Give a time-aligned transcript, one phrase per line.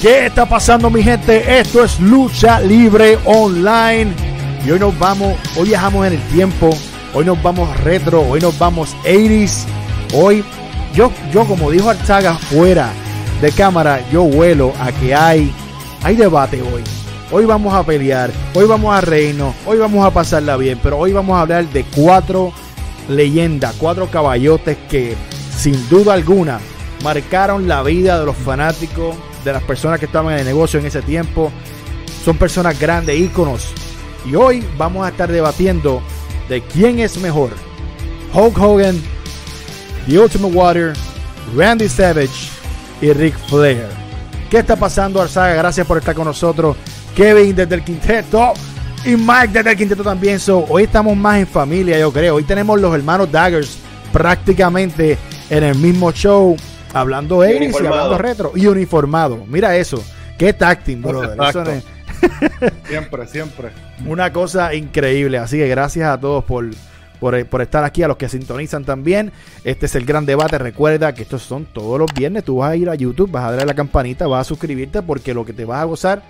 [0.00, 1.60] ¿Qué está pasando mi gente?
[1.60, 4.10] Esto es Lucha Libre Online.
[4.64, 6.70] Y hoy nos vamos, hoy viajamos en el tiempo,
[7.12, 9.66] hoy nos vamos retro, hoy nos vamos 80s.
[10.14, 10.42] Hoy,
[10.94, 12.90] yo, yo como dijo Arzaga fuera
[13.42, 15.52] de cámara, yo vuelo a que hay,
[16.02, 16.82] hay debate hoy.
[17.30, 21.12] Hoy vamos a pelear, hoy vamos a reírnos, hoy vamos a pasarla bien, pero hoy
[21.12, 22.54] vamos a hablar de cuatro
[23.06, 25.14] leyendas, cuatro caballotes que
[25.54, 26.58] sin duda alguna
[27.04, 29.14] marcaron la vida de los fanáticos,
[29.44, 31.50] de las personas que estaban en el negocio en ese tiempo.
[32.24, 33.72] Son personas grandes, íconos.
[34.26, 36.02] Y hoy vamos a estar debatiendo
[36.48, 37.50] de quién es mejor.
[38.34, 39.00] Hulk Hogan,
[40.06, 40.92] The Ultimate Warrior,
[41.56, 42.50] Randy Savage
[43.00, 43.88] y Ric Flair.
[44.50, 45.54] ¿Qué está pasando, Arzaga?
[45.54, 46.76] Gracias por estar con nosotros.
[47.14, 48.52] Kevin desde el quinteto
[49.04, 50.38] y Mike desde el quinteto también.
[50.38, 52.36] So, hoy estamos más en familia, yo creo.
[52.36, 53.78] Hoy tenemos los hermanos Daggers
[54.12, 55.16] prácticamente
[55.48, 56.56] en el mismo show,
[56.92, 59.44] hablando ellos y, hablando retro y uniformado.
[59.46, 60.02] Mira eso.
[60.38, 61.38] Qué táctil, brother.
[61.48, 61.84] Eso no es-
[62.88, 63.68] Siempre, siempre.
[64.06, 65.38] una cosa increíble.
[65.38, 66.66] Así que gracias a todos por,
[67.18, 69.32] por, por estar aquí, a los que sintonizan también.
[69.64, 70.58] Este es el gran debate.
[70.58, 72.44] Recuerda que estos son todos los viernes.
[72.44, 75.00] Tú vas a ir a YouTube, vas a darle a la campanita, vas a suscribirte
[75.02, 76.22] porque lo que te vas a gozar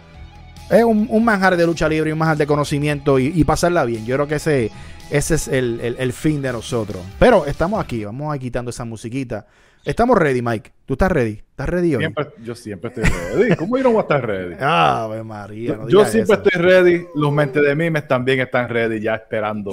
[0.70, 3.84] es un, un manjar de lucha libre y un manjar de conocimiento y, y pasarla
[3.84, 4.06] bien.
[4.06, 4.70] Yo creo que ese,
[5.10, 7.02] ese es el, el- el fin de nosotros.
[7.18, 9.46] Pero estamos aquí, vamos a ir quitando esa musiquita.
[9.84, 10.72] Estamos ready, Mike.
[10.84, 11.42] ¿Tú estás ready?
[11.50, 12.02] ¿Estás ready hoy?
[12.02, 13.56] Siempre- yo siempre estoy ready.
[13.56, 14.56] ¿Cómo yo no voy a estar ready?
[14.60, 15.76] Ave María.
[15.76, 16.42] no yo siempre eso.
[16.44, 17.06] estoy ready.
[17.14, 19.70] Los mentes de mí también están ready, ya esperando.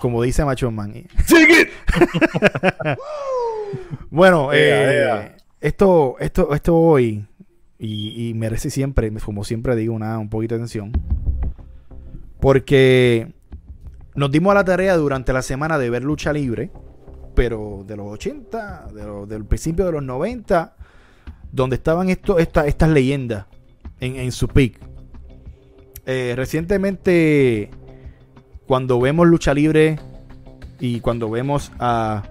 [0.00, 0.92] Como dice Macho Man.
[1.26, 1.70] ¡Sigue!
[4.10, 7.24] Bueno, eh, esto, esto, esto hoy,
[7.78, 10.90] y, y merece siempre, como siempre digo, una, un poquito de atención.
[12.40, 13.32] Porque
[14.16, 16.72] nos dimos a la tarea durante la semana de ver lucha libre,
[17.40, 20.74] pero de los 80, de lo- del principio de los 90,
[21.50, 23.46] donde estaban estas leyendas
[23.98, 24.78] en, su peak.
[26.04, 27.70] Eh, recientemente,
[28.66, 29.98] cuando vemos lucha libre
[30.80, 32.24] y cuando vemos a,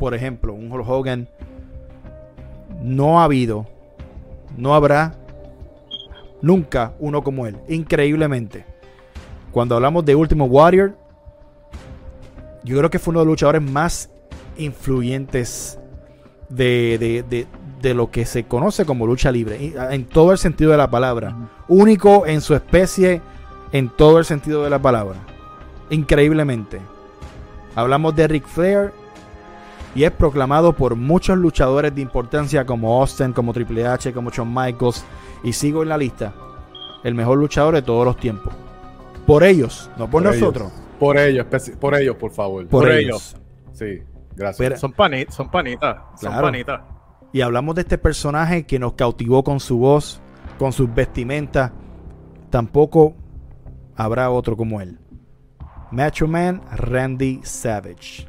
[0.00, 1.28] por ejemplo, un Hulk Hogan,
[2.82, 3.66] no ha habido,
[4.56, 5.14] no habrá
[6.40, 8.64] nunca uno como él, increíblemente.
[9.52, 10.96] Cuando hablamos de Último Warrior,
[12.64, 14.08] yo creo que fue uno de los luchadores más
[14.56, 15.78] influyentes
[16.48, 17.46] de, de- de-
[17.80, 21.36] de lo que se conoce como lucha libre, en todo el sentido de la palabra.
[21.68, 23.20] Único en su especie,
[23.72, 25.16] en todo el sentido de la palabra.
[25.90, 26.80] Increíblemente.
[27.74, 28.92] Hablamos de Ric Flair
[29.94, 34.48] y es proclamado por muchos luchadores de importancia como Austin, como Triple H, como Shawn
[34.52, 35.04] Michaels
[35.42, 36.32] y sigo en la lista.
[37.02, 38.52] El mejor luchador de todos los tiempos.
[39.26, 40.40] Por ellos, no por, Por ellos.
[40.40, 40.72] nosotros.
[40.98, 41.46] Por ellos,
[41.78, 42.66] por ellos, por favor.
[42.66, 43.36] Por, Por ellos.
[43.72, 44.00] Sí,
[44.36, 44.58] gracias.
[44.58, 46.46] Pero- Son panitas, son panitas, son Claro.
[46.46, 46.80] panitas.
[47.32, 50.20] Y hablamos de este personaje que nos cautivó con su voz,
[50.58, 51.72] con sus vestimentas.
[52.50, 53.14] Tampoco
[53.96, 54.98] habrá otro como él.
[55.90, 58.28] Macho Man Randy Savage.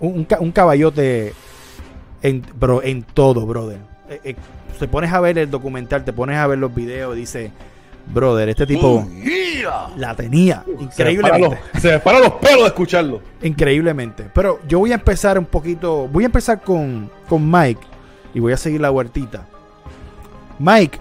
[0.00, 1.32] Un, un ca- un caballote
[2.22, 3.78] en, bro, en todo, brother.
[4.08, 4.36] Eh, eh,
[4.78, 7.52] te pones a ver el documental, te pones a ver los videos y dice,
[8.06, 9.06] brother, este tipo
[9.96, 10.62] la tenía.
[10.64, 11.58] se, me paran Increíblemente.
[11.92, 13.20] los, paran los pelos de escucharlo.
[13.42, 14.26] Increíblemente.
[14.34, 16.08] Pero yo voy a empezar un poquito.
[16.08, 17.80] Voy a empezar con, con Mike.
[18.34, 19.46] Y voy a seguir la huertita.
[20.58, 20.98] Mike,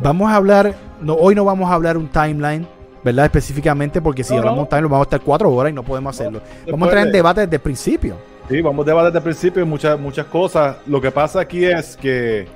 [0.00, 0.74] vamos a hablar.
[1.00, 2.66] No, hoy no vamos a hablar un timeline,
[3.02, 3.24] ¿verdad?
[3.26, 4.62] Específicamente, porque si No, hablamos no.
[4.62, 6.40] un timeline, vamos a estar cuatro horas y no podemos hacerlo.
[6.70, 8.16] Vamos a entrar en de- debate desde el principio.
[8.48, 10.76] Sí, vamos a debatir desde el principio muchas, muchas cosas.
[10.86, 12.46] Lo que pasa aquí es que,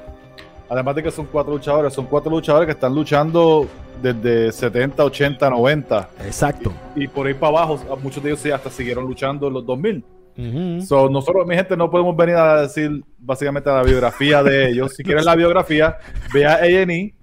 [0.68, 3.66] además de que son cuatro luchadores, son cuatro luchadores que están luchando
[4.02, 6.08] desde 70, 80, 90.
[6.26, 6.72] Exacto.
[6.94, 10.04] Y por ahí para abajo, muchos de ellos sí hasta siguieron luchando en los 2000.
[10.38, 10.82] Ujú.
[10.86, 14.92] So, nosotros, mi gente, no podemos venir a decir básicamente la biografía de ellos.
[14.94, 15.96] Si quieren la biografía,
[16.34, 17.14] vea A&E, ve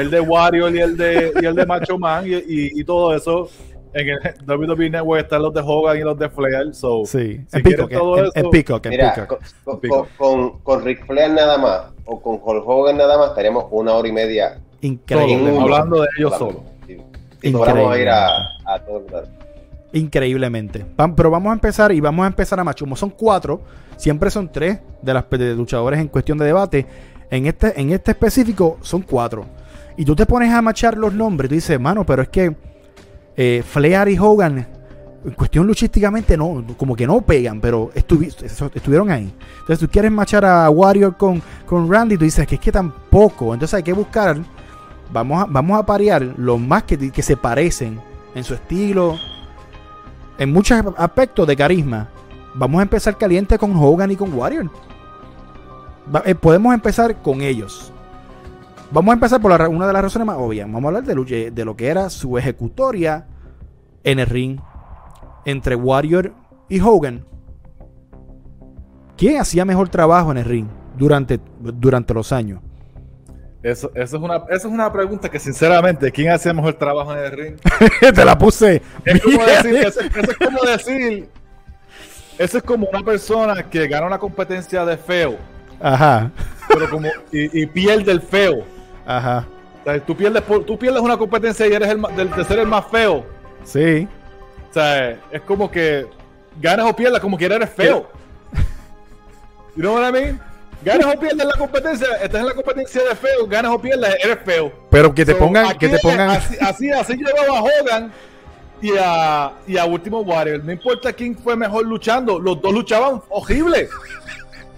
[0.00, 3.14] el de Wario y el de, y el de Macho Man y, y- y todo
[3.14, 3.50] eso.
[3.94, 6.74] En el WWE Network están los de Hogan y los de Flair.
[6.74, 7.40] So, Sí.
[7.46, 7.90] Si en Peacock.
[7.90, 9.38] todo En, eso- en Peacock, en Mira, Peacock.
[9.38, 10.08] con, con, Pico.
[10.18, 14.08] con, con Ric Flair nada más o con Hulk Hogan nada más estaríamos una hora
[14.08, 15.50] y media Increíble.
[15.52, 16.62] Solo, hablando de ellos solamente.
[16.66, 16.72] solo.
[16.86, 17.92] Sí.
[17.92, 18.26] A ir a,
[18.66, 19.28] a todo el.
[19.92, 20.84] Increíblemente.
[21.16, 22.96] Pero vamos a empezar y vamos a empezar a machumo.
[22.96, 23.60] Son cuatro,
[23.96, 26.86] siempre son tres de las de luchadores en cuestión de debate.
[27.30, 29.44] En este, en este específico son cuatro.
[29.96, 32.54] Y tú te pones a machar los nombres y tú dices, mano, pero es que
[33.36, 34.66] eh, Flair y Hogan,
[35.24, 39.32] en cuestión luchísticamente, no, como que no pegan, pero estuvieron ahí.
[39.60, 43.54] Entonces tú quieres machar a Warrior con, con Randy, tú dices que es que tampoco.
[43.54, 44.38] Entonces hay que buscar,
[45.12, 48.00] vamos a, vamos a parear los más que, que se parecen
[48.34, 49.16] en su estilo,
[50.38, 52.08] en muchos aspectos de carisma.
[52.54, 54.70] Vamos a empezar caliente con Hogan y con Warrior.
[56.24, 57.91] Eh, podemos empezar con ellos.
[58.92, 60.66] Vamos a empezar por la una de las razones más obvias.
[60.66, 63.26] Vamos a hablar de, lucha- de lo que era su ejecutoria
[64.04, 64.60] en el ring
[65.44, 66.32] entre Warrior
[66.68, 67.24] y Hogan.
[69.16, 70.66] ¿Quién hacía mejor trabajo en el ring
[70.96, 72.60] durante, durante los años?
[73.62, 77.18] Eso, eso, es una, eso es una pregunta que, sinceramente, ¿quién hace mejor trabajo en
[77.20, 77.56] el ring?
[78.14, 78.82] Te la puse.
[79.04, 79.46] Es como bien.
[79.46, 81.28] decir, eso, eso es como decir,
[82.38, 85.36] eso es como una persona que gana una competencia de feo,
[85.80, 86.32] Ajá,
[86.68, 88.64] pero como y, y pierde el feo.
[89.06, 89.46] Ajá.
[89.80, 92.86] O sea, tú pierdes, tú pierdes una competencia y eres el de, ser el más
[92.86, 93.26] feo.
[93.64, 94.06] Sí.
[94.70, 96.06] O sea, es como que
[96.60, 98.08] ganas o pierdas, como que eres feo.
[99.74, 100.40] You know what I mean?
[100.84, 104.38] Ganas o pierdas la competencia, estás en la competencia de feo, ganas o pierdas, eres
[104.44, 104.72] feo.
[104.90, 106.30] Pero que te So, pongan, que te pongan.
[106.30, 108.12] Así, así, así llevaba a Hogan
[108.80, 110.62] y a, y a Último Warrior.
[110.64, 113.88] No importa quién fue mejor luchando, los dos luchaban horrible.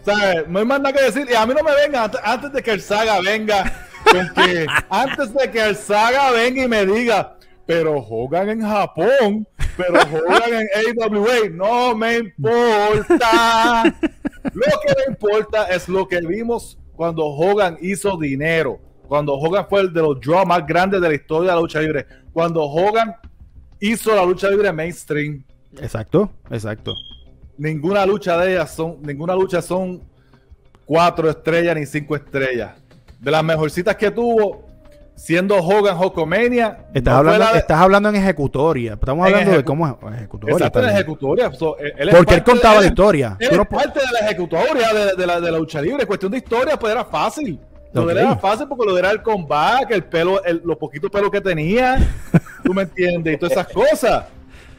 [0.02, 1.26] O sea, no hay más nada que decir.
[1.30, 4.66] Y a mí no me venga antes, antes de que el Saga venga, con que
[4.88, 7.36] antes de que el Saga venga y me diga,
[7.66, 13.84] pero Hogan en Japón, pero Hogan en AWA, no me importa.
[14.52, 18.80] Lo que me importa es lo que vimos cuando Hogan hizo dinero.
[19.08, 21.80] Cuando Hogan fue el de los draws más grandes de la historia de la lucha
[21.80, 22.06] libre.
[22.32, 23.14] Cuando Hogan
[23.80, 25.44] hizo la lucha libre mainstream.
[25.78, 26.94] Exacto, exacto.
[27.56, 30.02] Ninguna lucha de ellas son, ninguna lucha son
[30.84, 32.72] cuatro estrellas ni cinco estrellas.
[33.24, 34.66] De las mejorcitas que tuvo,
[35.16, 36.86] siendo Hogan Hulkamania.
[36.92, 38.92] Estás, no hablando, de- estás hablando en ejecutoria.
[38.94, 40.56] Estamos En hablando de cómo es ejecutoria.
[40.56, 41.52] Exacto, en ejecutoria.
[41.52, 43.36] So, él- Porque él contaba de- la historia.
[43.40, 46.04] Él no parte de la ejecutoria de, de la, de la lucha libre.
[46.06, 47.58] Cuestión de historia, pues era fácil.
[47.92, 48.24] Lo de él Ok.
[48.24, 51.40] era fácil porque lo de era el comeback, el pelo, el, los poquitos pelos que
[51.40, 51.96] tenía.
[52.64, 54.24] Tú me entiendes, y todas esas cosas.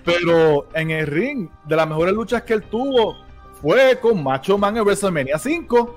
[0.04, 3.16] Pero en el ring, de las mejores luchas que él tuvo
[3.62, 5.96] fue con Macho Man en WrestleMania 5.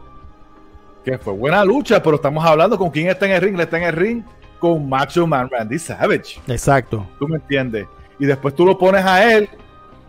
[1.09, 3.55] Que fue buena lucha, pero estamos hablando con quién está en el ring.
[3.55, 4.23] Él está en el ring
[4.59, 6.39] con Macho Man Randy Savage.
[6.49, 7.07] Exacto.
[7.19, 7.87] ¿Tú me entiendes?
[8.19, 9.49] Y después tú lo pones a él,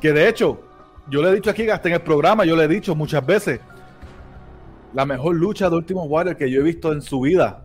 [0.01, 0.59] que de hecho,
[1.09, 3.61] yo le he dicho aquí, hasta en el programa, yo le he dicho muchas veces,
[4.93, 7.63] la mejor lucha de Último Warrior que yo he visto en su vida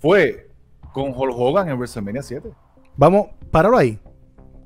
[0.00, 0.48] fue
[0.92, 2.48] con Hulk Hogan en WrestleMania 7.
[2.96, 3.98] Vamos, páralo ahí.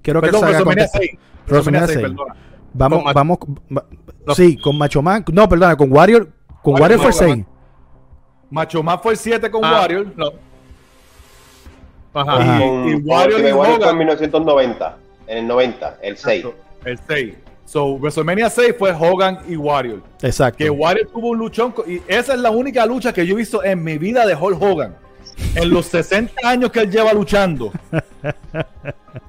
[0.03, 0.99] Quiero Perdón, que Saga WrestleMania conteste.
[0.99, 1.21] 6.
[1.49, 2.09] WrestleMania WrestleMania 6, 6.
[2.09, 2.35] perdona.
[2.75, 3.39] Vamos, Con vamos.
[3.77, 3.87] va-
[4.27, 4.35] No.
[4.37, 5.25] Sí, con Macho Man.
[5.33, 6.29] No, perdona, con Warrior.
[6.63, 7.37] Con Warrior Warrior fue Hogan.
[7.47, 7.58] 6.
[8.51, 10.07] Macho Man fue el 7 con Ah, Warrior.
[10.17, 10.33] no.
[12.15, 12.37] Ajá.
[12.37, 12.65] Ajá.
[12.65, 13.99] Y, y Warrior y fue en Hogan.
[13.99, 14.97] 1990,
[15.27, 16.47] en el 90, el 6.
[16.85, 17.35] El 6.
[17.67, 20.01] So, WrestleMania 6 fue Hogan y Warrior.
[20.23, 20.57] Exacto.
[20.57, 21.75] Que Warrior tuvo un luchón.
[21.87, 24.61] Y esa es la única lucha que yo he visto en mi vida de Hulk
[24.61, 24.97] Hogan.
[25.55, 27.71] En los 60 años que él lleva luchando.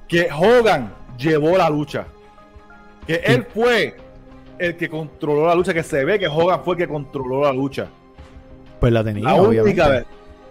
[0.08, 2.06] Que Hogan llevó la lucha.
[3.06, 3.96] Que él fue
[4.58, 5.72] el que controló la lucha.
[5.72, 7.86] Que se ve que Hogan fue el que controló la lucha.
[8.80, 9.62] Pues la tenía, La obviamente.
[9.62, 10.04] única vez.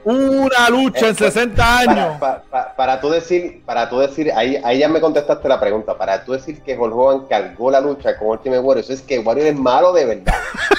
[0.06, 2.18] Una lucha en 60 años.
[2.20, 5.60] Para, pa- pa- para tú decir, para tú decir, ahí, ahí ya me contestaste la
[5.60, 5.98] pregunta.
[5.98, 9.20] Para tú decir que Hulk Hogan cargó la lucha con Ultimate Warrior, eso es que
[9.20, 10.34] Warrior es malo de verdad.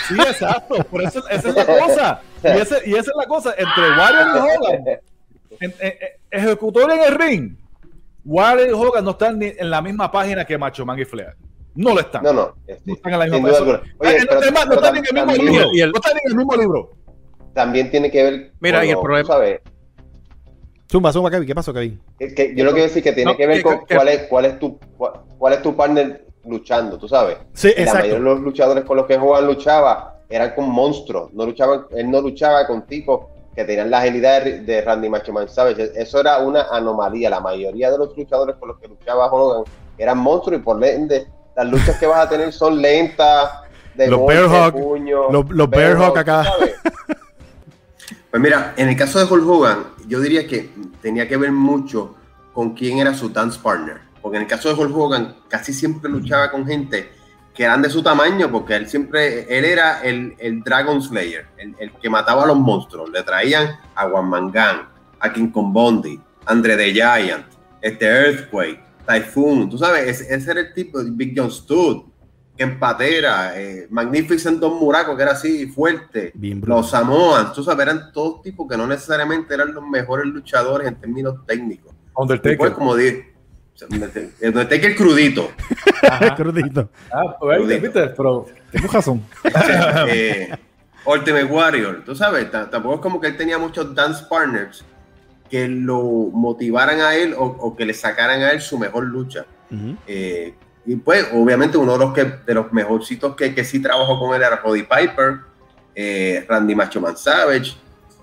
[0.08, 0.82] Sí, exacto.
[0.84, 2.20] Por eso esa es la cosa.
[2.42, 3.54] Y, ese- y esa es la cosa.
[3.56, 4.74] Entre Warrior y Hogan.
[4.86, 5.00] en,
[5.60, 5.94] en- en-
[6.30, 7.56] ejecutor en el ring,
[8.24, 11.34] Warrior y Hogan no están ni en la misma página que Macho Man y Flair.
[11.74, 12.22] No lo están.
[12.24, 12.54] No, no.
[12.66, 13.66] este, No están en la misma página.
[13.66, 15.68] no, están en el mismo también- libro.
[15.72, 16.90] Y el- No están en el mismo libro.
[17.54, 18.52] También tiene que ver.
[18.60, 19.60] Mira, y el tú problema- sabes,
[20.90, 21.46] Zumba, zumba, Kevin.
[21.46, 22.00] ¿Qué pasó, Kevin?
[22.18, 23.94] es que yo lo que quiero decir que tiene No, que ver que- con que-
[23.94, 27.36] cuál es, cuál es tu cuál, cuál es tu partner luchando, tú sabes.
[27.54, 28.18] Sí, Y La mayoría de exacto.
[28.24, 31.32] los luchadores con los que Hogan luchaba eran con monstruos.
[31.32, 35.32] No luchaban, él no luchaba con tipos que tenían la agilidad de, de Randy Macho
[35.32, 35.92] Man Savage.
[35.94, 37.30] Eso era una anomalía.
[37.30, 39.64] La mayoría de los luchadores con los que luchaba Hogan
[39.98, 43.50] eran monstruos y por ende las luchas que vas a tener son lentas,
[43.94, 46.44] de Los golpe, bear puño, los- los bear hug acá.
[48.30, 50.70] Pues mira, en el caso de Hulk Hogan, yo diría que
[51.02, 52.14] tenía que ver mucho
[52.52, 54.00] con quién era su dance partner.
[54.22, 57.10] Porque en el caso de Hulk Hogan, casi siempre luchaba con gente
[57.54, 61.74] que eran de su tamaño, porque él siempre, él era el, el Dragon Slayer, el,
[61.80, 63.10] el que mataba a los monstruos.
[63.10, 67.46] Le traían a Wanmangan, a King Kong Bondi, Andre the Giant,
[67.80, 69.68] este Earthquake, Typhoon.
[69.68, 72.04] Tú sabes, ese, ese era el tipo Big John Studd,
[72.60, 76.30] que empatera, eh, Magnificent Don Muraco, que era así fuerte.
[76.34, 76.60] Bien.
[76.66, 80.96] Los Samoans, tú sabes, eran todos tipos que no necesariamente eran los mejores luchadores en
[80.96, 81.94] términos técnicos.
[82.14, 82.50] Undertaker.
[82.50, 83.32] Después, como dije,
[84.42, 85.50] el Undertaker crudito.
[86.02, 86.34] Ajá.
[86.36, 86.90] Crudito.
[87.10, 88.08] Ah, pues, ¿viste?
[88.08, 89.22] Pero tengo razón.
[90.08, 90.54] eh,
[91.06, 94.84] Ultimate Warrior, tú sabes, t- tampoco es como que él tenía muchos dance partners
[95.48, 99.46] que lo motivaran a él o, o que le sacaran a él su mejor lucha.
[100.06, 100.52] Eh,
[100.86, 104.34] y pues, obviamente, uno de los, que, de los mejorcitos que, que sí trabajó con
[104.34, 105.40] él era Roddy Piper,
[105.94, 107.76] eh, Randy Macho Man Savage,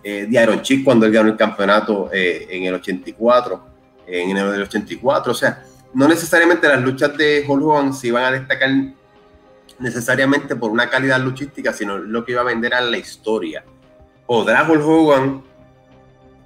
[0.04, 3.68] eh, Iron Chick cuando él ganó el campeonato eh, en el 84,
[4.08, 5.32] en enero del 84.
[5.32, 8.70] O sea, no necesariamente las luchas de Hulk Hogan se iban a destacar
[9.80, 13.64] necesariamente por una calidad luchística, sino lo que iba a vender a la historia.
[14.26, 15.44] ¿Podrá Hulk Hogan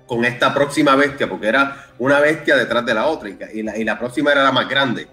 [0.05, 1.29] con esta próxima bestia?
[1.29, 4.51] Porque era una bestia detrás de la otra y la, y la próxima era la
[4.51, 5.07] más grande.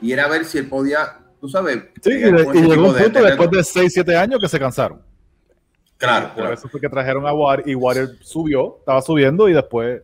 [0.00, 1.84] Y era ver si él podía, tú sabes.
[2.02, 5.00] Sí, y, llegó un punto después de 6, 7 años que se cansaron.
[6.00, 10.00] Claro, Por eso fue que trajeron a Warrior y Warrior subió, estaba subiendo y después.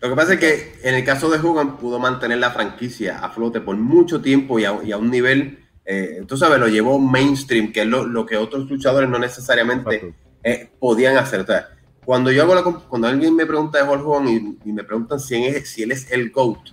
[0.00, 3.28] Lo que pasa es que en el caso de Hogan pudo mantener la franquicia a
[3.28, 6.98] flote por mucho tiempo y a, y a un nivel, eh, tú sabes, lo llevó
[6.98, 11.40] mainstream, que es lo, lo que otros luchadores no necesariamente eh, podían hacer.
[11.40, 11.68] O sea,
[12.04, 15.20] cuando yo hago la, cuando alguien me pregunta de Hulk Hogan y, y, me preguntan
[15.20, 16.70] si, es, si él es el GOAT,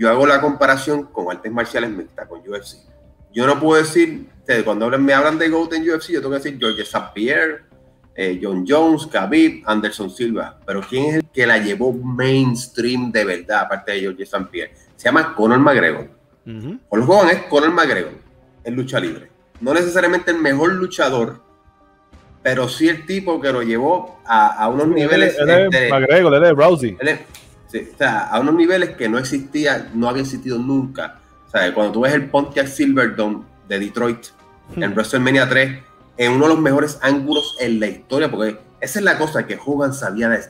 [0.00, 2.78] yo hago la comparación con artes marciales mixtas, con UFC.
[3.34, 4.28] Yo no puedo decir,
[4.64, 7.08] cuando me hablan de GOAT en UFC, yo tengo que decir George St.
[7.14, 7.64] Pierre,
[8.14, 10.58] eh, John Jones, Khabib, Anderson Silva.
[10.64, 14.46] Pero ¿quién es el que la llevó mainstream de verdad, aparte de George St.
[14.50, 14.72] Pierre?
[14.96, 16.08] Se llama Conor McGregor.
[16.46, 16.80] Uh -huh.
[17.06, 18.14] Hogan es Conor McGregor
[18.64, 19.30] en lucha libre.
[19.60, 21.42] No necesariamente el mejor luchador,
[22.42, 25.38] pero sí el tipo que lo llevó a, a unos él, niveles.
[25.38, 26.96] Él es este, McGregor, él es Rousey.
[26.98, 31.20] Él es, sí, o sea, a unos niveles que no existía, no había existido nunca.
[31.46, 34.26] O sea, cuando tú ves el Pontiac Silverdome de Detroit
[34.76, 34.82] hmm.
[34.82, 35.78] en WrestleMania 3,
[36.16, 39.58] en uno de los mejores ángulos en la historia, porque esa es la cosa que
[39.64, 40.40] Hogan sabía de,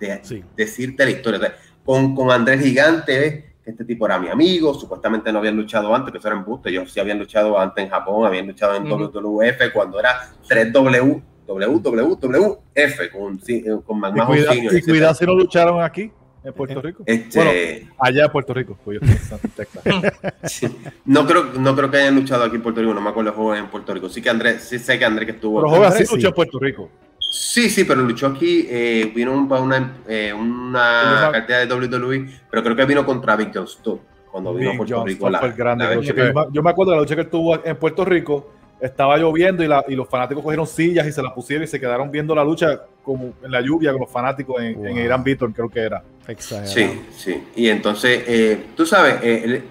[0.00, 0.44] de sí.
[0.56, 1.38] decirte la historia.
[1.38, 5.94] O sea, con, con Andrés Gigante, este tipo era mi amigo, supuestamente no habían luchado
[5.94, 8.84] antes, que eso era embuste, ellos sí habían luchado antes en Japón, habían luchado en
[8.84, 9.10] -huh.
[9.10, 16.10] WWF cuando era 3W, WWF con, con Senior, Y cuidado si no lucharon aquí.
[16.48, 17.02] En Puerto Rico.
[17.04, 18.78] Este, bueno, allá en Puerto Rico.
[18.82, 19.00] Pues
[20.44, 20.66] sí.
[21.04, 23.58] no, creo, no creo que hayan luchado aquí en Puerto Rico, no me acuerdo juegos
[23.58, 24.08] en Puerto Rico.
[24.08, 25.60] Sí que Andrés, sí sé que Andrés que estuvo.
[25.60, 26.90] Pero Hogan sí luchó en Puerto Rico.
[27.18, 32.62] Sí, sí, pero luchó aquí, eh, vino para una, eh, una cartera de WWE, pero
[32.62, 34.00] creo que vino contra Big John Stubb
[34.30, 35.28] cuando vino a Puerto John Rico.
[35.28, 39.16] La, la que, yo me acuerdo de la lucha que estuvo en Puerto Rico, estaba
[39.16, 42.10] lloviendo y, la, y, los fanáticos cogieron sillas y se las pusieron y se quedaron
[42.10, 44.86] viendo la lucha como en la lluvia con los fanáticos en, wow.
[44.86, 46.02] en Irán Víctor, creo que era.
[46.26, 46.72] Exagerado.
[46.72, 47.44] Sí, sí.
[47.56, 49.62] Y entonces, eh, tú sabes, eh,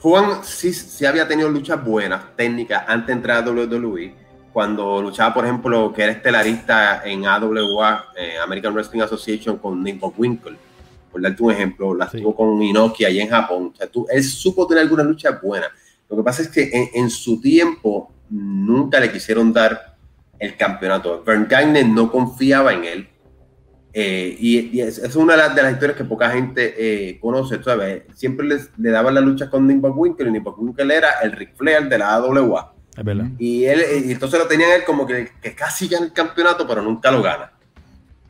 [0.00, 4.14] Juan sí, sí, había tenido luchas buenas, técnicas, antes de entrar a WWE.
[4.52, 10.00] Cuando luchaba, por ejemplo, que era estelarista en AWA, eh, American Wrestling Association, con Nick
[10.18, 10.56] Winkle,
[11.12, 12.20] por darte un ejemplo, la sí.
[12.20, 13.70] tuvo con Inoki allá en Japón.
[13.72, 15.70] O sea, tú, él supo tener algunas luchas buenas.
[16.08, 19.96] Lo que pasa es que en, en su tiempo nunca le quisieron dar
[20.38, 21.22] el campeonato.
[21.24, 23.08] Vern Gagne no confiaba en él.
[23.92, 27.62] Eh, y, y es, es, una de las, historias que poca gente eh, conoce.
[27.62, 28.02] ¿sabes?
[28.14, 31.56] Siempre les, le daban las luchas con Nick Winkle y Nick Winkle era el Ric
[31.56, 32.74] Flair de la AWA.
[32.96, 33.26] Es verdad.
[33.38, 36.82] Y, él, y entonces lo tenían él como que, que, casi gana el campeonato, pero
[36.82, 37.52] nunca lo gana.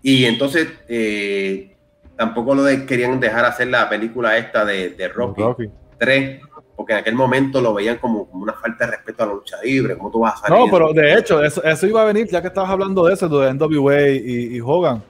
[0.02, 1.76] Y entonces eh,
[2.16, 6.45] tampoco lo de, querían dejar hacer la película esta de, de Rocky, Rocky 3
[6.76, 9.56] porque en aquel momento lo veían como, como, una falta de respeto a la lucha
[9.62, 10.58] libre, como tú vas a salir.
[10.58, 13.28] No, pero de hecho, eso, eso, iba a venir, ya que estabas hablando de eso,
[13.28, 15.02] de NWA y, y, Hogan.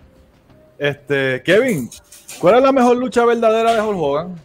[0.79, 1.91] Este, Kevin,
[2.39, 4.37] ¿cuál es la mejor lucha verdadera de Hulk Hogan?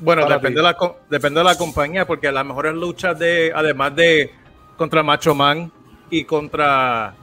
[0.00, 0.76] Bueno, depende de, la,
[1.08, 4.32] depende de la compañía, porque las mejores luchas de, además de
[4.76, 5.70] contra Macho Man
[6.10, 7.14] y contra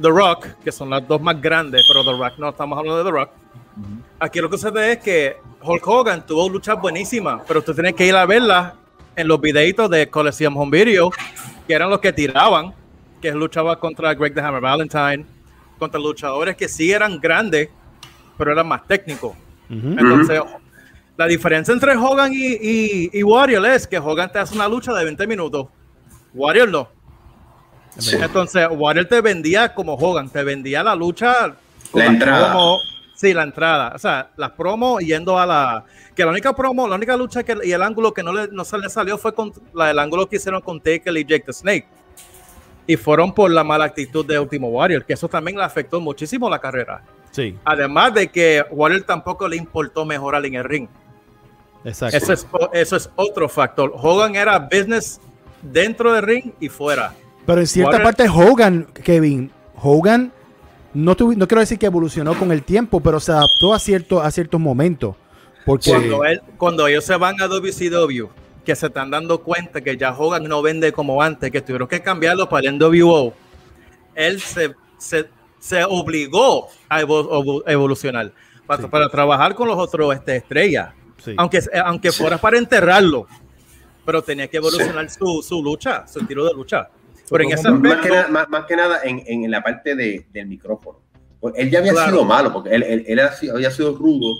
[0.00, 3.04] The Rock, que son las dos más grandes, pero The Rock no estamos hablando de
[3.04, 3.30] The Rock.
[3.78, 4.02] Uh -huh.
[4.20, 8.06] Aquí lo que sucede es que Hulk Hogan tuvo luchas buenísimas, pero tú tienes que
[8.06, 8.72] ir a verlas
[9.16, 11.10] en los videitos de Coliseum Home Video,
[11.66, 12.74] que eran los que tiraban,
[13.20, 15.24] que luchaba contra Greg the Hammer Valentine,
[15.78, 17.68] contra luchadores que sí eran grandes,
[18.36, 19.36] pero eran más técnicos.
[19.70, 20.00] Uh -huh.
[20.00, 20.40] Entonces,
[21.16, 24.92] la diferencia entre Hogan y, y, y, Warrior es que Hogan te hace una lucha
[24.92, 25.66] de 20 minutos,
[26.32, 26.88] Warrior no.
[27.98, 28.16] Sí.
[28.20, 31.56] Entonces, Warrior te vendía como Hogan, te vendía la lucha.
[31.92, 32.52] La entrada.
[32.52, 32.78] Como,
[33.18, 33.92] Sí, la entrada.
[33.96, 35.84] O sea, las promos yendo a la.
[36.14, 38.64] Que la única promo, la única lucha que, y el ángulo que no, le, no
[38.64, 41.52] se le salió fue con la, el ángulo que hicieron con Taker y Jake the
[41.52, 41.88] Snake.
[42.86, 46.48] Y fueron por la mala actitud de Último Warrior, que eso también le afectó muchísimo
[46.48, 47.02] la carrera.
[47.32, 47.56] Sí.
[47.64, 50.88] Además de que Warrior tampoco le importó mejorar en el ring.
[51.84, 52.16] Exacto.
[52.16, 53.92] Eso es, eso es otro factor.
[53.96, 55.20] Hogan era business
[55.60, 57.14] dentro del ring y fuera.
[57.44, 60.32] Pero en cierta Warrior, parte, Hogan, Kevin, Hogan
[60.98, 64.30] no, no quiero decir que evolucionó con el tiempo, pero se adaptó a, cierto, a
[64.32, 65.14] ciertos momentos.
[65.64, 65.90] Porque...
[65.90, 68.26] Cuando, él, cuando ellos se van a WCW,
[68.64, 72.02] que se están dando cuenta que ya Hogan no vende como antes, que tuvieron que
[72.02, 73.32] cambiarlo para el NWO,
[74.16, 75.28] él se, se,
[75.60, 78.32] se obligó a evolucionar
[78.66, 78.88] para, sí.
[78.88, 80.92] para, trabajar con los otros este, estrellas.
[81.24, 81.34] Sí.
[81.36, 82.18] Aunque, aunque sí.
[82.20, 83.28] fuera para enterrarlo,
[84.04, 86.88] pero tenía que evolucionar su, su lucha, su estilo de lucha.
[87.30, 89.94] Pero en ese más, que nada, más, más que nada en, en- en la parte
[89.94, 91.00] de- del micrófono.
[91.40, 92.10] Pues él ya había Claro.
[92.10, 94.34] sido malo, porque él, él- había sido rudo.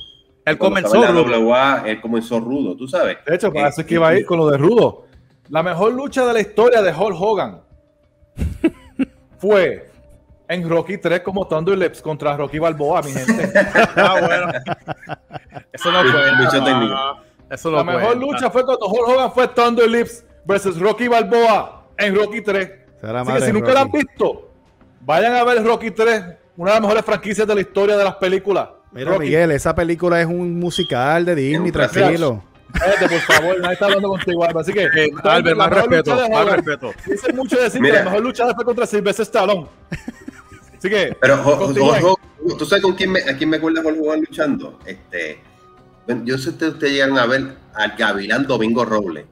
[0.45, 1.41] él comenzó rudo.
[1.49, 3.19] WA, él comenzó rudo, tú sabes.
[3.27, 5.05] De hecho, Eh, eso es que iba a ir con lo de Rudo.
[5.51, 7.61] La mejor lucha de la historia de Hulk Hogan
[9.39, 9.89] fue
[10.49, 13.51] en Rocky 3 como Thunder Lips contra Rocky Balboa, mi gente.
[13.97, 14.53] Ah, bueno.
[15.73, 16.65] Eso no Lucha cuenta.
[16.65, 16.97] técnica.
[17.51, 18.27] Eso no La mejor cuenta.
[18.27, 22.71] lucha fue cuando Hulk Hogan fue Thunder Lips versus Rocky Balboa en Rocky 3.
[23.01, 23.99] Será Así que si nunca la han Rocky.
[23.99, 24.51] visto,
[25.03, 26.23] vayan a ver Rocky 3,
[26.57, 28.69] una de las mejores franquicias de la historia de las películas.
[28.93, 29.27] Mira, Rocky.
[29.27, 32.43] Miguel, esa película es un musical de Disney, tranquilo.
[32.73, 34.61] Cállate, por favor, nadie está hablando contigo, Alba.
[34.61, 36.57] Así que, Eh, Albert, más respeto, de más Hogan.
[36.57, 36.93] respeto.
[37.07, 39.67] Dicen mucho decir que la mejor lucha fue contra Sylvester Stallone.
[40.77, 41.73] Así que, Pero
[42.59, 44.79] ¿tú sabes con quién me, a quién me Hogan luchando?
[44.85, 45.41] Este,
[46.25, 49.25] yo sé que ustedes, ustedes llegan a ver al Gavilán Domingo Robles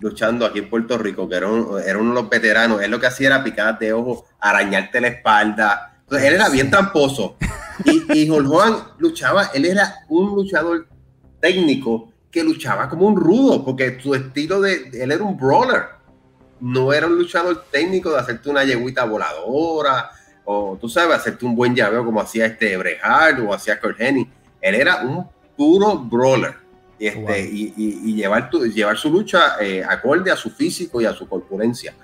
[0.00, 2.82] luchando aquí en Puerto Rico, que era, un- era uno de los veteranos.
[2.82, 5.98] Él lo que hacía era picadas de ojo, arañarte la espalda.
[6.02, 7.36] Entonces, él era bien tramposo.
[7.84, 10.86] Y, y Hulk Hogan luchaba, él era un luchador
[11.40, 15.82] técnico que luchaba como un rudo, porque su estilo de, él era un brawler.
[16.60, 20.10] No era un luchador técnico de hacerte una yeguita voladora,
[20.44, 24.00] o tú sabes, hacerte un buen llaveo como hacía este Bret Hart o hacía Kurt
[24.00, 24.28] Hennig.
[24.60, 25.26] Él era un
[25.56, 26.54] puro brawler.
[26.98, 27.30] Y, este, Wow.
[27.34, 31.12] y, y- y llevar, tu- llevar su lucha eh, acorde a su físico y a
[31.12, 31.94] su corpulencia.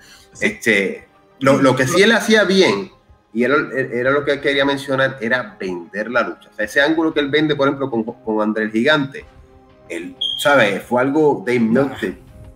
[0.41, 1.07] Este,
[1.41, 2.91] lo, lo que sí él hacía bien,
[3.33, 6.51] y era, era lo que quería mencionar, era vender la lucha.
[6.53, 9.25] O sea, ese ángulo que él vende, por ejemplo, con, con André el Gigante,
[9.89, 10.83] él, ¿sabes?
[10.83, 12.15] Fue algo de milked,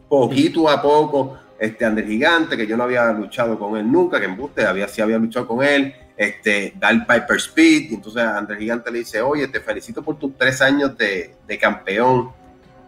[0.09, 1.39] poquito a poco.
[1.59, 4.67] Este André el Gigante, que yo no había luchado con él nunca, que en Buste
[4.67, 8.63] había, sí había luchado con él, este, da el Piper Speed, y entonces André el
[8.63, 12.31] Gigante le dice, oye, te felicito por tus tres años de, de campeón,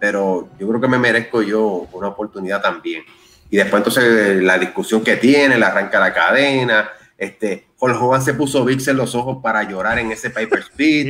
[0.00, 3.02] pero yo creo que me merezco yo una oportunidad también.
[3.50, 8.35] Y después entonces la discusión que tiene, le arranca la cadena, este, Hulk Hogan se
[8.35, 11.06] puso VIX en los ojos para llorar en ese Piper Speed,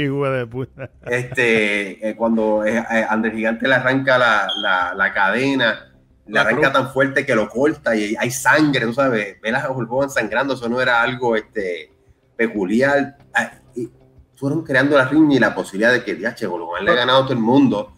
[1.07, 5.85] este, eh, cuando eh, eh, André Gigante le arranca la, la- la cadena,
[6.27, 10.11] le arranca tan fuerte que lo corta y hay sangre, tú sabes, ver a Hulk
[10.11, 11.91] sangrando, eso no era algo este,
[12.39, 13.19] peculiar.
[13.35, 13.91] Ah, y
[14.37, 16.95] fueron creando la riña y la posibilidad de que, ya, che, Hulk Hogan le ha
[16.95, 17.93] ganado a todo el mundo,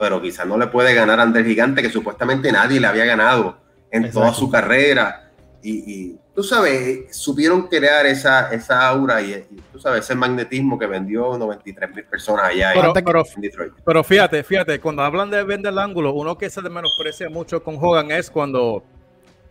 [0.00, 3.58] pero quizás no le puede ganar a André Gigante, que supuestamente nadie le había ganado
[3.90, 5.30] en toda su carrera.
[5.62, 10.76] Y, y, tú sabes, supieron crear esa, esa aura y, y, tú sabes, ese magnetismo
[10.76, 12.92] que vendió 93 mil personas allá en- Pero,
[13.36, 13.72] Detroit.
[13.84, 17.76] pero fíjate, fíjate, cuando hablan de vender el ángulo, uno que se menosprecia mucho con
[17.80, 18.82] Hogan es cuando.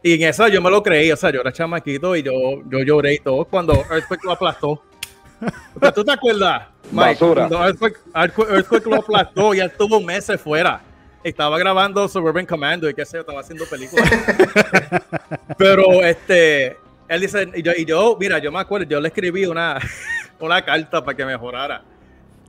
[0.03, 2.31] Y en esa yo me lo creí, o sea, yo era chamaquito y yo,
[2.67, 4.83] yo lloré y todo cuando Earthquake lo aplastó.
[5.79, 7.47] Pero tú te acuerdas, Mike, Basura.
[7.47, 10.81] cuando Earthquake, Earthquake- Earthquake lo aplastó y él estuvo meses fuera.
[11.23, 14.09] Estaba grabando Suburban Commando y qué sé yo, estaba haciendo películas.
[15.57, 19.45] Pero este, él dice, y yo, y yo, mira, yo me acuerdo, yo le escribí
[19.45, 19.77] una,
[20.39, 21.83] una carta para que mejorara.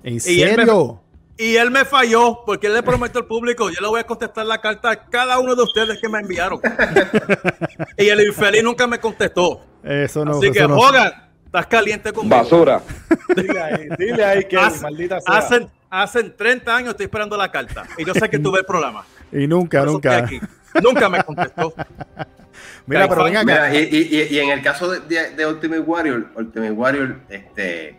[0.02, 1.00] ¿En Y él me- serio?
[1.44, 4.46] Y él me falló porque él le prometió al público, yo le voy a contestar
[4.46, 6.60] la carta a cada uno de ustedes que me enviaron.
[7.98, 9.60] y el infeliz nunca me contestó.
[9.82, 11.12] Eso no Así eso que, no- Hogan,
[11.46, 12.36] estás caliente conmigo.
[12.36, 12.80] Basura.
[13.36, 15.36] Dile ahí, dile ahí que Hace- maldita sea.
[15.38, 17.86] Hacen, hacen 30 años estoy esperando la carta.
[17.98, 19.04] Y yo sé que tuve el programa.
[19.32, 20.18] Y nunca, Por eso nunca.
[20.18, 20.46] estoy aquí.
[20.82, 21.72] Nunca me contestó.
[22.86, 23.44] Mira, pero ven acá.
[23.46, 27.16] Mira, y, y- y- y en el caso de, de- de Ultimate Warrior, Ultimate Warrior,
[27.30, 27.98] este,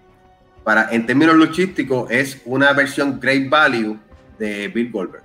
[0.63, 3.97] para, en términos luchísticos, es una versión Great Value
[4.39, 5.23] de Bill Goldberg.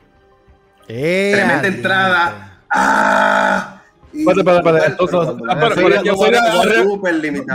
[0.89, 1.77] Eh, Tremenda adiante.
[1.79, 2.61] entrada.
[2.71, 3.83] ¡Ah!
[4.13, 6.15] Entonces, pero- serie pero no sería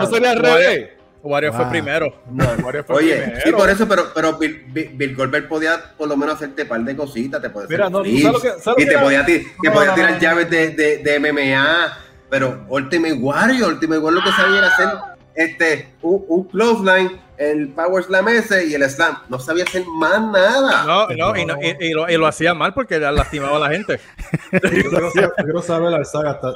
[0.07, 0.89] fue al revés.
[1.23, 2.21] Wario fue primero.
[2.29, 3.41] No, Warrior fue Oye, primero.
[3.45, 6.67] sí, por eso, pero, pero Bill, Bill- Bill Goldberg podía por lo menos hacerte un
[6.67, 8.97] par de cositas, te podía Mira, no, ¿tú flips, sabes lo que- sabes y te
[8.97, 11.97] podía, te No, podía tirar llaves de, de, de MMA,
[12.29, 14.87] pero Ultimate Warrior, Ultimate Warrior lo que sabía era hacer
[15.35, 17.11] este, un, un clothesline,
[17.51, 19.17] el Power Slam ese y el Slam.
[19.29, 20.83] No sabía hacer más nada.
[20.85, 23.69] No, no, y, no- y- y lo, y lo hacía mal porque lastimaba a la
[23.69, 23.99] gente.
[24.51, 26.53] Yo quiero saber, yo quiero saber Alzaga, está,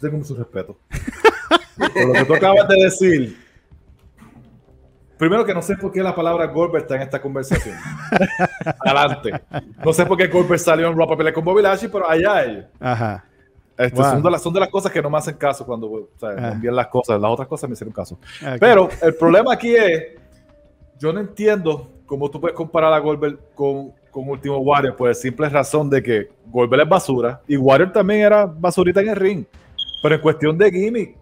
[0.00, 0.78] tengo mucho respeto.
[1.76, 3.44] Por lo que tú acabas de decir.
[5.18, 7.76] Primero que no sé por qué la palabra Goldberg está en esta conversación.
[8.84, 9.32] Adelante.
[9.84, 12.64] No sé por qué Goldberg salió en Raw pelear con Bobby Lashley, pero allá ellos.
[12.80, 13.24] Ajá.
[13.76, 14.10] Este, Wow.
[14.10, 16.28] son, de las, son de las cosas que no me hacen caso cuando o sea,
[16.30, 16.52] Ah.
[16.52, 17.20] envían las cosas.
[17.20, 18.14] Las otras cosas me hicieron caso.
[18.14, 18.58] Ok.
[18.60, 20.02] Pero el problema aquí es,
[20.98, 25.14] yo no entiendo cómo tú puedes comparar a Goldberg con, con Último Warrior, por la
[25.14, 29.44] simple razón de que Goldberg es basura y Warrior también era basurita en el ring.
[30.02, 31.16] Pero en cuestión de gimmick,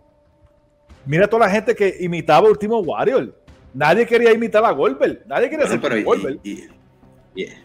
[1.06, 3.34] mira toda la gente que imitaba a Último Warrior.
[3.72, 5.22] Nadie quería imitar a Goldberg.
[5.26, 6.38] Nadie quería Bueno, ser pero y- Goldberg.
[6.42, 6.68] y- y-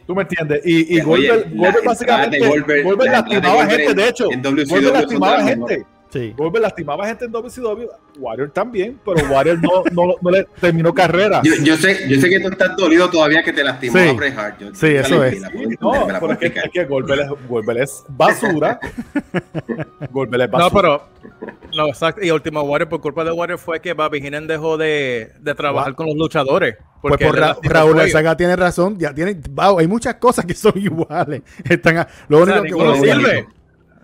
[0.05, 0.61] ¿Tú me entiendes?
[0.65, 1.49] Y, y Goldberg,
[1.85, 2.39] básicamente
[2.83, 4.29] Goldberg- lastimaba gente, de hecho.
[4.69, 5.85] Goldberg lastimaba gente.
[6.17, 6.33] Sí.
[6.37, 7.87] Goldberg lastimaba gente en WCW,
[8.19, 11.41] Warrior también, pero Warrior no, no, no le terminó carrera.
[11.43, 14.07] Yo, yo sé, yo sé que tú estás dolido todavía que te lastimó Sí.
[14.09, 14.59] a Bret Hart.
[14.59, 15.39] Yo- Sí, yo eso es.
[15.41, 15.49] la
[15.79, 18.79] No, la pero es que, es que Goldberg, es, Goldberg es basura.
[20.11, 20.69] Goldberg es basura.
[20.69, 21.07] No, pero.
[21.75, 22.23] No, exacto.
[22.23, 25.91] Y Último Warrior, por culpa de Warrior, fue que Bobby Heenan dejó de, de trabajar
[25.93, 25.95] Wow.
[25.97, 26.75] con los luchadores.
[27.01, 27.99] Pues porque por Ra- Raúl.
[27.99, 31.43] Arzaga tiene razón, ya tiene, wow, hay muchas cosas que son iguales.
[31.69, 33.47] Están a- lo O sea, único que ninguno bueno, sirve.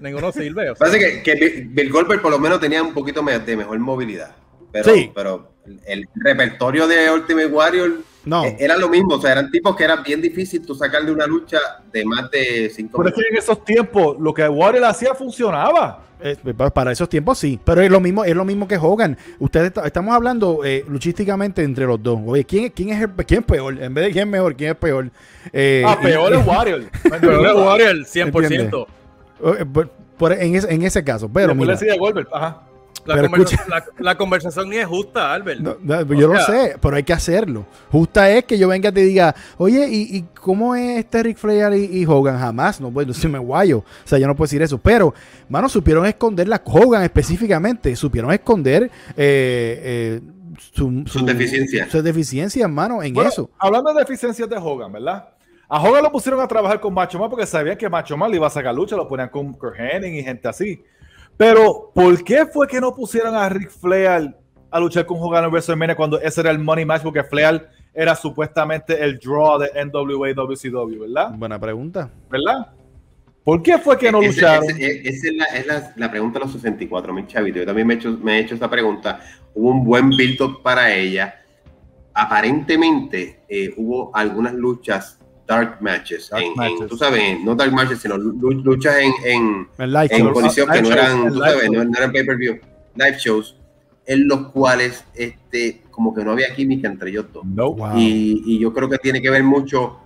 [0.04, 0.70] Ninguno sirve.
[0.70, 0.86] o sea.
[0.88, 4.36] Parece que, que Bill- Goldberg por lo menos tenía un poquito de mejor movilidad.
[4.72, 5.12] Pero, Sí.
[5.16, 5.52] pero
[5.86, 7.92] el, repertorio de Ultimate Warrior
[8.26, 8.44] no.
[8.46, 9.16] eh, era lo mismo.
[9.16, 11.60] O sea, eran tipos que era bien difícil tú sacarle una lucha
[11.92, 16.00] de más de cinco Pero es que en esos tiempos lo que Warrior hacía funcionaba.
[16.26, 19.18] Eh, pa- para esos tiempos sí, pero es lo mismo, es lo mismo que Hogan.
[19.40, 22.18] Ustedes está- estamos hablando eh, luchísticamente entre los dos.
[22.26, 23.78] Oye, ¿quién, es- quién es el, quién es peor?
[23.82, 25.12] En vez de quién es mejor, quién es peor.
[25.52, 26.82] Eh, Ah, peor y- es Warrior.
[27.22, 28.44] Pero es Warrior, 100%.
[28.44, 28.86] Entiende.
[29.44, 32.28] Eh, por- por- en, ese, en ese caso, pero mira, le Goldberg.
[32.32, 32.62] Ajá.
[33.06, 35.60] La, Pero conversa- la, la conversación ni es justa, Albert.
[35.60, 37.66] no, no, yo lo sé, pero hay que hacerlo.
[37.92, 41.36] Justa es que yo venga y te diga, oye, ¿y, y cómo es este Ric
[41.38, 42.40] Flair y, y Hogan?
[42.40, 43.80] Jamás, no puedo decirme guayo.
[43.80, 44.78] O sea, yo no puedo decir eso.
[44.78, 45.14] Pero,
[45.50, 47.94] mano, supieron esconder la Hogan específicamente.
[47.98, 50.22] Supieron esconder eh, eh,
[50.72, 51.92] su, Sus deficiencias.
[51.92, 53.50] Sus deficiencias, mano, en Bueno, eso.
[53.60, 55.28] Hablando de deficiencias de Hogan, ¿verdad?
[55.76, 58.38] A Hogan lo pusieron a trabajar con Macho Man porque sabían que Macho Man le
[58.38, 60.84] iba a sacar lucha, lo ponían con Kurt Hennig y gente así.
[61.36, 64.36] Pero, ¿por qué fue que no pusieron a Ric Flair
[64.70, 67.02] a luchar con Hogan en WrestleMania cuando ese era el money match?
[67.02, 71.32] Porque Flair era supuestamente el draw de NWA y WCW, ¿verdad?
[71.36, 72.08] Buena pregunta.
[72.30, 72.68] ¿Verdad?
[73.44, 74.70] ¿Por qué fue que no Ese- lucharon?
[74.70, 77.58] Esa es, la, es la- la pregunta de los 64, mi chavito.
[77.58, 79.20] Yo también me he hecho, me he hecho esa pregunta.
[79.56, 81.42] Hubo un buen build-up para ella.
[82.14, 86.30] Aparentemente eh, hubo algunas luchas dark matches.
[86.30, 86.88] Dark en, en- matches.
[86.88, 91.28] tú sabes, no dark matches, sino lu- luchas en, en, en condiciones que no eran,
[91.30, 92.60] tú live sabes, no, eran pay-per-view,
[92.96, 93.56] live shows,
[94.06, 97.46] en los cuales este, como que no había química entre ellos dos.
[97.46, 97.74] No.
[97.74, 97.98] Wow.
[97.98, 99.98] Y, y yo creo que tiene que ver mucho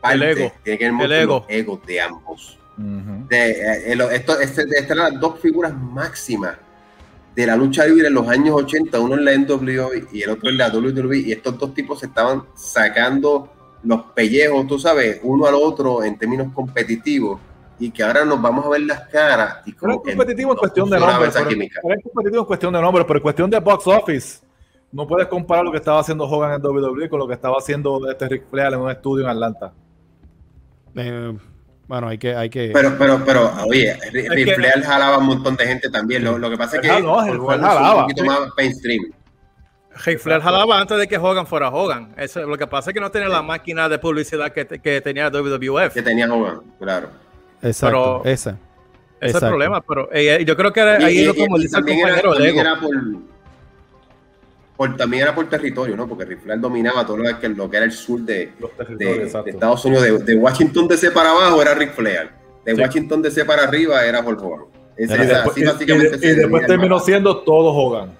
[0.00, 0.52] parte, El ego.
[0.62, 1.34] tiene que ver mucho El ego.
[1.38, 2.58] los egos de ambos.
[2.78, 6.56] De, eh, eh, lo- esto, este- estas eran las dos figuras máximas
[7.34, 10.48] de la lucha libre en los años 80, uno en la NWO y el otro
[10.50, 13.52] en la WWE, y estos dos tipos se estaban sacando
[13.86, 17.40] los pellejos, tú sabes, uno al otro en términos competitivos,
[17.78, 19.58] y que ahora nos vamos a ver las caras.
[19.66, 21.28] Y Pero es competitivo en no cuestión de funcionaba nombre.
[21.28, 21.48] esa
[21.82, 24.46] Pero, es competitivo en cuestión de nombre, pero en cuestión de box office.
[24.92, 28.10] No puedes comparar lo que estaba haciendo Hogan en WWE con lo que estaba haciendo
[28.10, 29.72] este Ric Flair en un estudio en Atlanta.
[30.94, 31.36] Eh,
[31.86, 32.70] bueno, hay que, hay que.
[32.72, 36.24] Pero, pero, pero, oye, Ric que- Flair jalaba un montón de gente también.
[36.24, 38.28] Lo, lo que pasa es que Ah, no, jalaba, un poquito sí.
[38.28, 39.02] más mainstream.
[40.04, 42.12] Ric Flair jalaba antes de que Hogan fuera Hogan.
[42.16, 45.30] Eso, lo que pasa es que no tenía la máquina de publicidad que, que tenía
[45.30, 45.94] WWF.
[45.94, 47.08] que tenía Hogan, claro.
[47.62, 48.58] exacto, pero- esa.
[49.18, 51.56] Ese es el problema, pero eh, yo creo que era- Y- ahí y- es como
[51.56, 52.90] y dice el también era, también por,
[54.76, 56.06] por- también era por territorio, ¿no?
[56.06, 58.52] Porque Ric Flair dominaba todo lo que, lo que era el sur de.
[59.46, 60.02] Estados Unidos.
[60.04, 62.30] De, de Washington DC para abajo era Ric Flair.
[62.64, 62.80] De Sí.
[62.80, 64.64] Washington DC para arriba era Hulk Hogan.
[64.96, 68.10] Ese- Era Y esa- después, así y- básicamente y- después terminó siendo todo Hogan.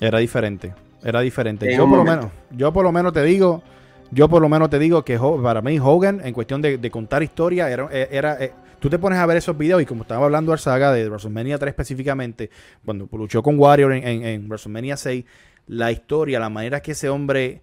[0.00, 0.74] Era diferente.
[1.04, 1.70] Era diferente.
[1.70, 3.62] En Yo por, lo menos, yo por lo menos te digo,
[4.10, 7.22] yo por lo menos te digo que para mí Hogan, en cuestión de, de contar
[7.22, 10.24] historia, era, eh, era eh, tú te pones a ver esos videos y como estaba
[10.24, 12.50] hablando Arzaga de WrestleMania 3 específicamente,
[12.84, 15.24] cuando luchó con Warrior en, en- en WrestleMania 6,
[15.66, 17.60] la historia, la manera que ese hombre,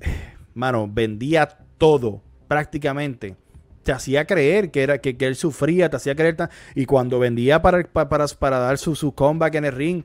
[0.54, 1.48] mano, vendía
[1.78, 3.36] todo prácticamente.
[3.82, 6.36] Te hacía creer que era que, que él sufría, te hacía creer
[6.74, 10.04] y cuando vendía para, pa- para, para dar su, su comeback en el ring,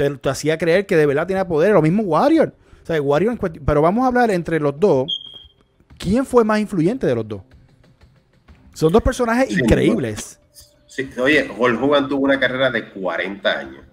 [0.00, 1.72] te, te hacía creer que de verdad tenía poder.
[1.72, 2.54] Lo mismo Warrior.
[2.82, 5.20] O sea, Warrior en pero vamos a hablar entre los dos.
[5.98, 7.42] ¿Quién fue más influyente de los dos?
[8.72, 10.40] Son dos personajes Sí, increíbles.
[10.86, 13.84] Sí, oye, Hulk Hogan tuvo una carrera de 40 años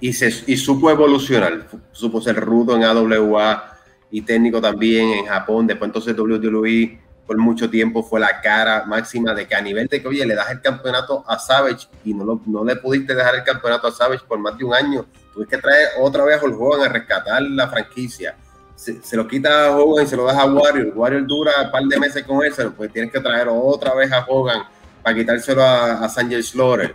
[0.00, 3.78] y, se, y supo evolucionar, supo ser rudo en AWA
[4.10, 9.34] y técnico también en Japón, después entonces WWE por mucho tiempo fue la cara máxima
[9.34, 12.24] de que a nivel de que, oye, le das el campeonato a Savage y no,
[12.24, 15.56] lo- no le pudiste dejar el campeonato a Savage por más de un año, tuviste
[15.56, 18.34] que traer otra vez a Hogan a rescatar la franquicia.
[18.74, 20.92] Se, se lo quita a Hogan y se lo das a Warrior.
[20.96, 24.24] Warrior dura un par de meses con lo- pues tienes que traer otra vez a
[24.26, 24.62] Hogan
[25.02, 26.94] para quitárselo a, a Sanjay Slaughter.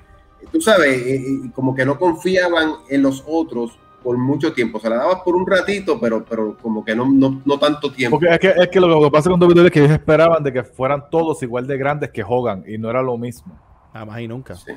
[0.52, 4.80] Tú sabes, y como que no confiaban en los otros por mucho tiempo.
[4.80, 8.20] Se la dabas por un ratito, pero, pero como que no, no, no tanto tiempo.
[8.20, 10.52] Porque es que, es que lo que pasa con WWE es que ellos esperaban de
[10.54, 13.58] que fueran todos igual de grandes que Hogan y no era lo mismo.
[13.94, 14.56] Jamás y nunca.
[14.56, 14.72] Sí.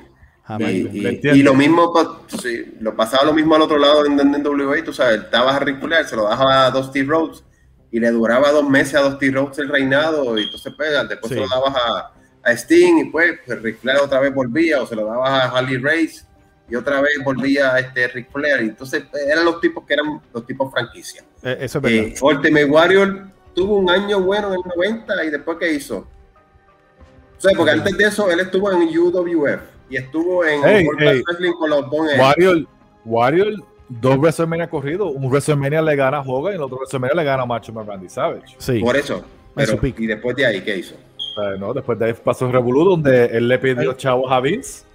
[0.44, 0.82] Jamás y, Y,
[1.14, 1.34] nunca.
[1.36, 1.92] y- lo mismo,
[2.28, 5.58] sí, lo pasaba lo mismo al otro lado en, en NWA, tú sabes, estabas a
[5.58, 7.42] Ric Flair, se lo daba a Dusty Rhodes
[7.90, 11.34] y le duraba dos meses a Dusty Rhodes el reinado y entonces pues, después Sí.
[11.34, 12.12] se lo dabas a,
[12.44, 15.56] a Sting y pues, pues Ric Flair otra vez volvía o se lo dabas a
[15.58, 16.25] Harley Race
[16.68, 18.60] y otra vez volvía este Ric Flair.
[18.60, 21.22] Entonces eran los tipos que eran los tipos franquicia.
[21.42, 22.06] Eh, eso es verdad.
[22.08, 25.98] Eh, Ultimate Warrior tuvo un año bueno en el 90 y después ¿qué hizo?
[25.98, 31.00] O sea, porque antes de eso él estuvo en UWF y estuvo en Hey, World
[31.00, 31.22] hey.
[31.26, 32.08] Wrestling con los Bon.
[32.18, 32.66] Warrior,
[33.04, 33.54] Warrior,
[33.88, 35.12] dos WrestleMania corridos.
[35.14, 37.86] Un WrestleMania le gana a Hogan y el otro WrestleMania le gana a Macho Man
[37.86, 38.56] Randy Savage.
[38.58, 38.80] Sí.
[38.80, 39.22] Por eso.
[39.54, 40.94] Pero, y después de ahí, ¿qué hizo?
[40.94, 44.85] Eh, no, después de ahí pasó el Revolú, donde él le pidió chavos a Vince.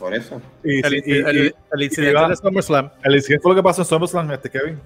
[0.00, 0.40] Por eso.
[0.64, 3.82] Y, El, y- y- el- el incidente de SummerSlam el incidente fue lo que pasó
[3.82, 4.78] en SummerSlam, este Kevin.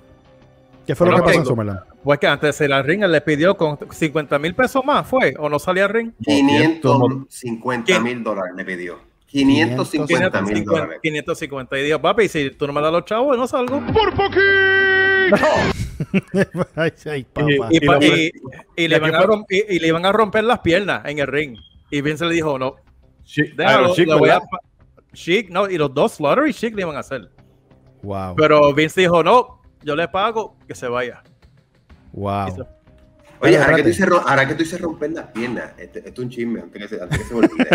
[0.87, 1.47] ¿Qué fue lo que pasó en ok.
[1.47, 1.81] Summerland?
[2.03, 5.07] fue que antes de salir al ring él le pidió con 50 mil pesos más,
[5.07, 5.35] ¿fue?
[5.39, 6.13] ¿O no salía al ring?
[6.25, 8.99] 550 mil dólares le pidió.
[9.27, 10.99] 550 mil 550, dólares.
[11.03, 13.81] 550 y dijo, papi, si tú no me das los chavos, no salgo.
[16.77, 17.47] ay, ay, papá.
[17.71, 18.33] Y, Y pa- lo- y-
[18.77, 21.03] y le van aquí a fue- rom- y- y le iban a romper las piernas
[21.07, 21.57] en el ring.
[21.91, 22.75] Y Vince le dijo, no,
[23.57, 24.41] déjalo, le voy a
[25.13, 27.31] Sheik, no, y los dos, Slaughter y Sheik le iban a hacer.
[28.03, 28.35] Wow.
[28.37, 31.23] Pero Vince dijo, no, yo le pago que se vaya.
[32.13, 32.67] Wow.
[33.43, 36.27] Oye, ahora que, tú dices, ahora que tú dices romper las piernas, este- esto, es
[36.27, 37.69] un chisme, antes que se, antes que se me olvide.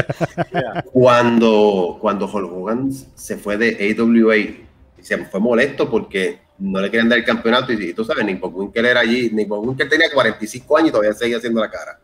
[0.92, 4.68] cuando, cuando Hulk Hogan se fue de AWA, y
[5.02, 7.74] se fue molesto porque no le querían dar el campeonato.
[7.74, 11.14] Y, y tú sabes, Nick Winkel era allí, Nick Winkel tenía 45 años y todavía
[11.14, 12.00] seguía haciendo la cara.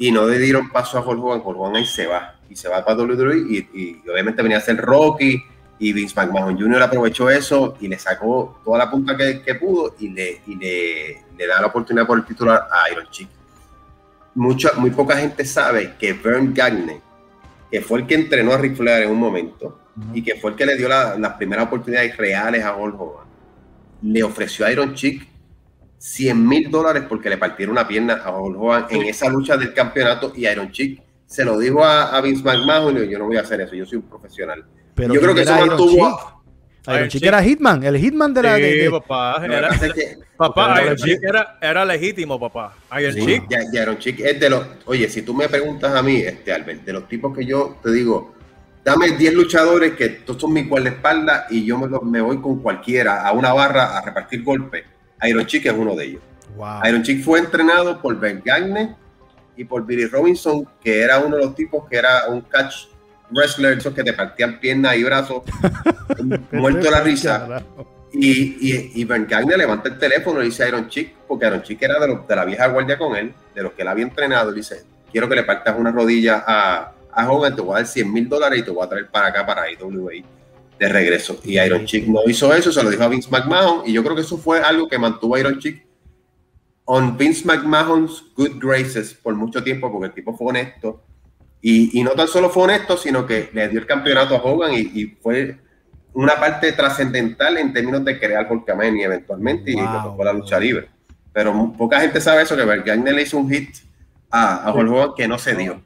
[0.00, 2.36] Y no le dieron paso a Hulk Hogan, Hulk Hogan ahí se va.
[2.48, 5.42] Y se va para WWE y, y- y obviamente venía a ser Rocky.
[5.78, 6.82] Y Vince McMahon Jr.
[6.82, 11.22] aprovechó eso y le sacó toda la punta que, que pudo y, le, y le,
[11.38, 13.28] le da la oportunidad por el titular a Iron Chick.
[14.34, 17.00] Mucha, muy poca gente sabe que Vern Gagne,
[17.70, 19.78] que fue el que entrenó a Ric Flair en un momento
[20.14, 23.26] y que fue el que le dio la- las primeras oportunidades reales a Hulk Hogan,
[24.02, 25.26] le ofreció a Iron Chick
[26.02, 29.74] 100 mil dólares porque le partieron una pierna a Hulk Hogan en esa lucha del
[29.74, 33.26] campeonato y Iron Chick se lo dijo a, a Vince McMahon y dijo, yo no
[33.26, 34.64] voy a hacer eso, yo soy un profesional.
[34.94, 36.18] Pero yo creo que ¿quién eso era Iron mantuvo...
[36.18, 36.36] Chick?
[36.96, 38.54] Iron Chick era Hitman, el Hitman de la.
[38.54, 42.74] de- Sí, de- papá, era- que- papá, Iron era- Chick era, era legítimo, papá.
[42.98, 43.44] Iron Sí, Chick.
[43.50, 44.66] ya, ya Iron Chick es de los.
[44.86, 47.92] Oye, si tú me preguntas a mí, este Albert, de los tipos que yo te
[47.92, 48.34] digo,
[48.82, 52.60] dame 10 luchadores que todos son mis guardaespaldas y yo me, lo- me voy con
[52.62, 54.84] cualquiera a una barra a repartir golpes.
[55.24, 56.22] Iron Chick es uno de ellos.
[56.56, 56.80] Wow.
[56.88, 58.94] Iron Chick fue entrenado por Ben Gagne
[59.56, 62.86] y por Billy Robinson, que era uno de los tipos que era un catch
[63.30, 65.42] wrestler, esos que te partían piernas y brazos,
[66.52, 67.62] muerto la risa.
[68.12, 71.62] Y, y, y Ben Gagne levanta el teléfono y dice a Iron Chick, porque Iron
[71.62, 74.02] Chick era de, los- de la vieja guardia con él, de los que él había
[74.04, 77.76] entrenado, y dice, quiero que le partas una rodilla a, a Hogan, te voy a
[77.76, 80.12] dar 100 mil dólares y te voy a traer para acá, para IWA,
[80.80, 81.38] de regreso.
[81.44, 84.16] Y Iron Chick no hizo eso, se lo dijo a Vince McMahon, y yo creo
[84.16, 85.86] que eso fue algo que mantuvo a Iron Chick
[86.86, 91.04] on Vince McMahon's good graces por mucho tiempo, porque el tipo fue honesto.
[91.60, 94.72] Y, y no tan solo fue honesto, sino que le dio el campeonato a Hogan
[94.72, 95.58] y, y fue
[96.14, 100.88] una parte trascendental en términos de crear Hulkamania eventualmente y lo fue la lucha libre.
[101.32, 103.76] Pero poca gente sabe eso, que Bergagner le hizo un hit
[104.30, 105.82] a, a Hulk Hogan que no se dio.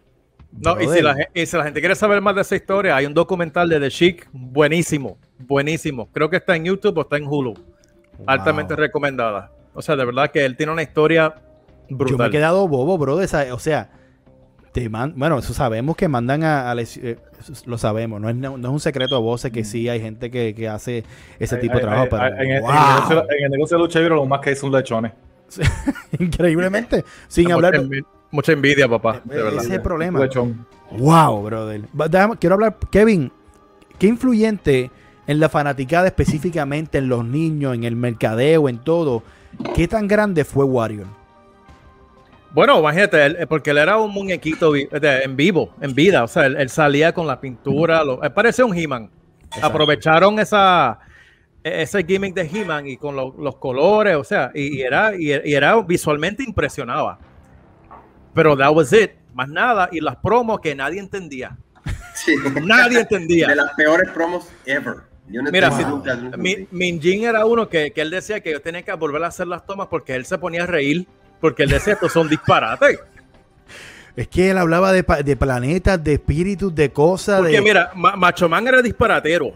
[0.61, 3.07] No, y si, la, y si la gente quiere saber más de esa historia, hay
[3.07, 6.09] un documental de The Chic buenísimo, buenísimo.
[6.13, 7.55] Creo que está en YouTube o está en Hulu.
[8.27, 9.51] Altamente recomendada.
[9.75, 11.35] O sea, de verdad que él tiene una historia
[11.89, 12.31] Yo me he brutal.
[12.31, 13.17] quedado bobo, bro.
[13.17, 13.91] de esa- o sea,
[14.73, 17.19] te man- bueno, eso sabemos que mandan a, a lesi- eh,
[17.67, 20.31] lo sabemos, no es, no, no es un secreto a voces que sí hay gente
[20.31, 21.05] que, que hace
[21.41, 24.15] ese tipo de trabajo, pero en, el- wow, negocio, en el negocio de lucha libre,
[24.15, 25.13] lo más que hay son lechones.
[26.19, 27.75] increíblemente, sin hablar,
[28.31, 29.21] mucha envidia, papá.
[29.25, 29.59] De Eh, verdad.
[29.61, 30.19] ese es el problema.
[30.91, 31.83] Wow, brother.
[31.93, 33.33] Déjame- quiero hablar, Kevin,
[33.99, 34.91] ¿qué influyente
[35.27, 39.23] en la fanaticada específicamente en los niños, en el mercadeo, en todo?
[39.75, 41.07] ¿Qué tan grande fue Warrior?
[42.53, 46.23] Bueno, imagínate, él- porque él era un muñequito vi- de- en vivo, en vida.
[46.23, 48.05] O sea, él, él salía con la pintura.
[48.05, 49.11] Lo, él parecía un He-Man.
[49.61, 50.99] Aprovecharon esa,
[51.65, 55.17] e- ese gimmick de He-Man y con lo- los colores, o sea, y, y era,
[55.17, 57.19] y, y era visualmente impresionaba.
[58.35, 59.89] Pero that was it, más nada.
[59.93, 61.57] Y las promos que nadie entendía.
[62.15, 62.35] Sí.
[62.65, 63.49] Nadie entendía.
[63.49, 64.97] De las peores promos ever.
[65.29, 66.67] Yo no Mira, si- nunca- nunca Mi.
[66.71, 69.65] Minjin era uno que, que él decía que yo tenía que volver a hacer las
[69.65, 71.07] tomas porque él se ponía a reír,
[71.41, 72.99] porque él decía estos son disparates.
[74.17, 77.41] Es que él hablaba de, pa- de planetas, de espíritus, de cosas.
[77.41, 77.63] Porque de...
[77.63, 79.55] mira, Ma- Macho Man era disparatero,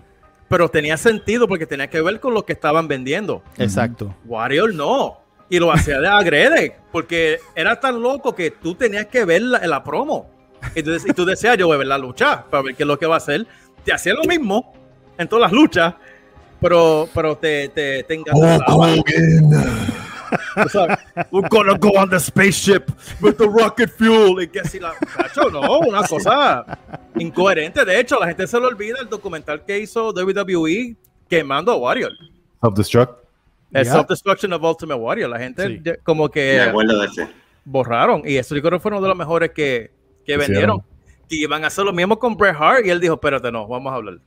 [0.48, 3.42] pero tenía sentido porque tenía que ver con lo que estaban vendiendo.
[3.56, 4.14] Exacto.
[4.24, 5.20] Warrior no.
[5.50, 9.66] Y lo hacía de agrede, porque era tan loco que tú tenías que ver la,
[9.66, 10.30] la promo.
[10.74, 12.87] Y tú, y tú decías, yo voy a ver la lucha para ver qué es
[12.87, 13.46] lo que va a hacer.
[13.84, 14.74] Te hacía lo mismo
[15.16, 15.94] en todas las luchas,
[16.61, 18.94] pero, pero te, te, te enganchaba.
[20.56, 20.98] O sea,
[21.30, 24.42] we're gonna go on the spaceship with the rocket fuel.
[24.42, 24.92] Y que si la.
[24.94, 26.64] Cacho, no, una cosa
[27.18, 27.84] incoherente.
[27.84, 30.96] De hecho, la gente se le olvida el documental que hizo WWE
[31.28, 32.12] quemando a Warrior.
[32.61, 33.27] Self-destruct.
[33.72, 33.92] El Ya.
[33.92, 35.28] Self-Destruction of Ultimate Warrior.
[35.31, 35.76] La gente Sí.
[35.78, 37.28] de- como Me que acuerdo de ese.
[37.64, 38.22] borraron.
[38.24, 39.90] Y eso yo creo que fue uno de los mejores que,
[40.24, 40.81] que vendieron.
[41.28, 42.87] Que iban a hacer lo mismo con Bret Hart.
[42.87, 44.18] Y él dijo: Espérate, no, vamos a hablar.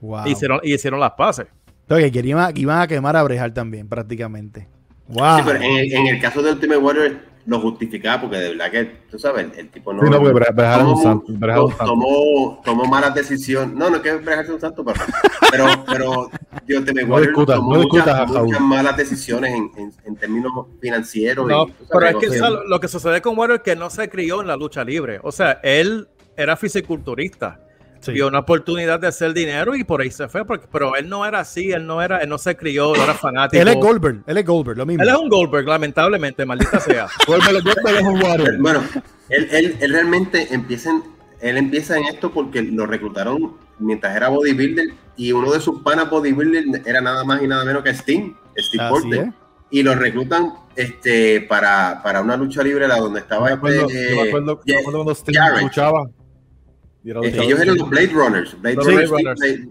[0.00, 0.26] Wow.
[0.26, 1.46] Y hicieron, y hicieron las paces.
[1.82, 4.66] Entonces, que iban, iban a quemar a Brejal también, prácticamente.
[5.08, 5.38] Wow.
[5.38, 8.84] Sí, pero en en el caso de Ultimate Warrior lo justificaba porque de verdad que,
[9.10, 10.02] tú sabes, el, el tipo no...
[10.02, 13.74] Sí, no, porque es un tomó- santo, un tomó, tomó malas decisiones.
[13.74, 15.00] No, no es que sea un santo, pero,
[15.50, 16.30] pero, pero
[16.66, 20.52] de Ultimate No Warrior discutas, tomó no discutas, muchas, malas decisiones en, en, en términos
[20.80, 21.46] financieros.
[21.46, 24.08] No, y, tú pero es que lo que sucede con Warrior es que no se
[24.08, 25.20] crió en la lucha libre.
[25.22, 27.60] O sea, él era fisiculturista.
[28.00, 28.12] Sí.
[28.12, 30.44] Vio una oportunidad de hacer dinero y por ahí se fue.
[30.44, 33.14] Porque, pero él no era así, él no era, él no se crió, no era
[33.14, 33.60] fanático.
[33.60, 35.02] Él es Goldberg, él es Goldberg, lo mismo.
[35.02, 37.06] Él es un Goldberg, lamentablemente, maldita sea.
[37.26, 38.58] Goldberg Goldberg es un Warrior.
[38.58, 38.82] Bueno,
[39.28, 41.02] él, él, él realmente empieza en,
[41.40, 46.08] él empieza en esto porque lo reclutaron mientras era bodybuilder y uno de sus panas
[46.10, 49.20] bodybuilder era nada más y nada menos que Sting, Steve Porter.
[49.20, 49.34] es.
[49.72, 53.86] Y lo reclutan este, para, para una lucha libre la donde Yo estaba me acuerdo,
[53.86, 56.10] este, yo me acuerdo, yo me Jeff acuerdo cuando Sting luchaba.
[57.04, 58.60] Ellos eran los Blade Runners.
[58.60, 59.40] Blade Runners, Blade Runners.
[59.40, 59.68] Blade-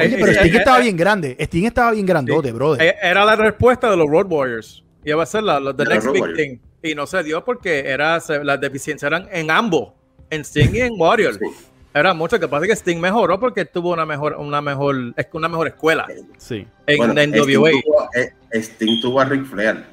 [0.00, 1.36] Oye, Eh, pero eh, Sting eh, estaba bien grande.
[1.40, 2.80] Sting estaba bien grandote, brother.
[2.86, 4.84] Eh, Era la respuesta de los Road Warriors.
[5.04, 6.40] Iba a ser la, la- the next Road big Warriors.
[6.40, 6.58] thing.
[6.82, 9.90] Y no se dio porque era, se- las deficiencias eran en ambos,
[10.30, 11.34] en Sting y en Warrior.
[11.34, 11.44] Sí.
[11.92, 14.94] Era mucho que pasa que Sting mejoró porque tuvo una mejor, una mejor,
[15.32, 16.06] una mejor escuela
[16.36, 17.70] Sí, en, Bueno, en Sting WA.
[17.72, 18.08] tuvo-
[18.52, 19.84] Sting tuvo a Ric Flair.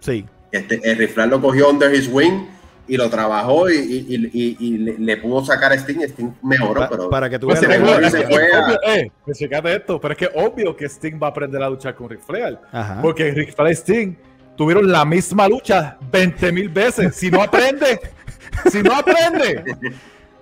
[0.00, 0.24] sí.
[0.50, 2.46] Este, el Ric Flair lo cogió under his wing
[2.88, 6.00] y lo trabajó y, y- y- y- y le, le pudo sacar a Sting.
[6.02, 8.12] Sting mejoró, Pa- pero para que tú Pues veas sí, la Ric pero Flair es,
[8.12, 9.40] se es fue a- obvio, eh, pues
[9.76, 12.58] esto, pero es que obvio que Sting va a aprender a luchar con Ric Flair.
[12.72, 12.98] Ajá.
[13.00, 14.14] Porque Ric Flair y Sting
[14.56, 17.14] tuvieron la misma lucha 20 mil veces.
[17.16, 18.00] Si no aprende,
[18.70, 19.64] si no aprende.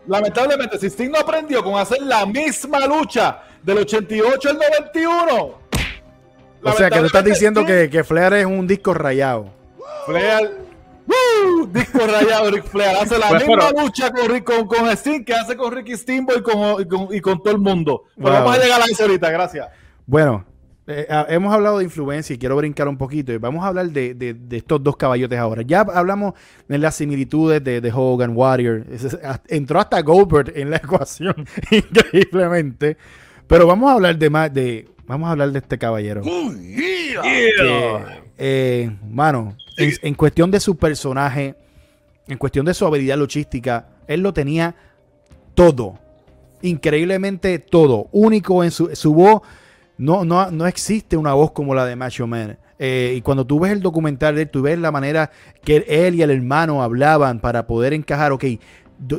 [0.06, 5.60] Lamentablemente, si Sting no aprendió con hacer la misma lucha del 88 al 91.
[6.62, 9.50] O sea, que tú estás diciendo Sting, que, que Flair es un disco rayado.
[10.06, 10.69] Flair.
[11.72, 15.34] Disco rayado Ric Flair, hace la Pues, misma pero- lucha con, con, con Sting que
[15.34, 18.04] hace con Ricky Steamboat y con, y con, y con todo el mundo.
[18.16, 18.38] Pero Wow.
[18.40, 19.68] vamos a llegar a eso ahorita, gracias.
[20.06, 20.44] Bueno,
[20.86, 23.32] eh, ah, hemos hablado de influencia y quiero brincar un poquito.
[23.32, 25.62] y Vamos a hablar de, de- de estos dos caballotes ahora.
[25.62, 26.34] Ya hablamos
[26.66, 28.84] de las similitudes de, de Hogan, Warrior.
[29.48, 32.96] Entró hasta Goldberg en la ecuación, increíblemente.
[33.46, 34.88] Pero vamos a hablar de más de.
[35.06, 36.22] Vamos a hablar de este caballero.
[36.22, 37.16] que,
[38.38, 41.54] eh, mano, en, en cuestión de su personaje,
[42.26, 44.74] en cuestión de su habilidad luchística, él lo tenía
[45.54, 45.98] todo.
[46.62, 48.08] Increíblemente todo.
[48.12, 49.42] Único en su, su voz.
[49.98, 52.58] No, no, no existe una voz como la de Macho Man.
[52.78, 55.30] Eh, y cuando tú ves el documental de él, tú ves la manera
[55.62, 58.58] que él y el hermano hablaban para poder encajar, ok, eh,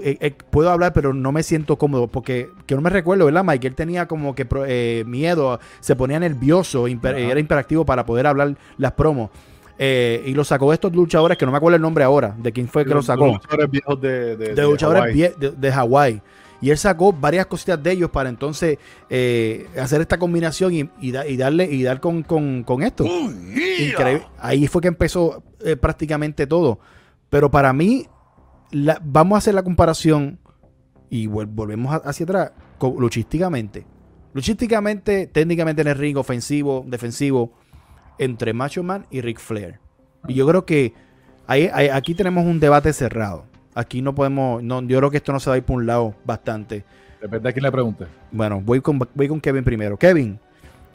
[0.01, 3.67] eh, puedo hablar, pero no me siento cómodo, porque que no me recuerdo, ¿verdad, Mike?
[3.67, 8.57] Él tenía como que eh, miedo, se ponía nervioso, imper- era imperactivo para poder hablar
[8.77, 9.29] las promos.
[9.77, 12.51] Eh, y lo sacó de estos luchadores, que no me acuerdo el nombre ahora, de
[12.51, 15.15] quién fue que lo Los sacó luchadores viejos de, de, de luchadores Hawái.
[15.15, 16.21] vie- de, de Hawái.
[16.63, 18.77] Y él sacó varias cositas de ellos para entonces
[19.09, 23.03] eh, hacer esta combinación y, y da- y darle y dar con, con- con esto.
[23.03, 24.27] Increíble.
[24.37, 26.79] Ahí fue que empezó eh, prácticamente todo.
[27.31, 28.05] Pero para mí,
[28.69, 30.37] la- vamos a hacer la comparación
[31.09, 33.85] y vol- volvemos a- hacia atrás con- luchísticamente.
[34.33, 37.53] Luchísticamente, técnicamente en el ring, ofensivo, defensivo,
[38.21, 39.79] entre Macho Man y Ric Flair.
[40.27, 40.93] Y yo creo que
[41.47, 43.45] ahí- ahí- aquí tenemos un debate cerrado.
[43.73, 45.87] Aquí no podemos, no, yo creo que esto no se va a ir por un
[45.87, 46.83] lado bastante.
[47.19, 48.05] Depende de quién le pregunte.
[48.31, 49.97] Bueno, voy con, voy con Kevin primero.
[49.97, 50.39] Kevin,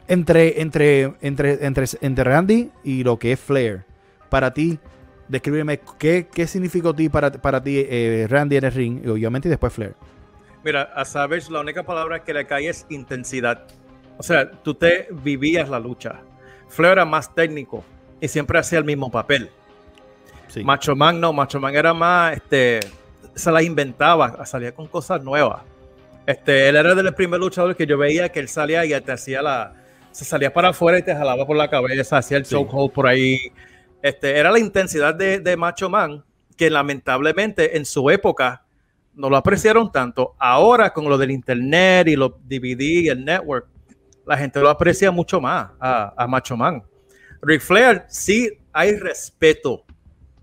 [0.07, 3.83] entre, entre, entre, entre, entre Randy y lo que es Flair,
[4.29, 4.79] para ti,
[5.27, 9.47] descríbeme qué, qué significó ti para, para ti eh, Randy en el ring, y obviamente
[9.47, 9.95] y después Flair.
[10.63, 13.65] Mira, a Savage la única palabra que le cae es intensidad.
[14.17, 16.21] O sea, tú te vivías la lucha.
[16.69, 17.83] Flair era más técnico
[18.19, 19.49] y siempre hacía el mismo papel.
[20.47, 20.63] Sí.
[20.63, 22.79] Macho Man no, Macho Man era más, este,
[23.35, 25.61] se las inventaba, salía con cosas nuevas.
[26.25, 29.11] Este, él era de los primeros luchadores que yo veía que él salía y te
[29.11, 29.73] hacía la,
[30.11, 32.55] se salía para afuera y te jalaba por la cabeza, hacía el Sí.
[32.55, 33.37] chokehold por ahí.
[34.01, 36.23] Este, era la intensidad de, de Macho Man
[36.55, 38.63] que lamentablemente en su época
[39.13, 40.35] no lo apreciaron tanto.
[40.39, 43.67] Ahora con lo del internet y los DVD y el network,
[44.27, 46.83] la gente lo aprecia mucho más a, a Macho Man.
[47.41, 49.83] Ric Flair sí hay respeto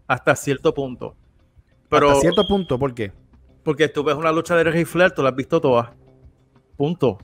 [0.07, 1.15] hasta cierto punto.
[1.89, 3.13] Pero Hasta cierto punto, ¿por qué?
[3.63, 5.89] porque tú ves una lucha de Ric Flair, tú la has visto todas.
[6.77, 7.19] Punto.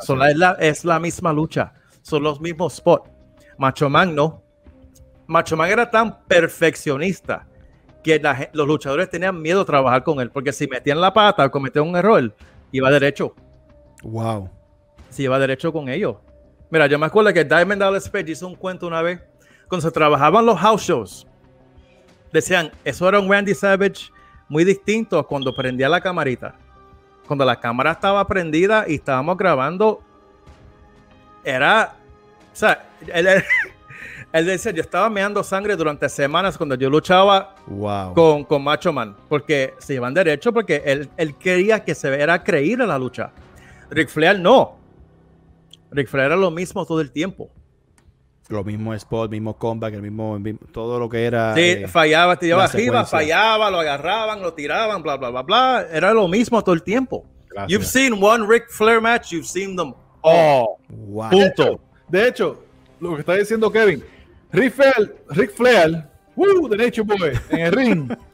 [0.00, 1.72] Son la- es, la, es la misma lucha.
[2.02, 3.08] Son los mismos spots.
[3.58, 4.42] Macho Man no.
[5.28, 7.46] Macho Man era tan perfeccionista
[8.02, 11.44] que la los luchadores tenían miedo de trabajar con él, porque si metían la pata
[11.46, 12.34] o cometían un error,
[12.72, 13.34] iba derecho.
[14.02, 14.50] Wow.
[15.14, 16.16] Si iba derecho con ellos.
[16.70, 19.20] Mira, yo me acuerdo que Diamond Dallas Page hizo un cuento una vez,
[19.68, 21.26] cuando se trabajaban los house shows,
[22.32, 24.10] decían, eso era un Randy Savage
[24.48, 26.56] muy distinto a cuando prendía la camarita.
[27.28, 30.02] Cuando la cámara estaba prendida y estábamos grabando,
[31.44, 31.94] era,
[32.52, 33.44] o sea, él, él-
[34.32, 38.14] él decía, yo estaba meando sangre durante semanas cuando yo luchaba Wow.
[38.14, 42.42] con, con Macho Man, porque se iban derecho, porque él, él quería que se era
[42.42, 43.30] creíble la lucha.
[43.90, 44.82] Ric Flair no.
[45.94, 47.50] Ric Flair era lo mismo todo el tiempo.
[48.48, 51.54] Lo mismo spot, mismo comeback, el mismo, mismo- todo lo que era.
[51.54, 53.18] Sí, eh, fallaba, tiraba la arriba, secuencia.
[53.18, 55.86] fallaba, lo agarraban, lo tiraban, bla, bla, bla, bla.
[55.90, 57.24] Era lo mismo todo el tiempo.
[57.48, 57.70] Gracias.
[57.72, 59.94] You've seen one Ric Flair match, you've seen them.
[60.22, 61.30] Oh, wow.
[61.30, 61.80] punto.
[62.08, 62.62] De hecho,
[63.00, 64.04] lo que está diciendo Kevin,
[64.52, 68.12] Ric Flair, Ric Flair woo, The Nature Boy, en el ring.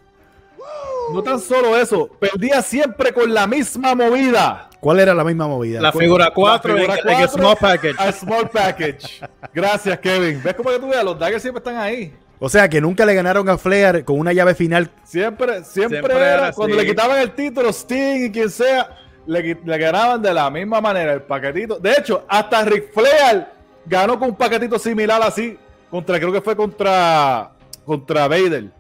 [1.13, 4.69] No tan solo eso, perdía siempre con la misma movida.
[4.79, 5.81] ¿Cuál era la misma movida?
[5.81, 7.97] La ¿Cuál- figura 4 La en, el cuatro small package.
[7.99, 9.21] al small package.
[9.53, 10.41] Gracias, Kevin.
[10.43, 11.05] ¿Ves cómo que tú veas?
[11.05, 12.15] Los daggers siempre están ahí.
[12.39, 14.91] O sea, que nunca le ganaron a Flair con una llave final.
[15.05, 18.97] Siempre, siempre, Siempre era, era cuando le quitaban el título, Sting y quien sea,
[19.27, 21.79] le, ganaban de la misma manera el paquetito.
[21.79, 23.47] De hecho, hasta Ric Flair
[23.85, 25.59] ganó con un paquetito similar así,
[25.91, 27.51] contra, creo que fue contra,
[27.85, 28.71] contra Vader.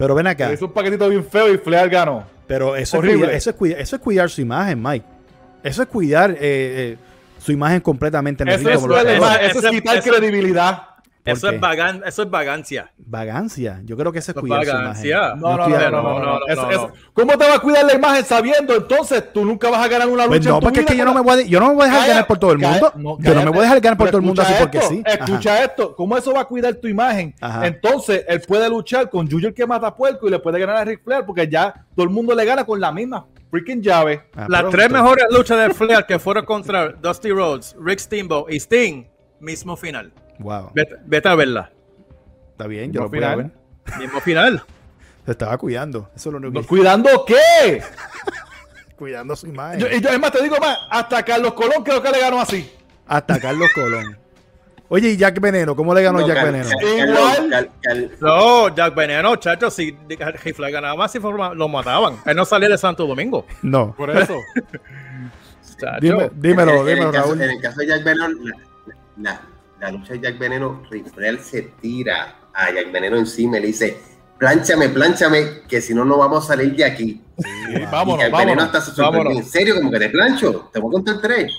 [0.00, 0.50] Pero ven acá.
[0.50, 2.24] Hizo un paquetito bien feo y Flair ganó.
[2.46, 5.04] Pero eso es, cuidar, eso, es cuidar, eso es cuidar su imagen, Mike.
[5.62, 6.96] Eso es cuidar eh, eh,
[7.38, 10.82] su imagen completamente en el Eso es, eso- eso, eso- es quitar eso- credibilidad.
[11.24, 12.90] Eso ¿Por es, vagan- eso es vagancia.
[12.96, 13.80] Vagancia.
[13.84, 15.16] Yo creo que eso es cuidar su vagancia.
[15.34, 15.40] imagen.
[15.40, 16.38] No, no, no, no, no, no, no.
[16.40, 16.92] no, Es- no, es- no.
[17.12, 20.24] ¿Cómo te va a cuidar la imagen sabiendo entonces tú nunca vas a ganar una
[20.26, 20.28] lucha?
[20.28, 21.74] Pues no, en tu porque es que yo no, me voy a, yo no me
[21.74, 22.92] voy a dejar Calla- ganar por todo el calla- mundo.
[22.96, 25.02] no, yo no me voy a dejar ganar por todo el mundo así porque sí.
[25.06, 25.14] Ajá.
[25.24, 25.94] Escucha esto.
[25.94, 27.34] ¿Cómo eso va a cuidar tu imagen?
[27.40, 27.66] Ajá.
[27.66, 31.04] Entonces, él puede luchar con Junior que mata puerco y le puede ganar a Ric
[31.04, 34.22] Flair porque ya todo el mundo le gana con la misma freaking llave.
[34.36, 38.56] Ah, Las tres mejores luchas de Flair que fueron contra Dusty Rhodes, Rick Steamboat y
[38.60, 39.04] Sting,
[39.40, 40.12] mismo final.
[40.40, 40.70] Wow.
[40.74, 41.70] Vete, vete a verla.
[42.52, 43.52] Está bien, yo No lo voy a final.
[43.86, 43.98] ver.
[43.98, 44.62] Mismo final.
[45.26, 46.10] Se estaba cuidando.
[46.16, 47.82] Eso es lo único que ¿Cuidando qué?
[48.96, 49.80] Cuidando su imagen.
[49.80, 52.40] Yo, y yo, es más, te digo más, hasta Carlos Colón creo que le ganó
[52.40, 52.70] así.
[53.06, 54.16] Hasta Carlos Colón.
[54.88, 55.76] Oye, ¿y Jack Veneno?
[55.76, 56.68] ¿Cómo le ganó No, Jack Cal- Veneno?
[56.68, 57.50] Cal- Igual.
[57.50, 62.16] Cal- Cal- No, Jack Veneno, chacho, si Ric Flair ganaba más, si forma- lo mataban.
[62.26, 63.46] Él no salía de Santo Domingo.
[63.62, 63.94] No.
[63.94, 64.36] Por eso.
[65.78, 65.98] Chacho.
[66.00, 68.28] Dime- dímelo, en, en dímelo, caso, en el caso de Jack Veneno,
[69.18, 69.40] la-
[69.80, 70.82] la lucha de Jack Veneno,
[71.14, 73.96] Flair se tira a Jack Veneno encima y le dice,
[74.38, 77.22] plánchame, plánchame, que si no, no vamos a salir de aquí.
[77.38, 78.64] Sí, y vámonos, Jack Veneno vámonos.
[78.64, 79.36] hasta se vámonos.
[79.36, 81.52] en serio, como que te plancho, te voy a contar tres.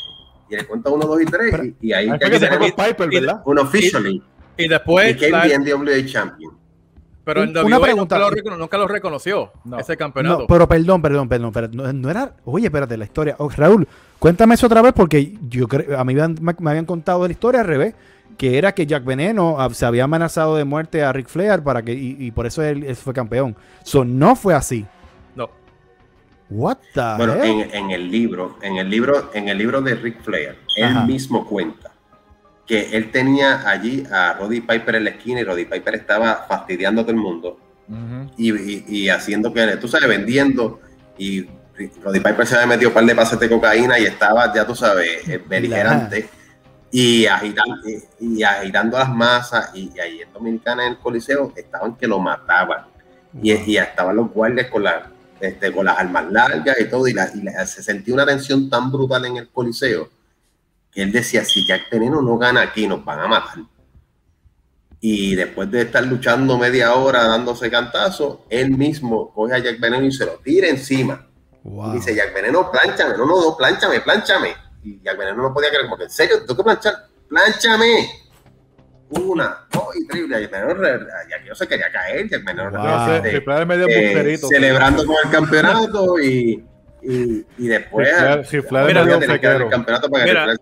[0.49, 3.19] Y le cuenta uno, dos y tres, Pero- y, y ahí que se Piper, y-
[3.21, 3.41] ¿verdad?
[3.45, 4.21] un officially,
[4.57, 6.57] Y después, became la- NWA champion.
[7.23, 8.17] pero en Un- una WWE pregunta.
[8.17, 9.79] nunca lo, recono- nunca lo reconoció, No.
[9.79, 10.39] ese campeonato.
[10.39, 11.51] No, pero perdón, perdón, perdón.
[11.53, 12.33] pero no, no era.
[12.45, 13.35] Oye, espérate, la historia.
[13.37, 13.87] Oh, Raúl,
[14.19, 15.97] cuéntame eso otra vez porque yo creo.
[15.97, 17.93] A mí me, habían contado la historia al revés.
[18.41, 21.83] Que era que Jack Veneno ah, se había amenazado de muerte a Ric Flair para
[21.83, 23.55] que, y, y por eso él, él fue campeón.
[23.83, 24.83] So, no fue así.
[25.35, 25.47] No.
[26.49, 27.43] What the Bueno, hell?
[27.71, 31.05] en, en el libro, en el libro, en el libro de Ric Flair, él Ajá.
[31.05, 31.91] mismo cuenta
[32.65, 37.01] que él tenía allí a Roddy Piper en la esquina y Roddy Piper estaba fastidiando
[37.01, 37.59] a todo el mundo
[38.37, 40.79] y, y- y haciendo que, tú sabes, vendiendo
[41.15, 41.45] y
[42.03, 44.73] Roddy Piper se había metido un par de pases de cocaína y estaba, ya tú
[44.75, 46.27] sabes, eh, beligerante
[46.91, 47.75] y agitando,
[48.19, 52.07] y, y agitando las masas y, y ahí en Dominicana en el Coliseo estaban que
[52.07, 52.85] lo mataban
[53.41, 57.13] y, y estaban los guardias con, la, este, con las armas largas y todo, y,
[57.13, 60.09] la- y la- se sentía una tensión tan brutal en el Coliseo
[60.91, 63.59] que él decía, si Jack Veneno no gana aquí, nos van a matar.
[64.99, 70.05] Y después de estar luchando media hora dándose cantazo, él mismo coge a Jack Veneno
[70.05, 71.25] y se lo tira encima.
[71.63, 71.91] Wow.
[71.91, 74.53] Y dice, Jack Veneno, planchame, no, no, no, planchame, planchame.
[74.83, 76.39] Y Jack Veneno no podía creer, como que, ¿en serio?
[76.39, 76.93] ¿Tengo que planchar?
[77.29, 78.09] ¡Planchame!
[79.09, 80.23] Una, dos y tres.
[80.25, 82.29] Y Jack Veneno, re- Jack no se quería caer,
[82.71, 83.21] Wow.
[83.23, 86.63] Se- Flair es medio eh, celebrando con el campeonato y,
[87.01, 88.41] y, y después Mira,
[89.39, 90.55] que el campeonato para que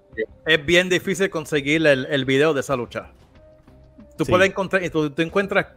[0.45, 3.11] Es bien difícil conseguir el, el video de esa lucha.
[4.17, 4.31] Tú Sí.
[4.31, 5.67] puedes encontrar, y tú, tú encuentras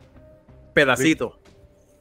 [0.72, 1.34] pedacitos,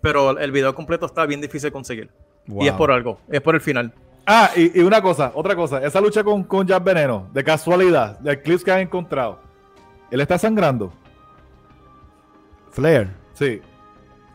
[0.01, 2.09] pero el video completo está bien difícil de conseguir.
[2.47, 2.63] Wow.
[2.63, 3.93] Y es por algo, es por el final.
[4.25, 5.83] Ah, y, y una cosa, otra cosa.
[5.83, 9.39] Esa lucha con, con Jack Veneno, de casualidad, de clips que han encontrado.
[10.09, 10.91] Él está sangrando.
[12.71, 13.09] Flair.
[13.33, 13.61] Sí.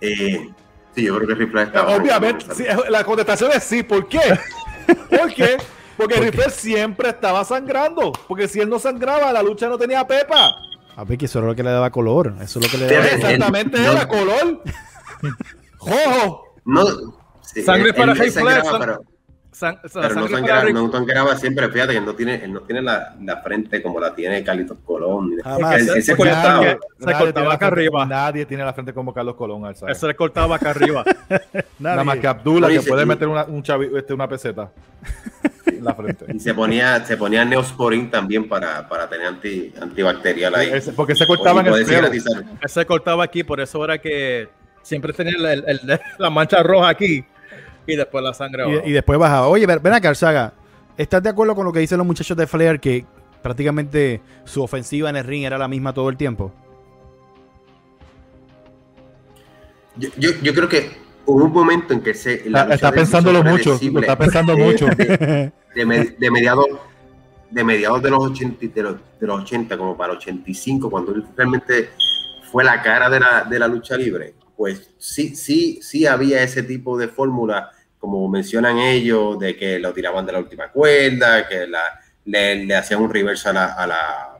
[0.01, 0.51] Eh,
[0.95, 3.83] sí, yo creo que Ric Flair estaba Obviamente, sí, la contestación es sí.
[3.83, 4.21] ¿Por qué?
[5.09, 5.57] ¿Por qué?
[5.97, 8.13] Porque Flair siempre estaba sangrando.
[8.29, 10.57] Porque si él no sangraba, la lucha no tenía pepa.
[10.97, 12.35] A ver, que eso era lo que le daba color.
[12.41, 13.15] Eso es lo que le daba color.
[13.31, 13.93] Exactamente, no.
[13.93, 14.63] era color.
[15.79, 16.55] ¡Jojo!
[16.65, 16.85] No,
[17.43, 19.03] sí, Sangre él- para él sangraba, Flair, pero,
[19.57, 21.69] San- o sea, pero no sangraba, no sangraba siempre.
[21.71, 24.77] Fíjate que él no tiene, él no tiene la, la frente como la tiene Carlitos
[24.85, 25.31] Colón.
[25.43, 25.81] Jamás.
[25.81, 26.61] Él, él se cortaba.
[26.63, 28.05] nadie- Se Nadie cortaba acá frente- arriba.
[28.07, 29.65] Nadie tiene la frente como Carlos Colón.
[29.65, 29.93] Alzaga.
[29.93, 31.03] Eso le cortaba acá arriba.
[31.79, 34.71] Nada más que Abdullah, que puede meter una, un chavi- este, una peseta
[35.65, 36.27] en la frente.
[36.35, 40.69] Y se ponía, se ponía Neosporin también para, para tener anti, antibacterial ahí.
[40.71, 42.09] Ese- porque se cortaba en el pelo.
[42.67, 44.51] se cortaba aquí, por eso era que
[44.83, 47.25] siempre tenía el- el- el- la mancha roja aquí
[47.87, 48.81] y después la sangre abajo.
[48.85, 49.49] Y, y después bajaba.
[49.49, 50.53] Oye, ven acá, Arzaga.
[50.97, 53.05] ¿Estás de acuerdo con lo que dicen los muchachos de Flair que
[53.43, 56.53] prácticamente su ofensiva en el ring era la misma todo el tiempo?
[59.97, 60.91] Yo, yo, yo creo que
[61.27, 62.49] hubo un momento en que se.
[62.51, 63.79] la Está, lucha está de pensándolo mucho.
[63.93, 64.87] Lo está pensando Eh, mucho.
[64.87, 66.67] De, de de mediados
[67.51, 71.15] de mediados de los 80 y de los, de los 80 como para 85 cuando
[71.15, 71.91] él realmente
[72.51, 76.63] fue la cara de la, de la lucha libre pues sí sí sí había ese
[76.65, 81.67] tipo de fórmula como mencionan ellos de que lo tiraban de la última cuerda que
[81.67, 84.39] la, le, le hacían un reverse a la, a la,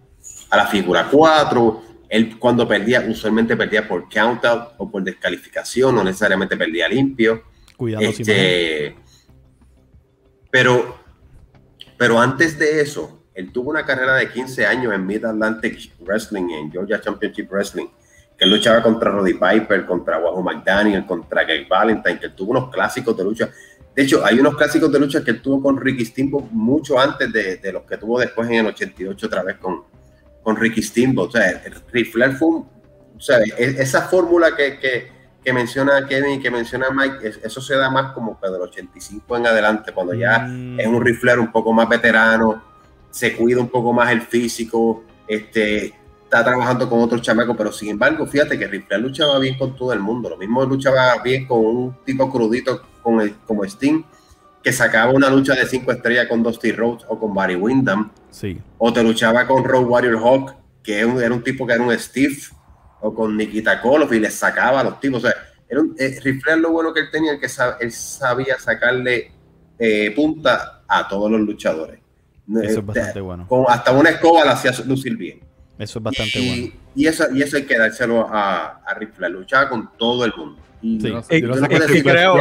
[0.51, 5.95] a la figura 4 él cuando perdía usualmente perdía por count out o por descalificación
[5.95, 7.45] no necesariamente perdía limpio.
[7.79, 8.09] Imagen.
[8.09, 8.97] este,
[10.51, 10.97] pero,
[11.99, 16.49] pero antes de eso, él tuvo una carrera de 15 años en Mid Atlantic Wrestling,
[16.51, 17.89] en Georgia Championship Wrestling,
[18.37, 22.51] que él luchaba contra Roddy Piper, contra Wahoo McDaniel, contra Greg Valentine, que él tuvo
[22.53, 23.49] unos clásicos de lucha.
[23.95, 27.33] De hecho, hay unos clásicos de lucha que él tuvo con Ricky Steamboat mucho antes
[27.33, 29.85] de, de los que tuvo después en el 88 otra vez con,
[30.43, 31.29] con Ricky Steamboat.
[31.29, 35.09] O sea, el Ric Flair fue o sea, e- esa fórmula que, que,
[35.43, 38.61] que menciona Kevin y que menciona Mike, es- eso se da más como que del
[38.61, 40.79] 85 en adelante, cuando ya Mm.
[40.79, 42.63] es un Ric Flair un poco más veterano,
[43.11, 45.95] se cuida un poco más el físico, este,
[46.39, 49.93] está trabajando con otros chamacos, pero sin embargo, fíjate que Flair luchaba bien con todo
[49.93, 54.03] el mundo, lo mismo luchaba bien con un tipo crudito con el- como Sting,
[54.63, 58.59] que sacaba una lucha de cinco estrellas con Dusty Rhodes o con Barry Windham, Sí.
[58.79, 61.83] o te luchaba con Road Warrior Hawk, que era un, era un tipo que era
[61.83, 62.37] un Steve,
[63.01, 65.23] o con Nikita Koloff y le sacaba a los tipos.
[65.23, 65.37] O sea,
[65.69, 66.19] era un, eh,
[66.59, 69.33] lo bueno que él tenía, que sab- él sabía sacarle
[69.79, 72.01] eh, punta a todos los luchadores.
[72.49, 73.47] Eso es Eh, bastante bueno.
[73.47, 75.41] con hasta una escoba la hacía lucir bien.
[75.79, 76.75] Eso es bastante y, bueno.
[76.95, 80.33] y eso, y eso hay que dárselo a, a Ric Flair, luchaba con todo el
[80.37, 80.61] mundo.
[80.83, 81.09] Y Sí.
[81.09, 82.35] Yo no yo no Y- sé y- qué y decir, creo-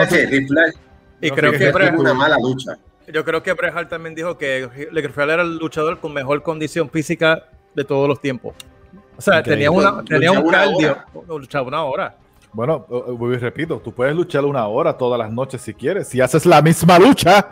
[1.22, 2.78] Y No creo que tuvo una mala lucha.
[3.12, 6.44] yo creo que Bret Hart también dijo que Le Flair era el luchador con mejor
[6.44, 8.54] condición física de todos los tiempos.
[9.18, 9.66] O sea, Increíble.
[9.66, 10.92] tenía, una, tenía un cardio.
[11.14, 11.28] hora.
[11.40, 12.18] Luchaba una hora.
[12.54, 16.08] Bueno, eh, y repito, tú puedes luchar una hora todas las noches si quieres.
[16.08, 17.46] Si haces la misma lucha,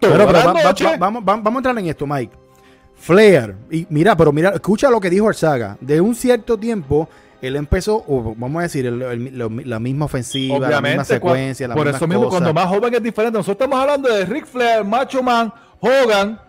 [0.00, 2.36] Pero, pero va- va- va- vamos, va- vamos a entrar en esto, Mike.
[2.98, 5.76] Flair, y mira, pero mira, escucha lo que dijo Arzaga.
[5.80, 7.08] De un cierto tiempo,
[7.42, 11.68] él empezó, o vamos a decir, el- el- lo- la misma ofensiva, la misma secuencia,
[11.68, 13.36] la por misma eso mismo, cuando más joven es diferente.
[13.38, 16.40] Nosotros estamos hablando de Ric Flair, Macho Man, Hogan,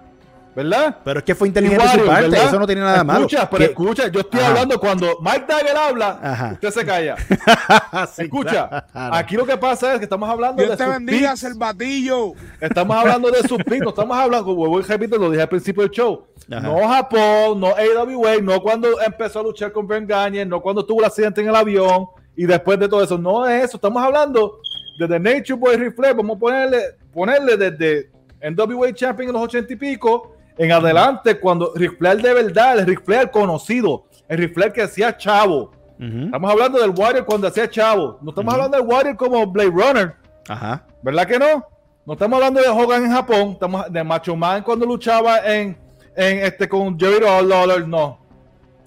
[0.58, 0.98] ¿verdad?
[1.04, 2.48] Pero es que fue Y inteligente de su parte, ¿verdad?
[2.48, 3.20] eso no tiene nada malo.
[3.28, 4.50] Escucha, pero escucha, yo estoy Ajá.
[4.50, 6.50] hablando cuando Mike Dagger habla, Ajá.
[6.54, 7.16] usted se calla.
[8.16, 9.16] Sí, Escucha, claro.
[9.16, 11.42] aquí lo que pasa es que estamos hablando Dios de te sus bendiga, picks.
[11.42, 12.34] Cervatillo.
[12.60, 15.92] Estamos hablando de sus picks, no estamos hablando, como repito, lo dije al principio del
[15.92, 16.26] show.
[16.52, 16.60] Ajá.
[16.62, 21.02] No Japón, no AWA, no cuando empezó a luchar con Ben Gagne, no cuando tuvo
[21.02, 23.16] el accidente en el avión y después de todo eso.
[23.18, 24.60] No es eso, estamos hablando
[24.98, 26.80] desde Nature Boy Flair, vamos a ponerle,
[27.14, 28.10] ponerle desde
[28.42, 32.86] NWA Champion en los ochenta y pico en adelante, cuando Ric Flair de verdad, el
[32.86, 35.72] Ric Flair conocido, el Ric Flair que hacía chavo.
[36.00, 38.20] Estamos hablando del Warrior cuando hacía chavo.
[38.22, 40.16] No estamos hablando del Warrior como Blade Runner.
[40.48, 40.86] Ajá.
[41.02, 41.66] ¿Verdad que no?
[42.06, 45.78] No estamos hablando de Hogan en Japón, estamos de Macho Man cuando luchaba en,
[46.16, 48.18] en este con Jerry Lawler, no.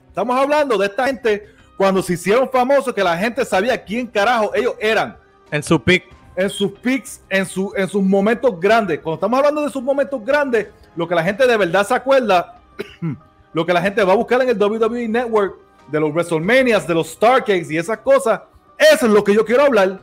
[0.09, 1.47] Estamos hablando de esta gente
[1.77, 5.17] cuando se hicieron famosos que la gente sabía quién carajo ellos eran
[5.51, 6.05] En su pick.
[6.37, 9.01] En sus picks, en, su, en sus momentos grandes.
[9.01, 12.61] Cuando estamos hablando de sus momentos grandes, lo que la gente de verdad se acuerda,
[13.53, 15.57] lo que la gente va a buscar en el WWE Network,
[15.89, 18.41] de los WrestleManias, de los Starcades y esas cosas,
[18.79, 20.01] eso es lo que yo quiero hablar.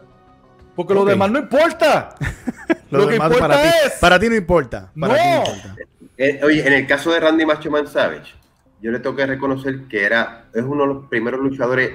[0.75, 1.07] Porque lo Ok.
[1.09, 2.09] demás no importa.
[2.91, 4.91] Lo, Lo que demás importa para ti, es- para ti no importa.
[4.97, 5.39] Para ti no No.
[5.39, 5.75] importa.
[6.17, 8.33] Eh, oye, en el caso de Randy Macho Man Savage,
[8.81, 11.91] yo le tengo que reconocer que era, es uno de los primeros luchadores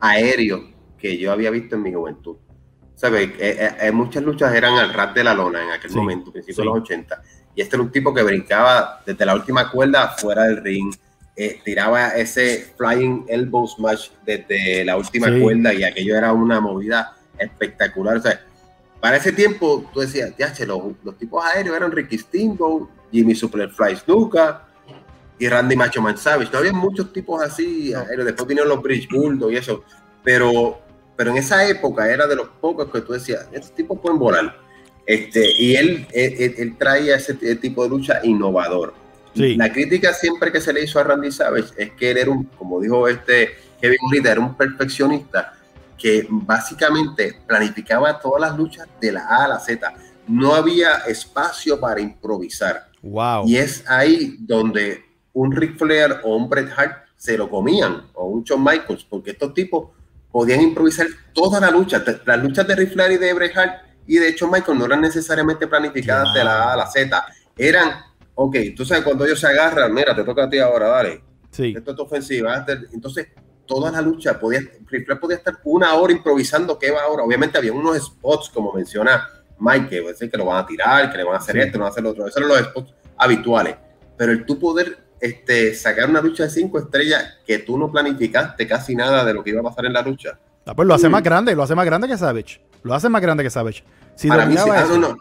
[0.00, 0.62] aéreos
[0.98, 2.36] que yo había visto en mi juventud.
[2.96, 3.28] ¿Sabes?
[3.28, 6.32] Eh, eh, eh, muchas luchas eran al rat de la lona en aquel Sí, momento,
[6.32, 6.62] principios sí.
[6.62, 7.22] de los 80.
[7.54, 10.92] Y este era un tipo que brincaba desde la última cuerda fuera del ring,
[11.36, 15.40] eh, tiraba ese flying elbow smash desde la última Sí.
[15.40, 18.16] cuerda y aquello era una movida espectacular.
[18.16, 18.40] O sea,
[19.00, 23.34] para ese tiempo tú decías, ya, che, los, los tipos aéreos eran Ricky Steamboat, Jimmy
[23.34, 24.62] Superfly Snuka,
[25.38, 26.50] y Randy Macho Man Savage.
[26.50, 29.84] No había muchos tipos así, eh, después vinieron los Bridge Bulldog y eso,
[30.24, 30.80] pero,
[31.16, 34.56] pero en esa época era de los pocos que tú decías, estos tipos pueden volar.
[35.06, 38.94] Este, y él, él, traía ese tipo de lucha innovador.
[39.34, 42.44] La crítica siempre que se le hizo a Randy Savage es que él era un,
[42.44, 43.50] como dijo este
[43.80, 45.52] Kevin Urita, era un perfeccionista
[45.98, 49.92] que básicamente planificaba todas las luchas de la A a la Z.
[50.26, 52.88] No había espacio para improvisar.
[53.02, 53.46] Wow.
[53.46, 58.26] Y es ahí donde un Ric Flair o un Bret Hart se lo comían, o
[58.26, 59.90] un Shawn Michaels, porque estos tipos
[60.36, 62.04] podían improvisar toda la lucha.
[62.26, 65.00] Las luchas de Ric Flair y de Bret Hart y de hecho Michael no eran
[65.00, 67.24] necesariamente planificadas de la A a la Z.
[67.56, 68.02] Eran,
[68.34, 71.24] ok, tú sabes cuando ellos se agarran, mira, te toca a ti ahora, dale.
[71.50, 71.72] Sí.
[71.74, 72.66] Esto es tu ofensiva.
[72.92, 73.28] Entonces,
[73.64, 77.22] toda la lucha, podía, Flair podía estar una hora improvisando qué va ahora.
[77.22, 79.26] Obviamente había unos spots, como menciona
[79.58, 81.88] Mike, que, que lo van a tirar, que le van a hacer esto, no van
[81.88, 82.26] a hacer lo otro.
[82.26, 83.76] Esos eran los spots habituales.
[84.18, 88.66] Pero el tú poder este, sacar una lucha de cinco estrellas que tú no planificaste
[88.66, 90.38] casi nada de lo que iba a pasar en la lucha.
[90.66, 92.60] Ah, pues lo hace más grande, lo hace más grande que Savage.
[92.82, 93.84] Lo hace más grande que Savage.
[94.14, 95.16] Si Para mí, ah, no, no.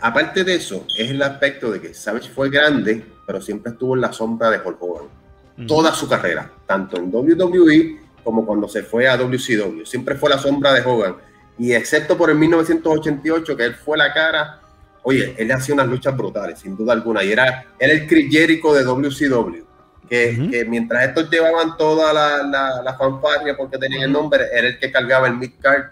[0.00, 4.00] aparte de eso, es el aspecto de que Savage fue grande, pero siempre estuvo en
[4.00, 5.20] la sombra de Hulk Hogan.
[5.66, 9.84] Toda su carrera, tanto en WWE como cuando se fue a WCW.
[9.84, 11.16] Siempre fue la sombra de Hogan.
[11.58, 14.60] Y excepto por el 1988, que él fue la cara,
[15.02, 17.22] oye, él hacía unas luchas brutales, sin duda alguna.
[17.24, 19.64] Y era, el Chris Jericho de WCW.
[20.08, 24.78] Que, mientras estos llevaban toda la, la, la fanfarria porque tenían el nombre, era el
[24.78, 25.84] que cargaba el mid-card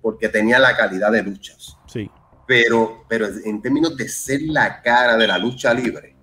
[0.00, 1.76] porque tenía la calidad de luchas.
[1.86, 2.10] Sí.
[2.46, 6.16] Pero, pero en términos de ser la cara de la lucha libre,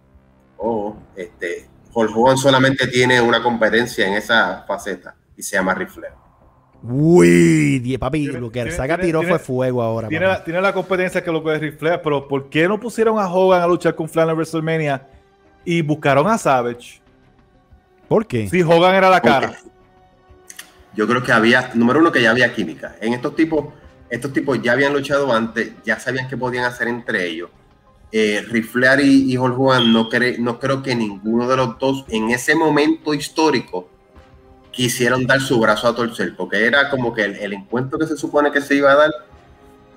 [0.57, 6.07] oh, este, Hulk Hogan solamente tiene una competencia en esa faceta y se llama Rifle.
[6.89, 10.07] Uy, papi, lo que el saca tiró fue fuego ahora.
[10.07, 13.19] Tiene la, tiene la, competencia que lo que es Rifle, pero ¿por qué no pusieron
[13.19, 15.07] a Hogan a luchar con Flair en WrestleMania
[15.65, 17.01] y buscaron a Savage?
[18.07, 18.47] ¿Por qué?
[18.47, 19.57] Si Hogan era la cara
[20.97, 22.95] yo creo que había, número uno, que ya había química.
[22.99, 23.65] En estos tipos,
[24.09, 27.51] estos tipos ya habían luchado antes, ya sabían qué podían hacer entre ellos.
[28.11, 30.09] Eh, Riflear y, y Hulk Hogan, no,
[30.39, 33.89] no creo que ninguno de los dos en ese momento histórico
[34.78, 38.51] quisieron dar su brazo a torcer, porque era como que el, encuentro que se supone
[38.51, 39.11] que se iba a dar.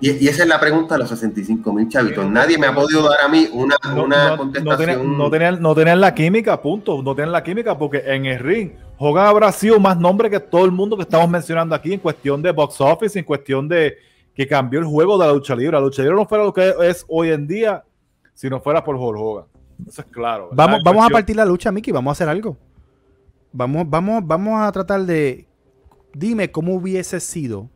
[0.00, 2.26] Y, esa es la pregunta de los 65 mil chavitos.
[2.26, 5.18] Nadie me ha podido dar a mí una, una contestación.
[5.18, 7.02] No tenían, no, tenían, la química, punto.
[7.02, 10.64] No tenían la química porque en el ring Hogan habrá sido más nombre que todo
[10.64, 13.98] el mundo que estamos mencionando aquí en cuestión de box office, en cuestión de
[14.34, 15.72] que cambió el juego de la lucha libre.
[15.72, 17.84] La lucha libre no fuera lo que es hoy en día
[18.32, 19.44] si no fuera por Hulk Hogan.
[19.86, 20.48] Eso es claro.
[20.52, 21.92] Vamos, vamos a partir la lucha, Mickey.
[21.92, 22.56] Vamos a hacer algo.
[23.52, 25.46] Vamos, vamos, vamos a tratar de.
[26.12, 27.68] Dime cómo hubiese sido,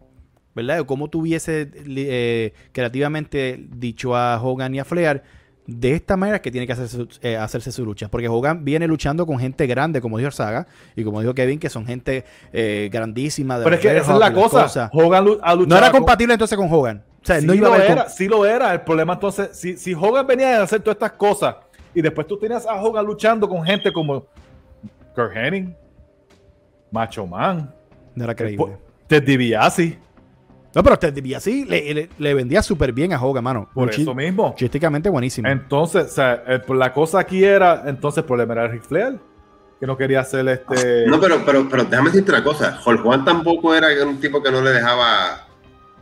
[0.55, 0.81] ¿verdad?
[0.81, 5.23] O cómo tú hubiese eh, creativamente dicho a Hogan y a Flair
[5.67, 8.09] de esta manera que tiene que hacerse, eh, hacerse su lucha.
[8.09, 11.71] Porque Hogan viene luchando con gente grande, como dijo Saga, y como dijo Kevin, que
[11.71, 13.59] son gente eh, grandísima.
[13.63, 14.91] Pero es que esa es la cosa.
[14.93, 15.25] Hogan
[15.67, 17.03] no era compatible entonces con Hogan.
[17.23, 18.73] O sea, no iba lo a era, sí lo era.
[18.75, 21.57] El problema entonces, si, si Hogan venía a hacer todas estas cosas
[21.95, 24.27] y después tú tenías a Hogan luchando con gente como
[25.15, 25.77] Kurt Henning,
[26.91, 27.73] Macho Man,
[28.15, 28.77] no era creíble.
[29.07, 29.99] Ted DiBiase.
[30.75, 33.69] No, pero Ted DiBiase le, le, vendía súper bien a Hogan, mano.
[33.73, 34.55] Por eso mismo.
[34.57, 35.49] Chísticamente buenísimo.
[35.49, 39.19] Entonces, o sea, la cosa aquí era, entonces, el problema era Ric Flair,
[39.79, 41.07] que no quería hacer este...
[41.07, 42.81] No, pero, pero, pero déjame decirte una cosa.
[42.85, 45.47] Hulk Juan tampoco era un tipo que no le dejaba...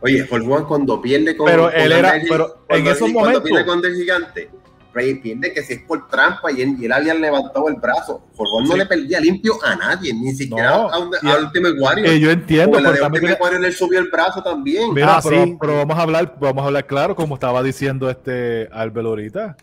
[0.01, 1.45] Oye, Hulk Juan cuando pierde con...
[1.45, 2.13] Pero él era...
[2.27, 3.41] pero en esos momentos...
[3.41, 4.62] Cuando pierde con el gigante
[4.93, 8.23] Rey pierde que si es por trampa y él, y él había levantado el brazo.
[8.35, 12.07] Jorgón no le perdía limpio a nadie, ni siquiera a, un, a Ultimate Warrior.
[12.07, 12.79] Eh, yo entiendo.
[12.79, 14.93] La de Ultimate Warrior él subió el brazo también.
[14.93, 18.69] Mira, ah, pero, pero, vamos a hablar, vamos a hablar claro, como estaba diciendo este
[18.71, 19.57] Albert ahorita.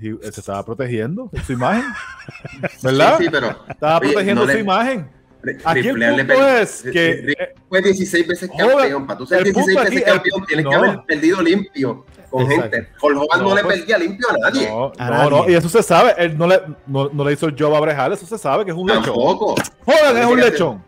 [0.00, 1.84] Y se estaba protegiendo su imagen.
[2.82, 3.16] ¿Verdad?
[3.18, 3.56] Sí, sí pero.
[3.68, 5.15] Estaba protegiendo su imagen.
[5.64, 9.06] Aquí el punto es que fue 16 veces campeón.
[9.06, 12.88] Para tú ser 16 veces campeón, tienes que haber perdido limpio con gente.
[13.00, 14.68] Hulk Hogan no, le pues, perdía limpio a nadie.
[14.68, 16.14] No, no, y eso se sabe.
[16.18, 18.76] Él no le, no, le hizo el job a Brejal, eso se sabe que es
[18.76, 19.14] un lechón.
[19.14, 20.84] Hogan es un lechón.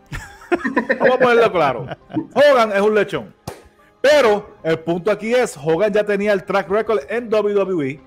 [0.99, 1.85] Vamos a ponerlo claro.
[2.33, 3.33] Hogan es un lechón.
[4.01, 7.99] Pero el punto aquí es, Hogan ya tenía el track record en WWE.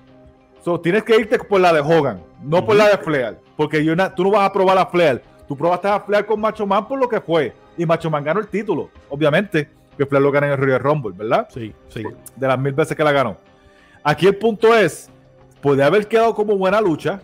[0.63, 3.37] So, tienes que irte por la de Hogan, no por la de Flair.
[3.57, 3.83] Porque
[4.15, 5.21] tú no vas a probar a Flair.
[5.47, 7.53] Tú probaste a Flair con Macho Man por lo que fue.
[7.77, 11.13] Y Macho Man ganó el título, obviamente que Flair lo gana en el Royal Rumble,
[11.15, 11.47] ¿verdad?
[11.53, 12.03] Sí, sí.
[12.35, 13.37] De las mil veces que la ganó.
[14.03, 15.09] Aquí el punto es,
[15.61, 17.21] puede haber quedado como buena lucha,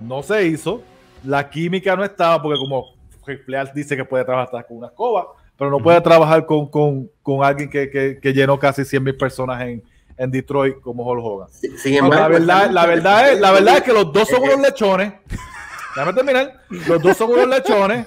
[0.00, 0.82] no se hizo,
[1.24, 2.94] la química no estaba, porque como
[3.44, 5.26] Flair dice que puede trabajar con una escoba,
[5.56, 7.10] pero no puede trabajar con,
[7.42, 9.82] alguien que, llenó casi 100 mil personas en,
[10.16, 11.48] en Detroit como Hulk Hogan.
[11.50, 14.54] Sin- embargo, la verdad, la verdad es, la verdad es que los dos son Eh,
[14.54, 15.12] unos lechones.
[15.94, 16.60] Déjame terminar.
[16.70, 18.06] Los dos son unos lechones.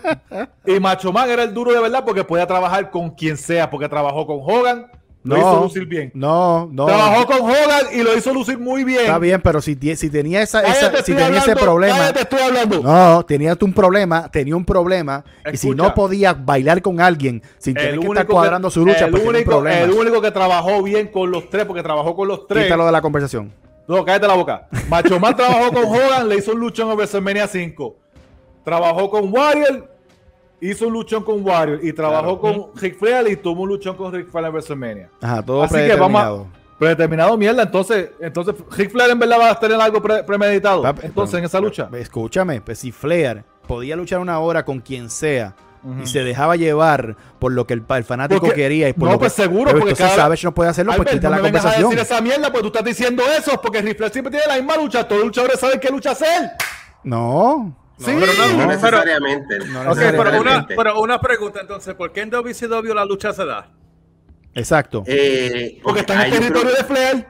[0.66, 3.88] Y Macho Man era el duro de verdad porque podía trabajar con quien sea, porque
[3.88, 4.88] trabajó con Hogan,
[5.24, 6.12] lo hizo lucir bien.
[6.14, 6.86] No, no.
[6.86, 9.02] Trabajó con Hogan y lo hizo lucir muy bien.
[9.02, 11.98] Está bien, pero si, si tenía esa, esa- Cállate, si tenía ese problema.
[11.98, 12.82] cállate, estoy hablando.
[12.84, 15.24] No, tenía un problema, tenía un problema.
[15.52, 19.12] Y si no podía bailar con alguien sin tener que estar cuadrando su lucha, el
[19.12, 19.80] pues un único, problema.
[19.82, 22.64] el único que trabajó bien con los tres, porque trabajó con los tres.
[22.66, 23.52] Quítalo de la conversación.
[23.88, 24.68] No, cállate la boca.
[24.90, 27.96] Macho Man trabajó con Hogan, le hizo un luchón en WrestleMania 5.
[28.64, 29.90] Trabajó con Warrior,
[30.60, 31.80] hizo un luchón con Warrior.
[31.84, 35.10] Y trabajó con Ric Flair y tuvo un luchón con Ric Flair en WrestleMania.
[35.22, 36.48] Ajá, todo Así que vamos predeterminado.
[36.62, 36.66] a...
[36.78, 40.84] Predeterminado mierda, entonces, entonces Ric Flair en verdad va a tener algo pre- premeditado.
[41.04, 41.88] Entonces, en esa lucha.
[41.94, 45.56] Escúchame, pues si Flair podía luchar una hora con quien sea
[46.02, 49.20] Y se dejaba llevar por lo que el, fanático Porque- quería y por no, lo
[49.20, 51.36] que, pues seguro, Pero porque entonces cada- Savage no puede hacerlo, pues Albert, quita no
[51.36, 51.90] la me vengas a conversación.
[51.92, 54.78] decir esa mierda, pues tú estás diciendo eso, porque Ric Flair siempre tiene la misma
[54.78, 55.04] lucha.
[55.08, 56.52] Todos los luchadores saben qué lucha hacer.
[57.04, 57.78] No.
[58.00, 59.60] Sí, pero no, No pero- necesariamente.
[59.60, 60.76] No Ok, pero una, necesariamente.
[60.76, 63.70] pero una pregunta entonces, ¿por qué en WCW la lucha se da?
[64.56, 65.04] Exacto.
[65.06, 67.28] Eh, Porque está en el territorio de Flair.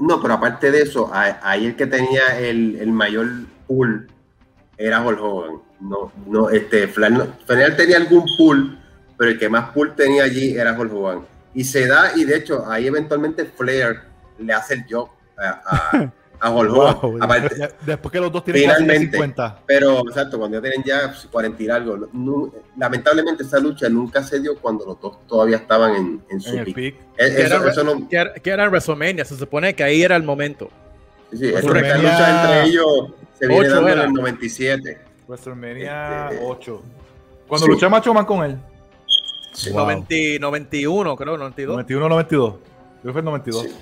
[0.00, 3.26] No, pero aparte de eso, ahí el que tenía el, el mayor
[3.66, 4.06] pool
[4.76, 5.65] era Hulk Hogan.
[5.80, 8.78] No, no, este, Flair tenía algún pool,
[9.18, 11.26] pero el que más pool tenía allí era Hulk Hogan.
[11.54, 14.00] Y se da, y de hecho, ahí eventualmente Flair
[14.38, 15.08] le hace el job
[15.38, 16.50] a, a, a.
[16.50, 17.18] Wow.
[17.20, 19.12] Aparte- Después que los dos tienen Finalmente.
[19.16, 19.60] 50.
[19.66, 24.40] pero, exacto, cuando ya tienen ya 40 y algo, no- lamentablemente esa lucha nunca se
[24.40, 26.76] dio cuando los dos todavía estaban en, en su En pick.
[26.76, 29.82] Eh, Que Eso, era- eso no, Que era, que era en WrestleMania, se supone que
[29.84, 30.70] ahí era el momento.
[31.30, 32.86] sí, sí, lucha entre ellos
[33.38, 34.98] se viene dando en el 97.
[35.28, 36.82] WrestleMania Este, 8.
[37.46, 37.72] Cuando sí.
[37.72, 38.56] luché Macho Man con él.
[39.52, 39.70] Sí.
[39.70, 39.82] Wow.
[39.86, 41.74] 90 91, creo, 92.
[41.76, 42.54] 91 92.
[42.54, 43.62] Creo que fue el 92.
[43.62, 43.72] Sí.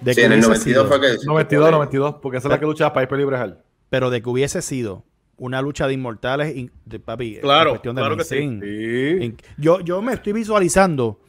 [0.00, 1.26] De Sí, que en el hubiese 92 sido- fue que.
[1.26, 3.62] 92, 92, porque esa es la que luchaba Piper y Brejal.
[3.90, 5.04] Pero de que hubiese sido
[5.38, 8.36] una lucha de inmortales, in- de, papi, en Claro, cuestión de claro que sí.
[8.38, 11.20] En- Yo, yo me estoy visualizando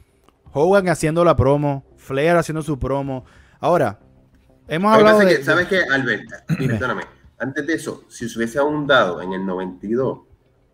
[0.53, 3.23] Hogan haciendo la promo, Flair haciendo su promo.
[3.59, 3.99] Ahora,
[4.67, 6.23] hemos que hablado de, que, ¿Sabes qué, Albert?
[6.59, 6.73] Dime.
[6.73, 7.03] Perdóname.
[7.39, 10.19] Antes de eso, si se hubiese ahondado en el 92,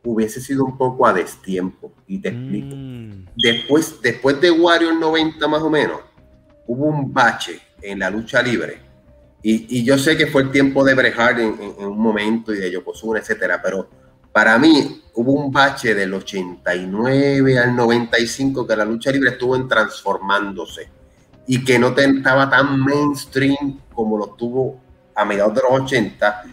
[0.03, 1.91] hubiese sido un poco a destiempo.
[2.07, 2.76] Y te explico.
[2.76, 5.99] Mm, Después, después de Warrior 90 más o menos,
[6.68, 8.82] hubo un bache en la lucha libre.
[9.43, 11.99] Y, y yo sé que fue el tiempo de Bret Hart en, en- en un
[11.99, 13.88] momento y de Yokozuna, etcétera, pero
[14.32, 19.68] para mí hubo un bache del 89 al 95 que la lucha libre estuvo en
[19.68, 20.89] transformándose
[21.47, 24.80] y que no te- estaba tan mainstream como lo tuvo
[25.16, 26.43] a mediados de los 80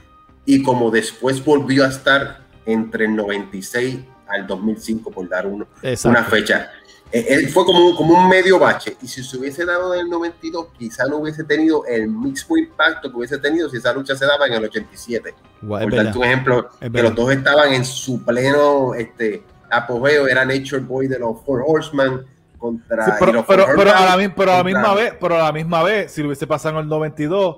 [0.44, 5.66] y como después volvió a estar entre el 96 al 2005 por dar uno,
[6.04, 6.70] una fecha.
[7.12, 8.96] Eh, eh, fue como un, como un medio bache.
[9.02, 13.10] Y si se hubiese dado en el 92, quizá no hubiese tenido el mismo impacto
[13.10, 15.34] que hubiese tenido si esa lucha se daba en el 87.
[15.60, 17.10] Guau, es Por darte un ejemplo, Es que verdad.
[17.10, 20.26] los dos estaban en su pleno este, apogeo.
[20.26, 22.22] Era Nature Boy de los Four Horsemen
[22.56, 23.04] contra.
[23.04, 25.82] Sí, pero, pero, pero a la, pero a la misma vez, pero a la misma
[25.82, 27.56] vez, si lo hubiese pasado en el 92,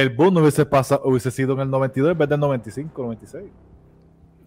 [0.00, 3.44] el boom no hubiese pasado, hubiese sido en el 92 en vez del 95, 96.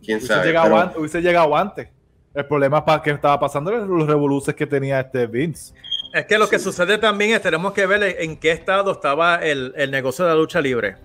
[0.04, 0.48] Quién Hubiese, sabe.
[0.48, 1.88] llegado, pero- hubiese llegado antes.
[2.34, 5.74] El problema para que estaba pasando era los revoluces que tenía este Vince.
[6.14, 9.38] Es que lo que sucede también es tenemos que ver en en qué estado estaba
[9.38, 10.98] el, el negocio de la lucha libre.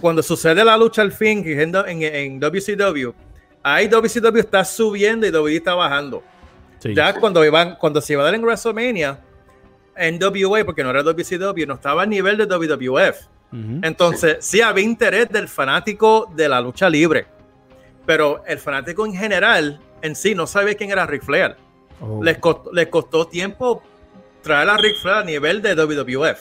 [0.00, 3.10] Cuando sucede la lucha al fin en, en, en WCW,
[3.62, 6.22] ahí WCW está subiendo y WWE está bajando.
[6.78, 6.94] Sí.
[6.94, 9.20] Ya cuando iban, cuando se iba a dar en WrestleMania,
[9.96, 13.28] NWA, porque no era WCW, no estaba a nivel de WWF.
[13.52, 17.26] Entonces, sí había interés del fanático de la lucha libre,
[18.06, 21.56] pero el fanático en general, en sí, no sabía quién era Ric Flair.
[22.00, 22.22] Oh.
[22.22, 23.82] Les, costó, les costó tiempo
[24.42, 26.38] traer a Ric Flair a nivel de WWF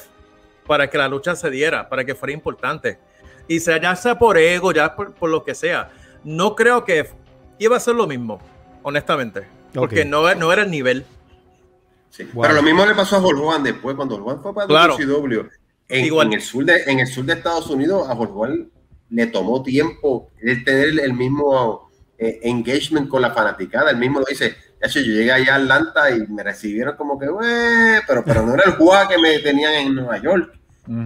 [0.68, 2.99] para que la lucha se diera, para que fuera importante.
[3.47, 5.89] Y sea, ya sea por ego, ya por, por lo que sea,
[6.24, 7.10] no creo que
[7.57, 8.39] iba a ser lo mismo,
[8.84, 11.05] honestamente, porque no, no era el nivel.
[12.12, 12.24] Sí.
[12.34, 12.43] Wow.
[12.43, 14.95] Pero lo mismo le pasó a Hulk Hogan después, cuando Hulk Hogan fue para Claro.
[14.95, 15.49] WCW.
[15.90, 16.28] En, Igual.
[16.28, 18.72] en el sur de, en el sur de Estados Unidos, a Hogan
[19.10, 23.90] le tomó tiempo el tener el mismo eh, engagement con la fanaticada.
[23.92, 27.28] El mismo lo dice, "Ya, yo llegué allá a Atlanta y me recibieron como que,
[28.08, 30.54] pero, pero no era el juego que me tenían en Nueva York.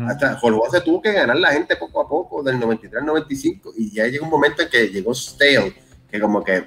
[0.08, 3.74] Hasta Hogan se tuvo que ganar la gente poco a poco, del 93 al 95,
[3.76, 5.74] y ya llegó un momento en que llegó Stale,
[6.10, 6.66] que como que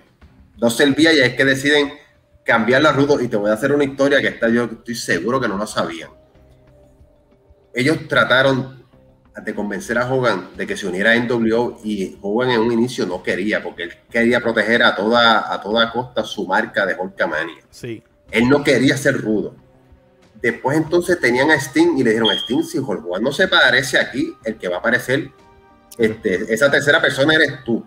[0.58, 1.92] no servía y es que deciden
[2.44, 3.22] cambiar la ruta.
[3.22, 5.66] Y te voy a hacer una historia que esta yo estoy seguro que no lo
[5.66, 6.10] sabían.
[7.76, 8.82] Ellos trataron
[9.44, 13.04] de convencer a Hogan de que se uniera a NWO y Hogan en un inicio
[13.04, 17.62] no quería, porque él quería proteger a toda, a toda costa su marca de Hulkamania.
[17.68, 18.02] Sí.
[18.30, 19.54] Él no quería ser rudo.
[20.40, 23.46] Después entonces tenían a Sting y le dijeron a Sting, si Hulk Hogan no se
[23.46, 25.30] parece aquí, el que va a aparecer,
[25.98, 27.84] este, esa tercera persona eres tú.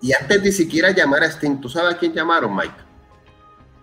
[0.00, 2.72] Y antes de siquiera llamar a Sting, ¿tú sabes a quién llamaron, Mike?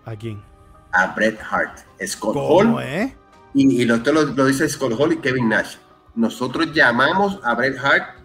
[0.04, 0.42] ¿A quién?
[0.90, 2.82] A Bret Hart, Scott ¿Cómo, Hall.
[2.82, 3.14] eh?
[3.54, 5.76] Y, y lo, esto lo, lo dice Scott Hall y Kevin Nash.
[6.14, 8.16] Nosotros llamamos a Bret Hart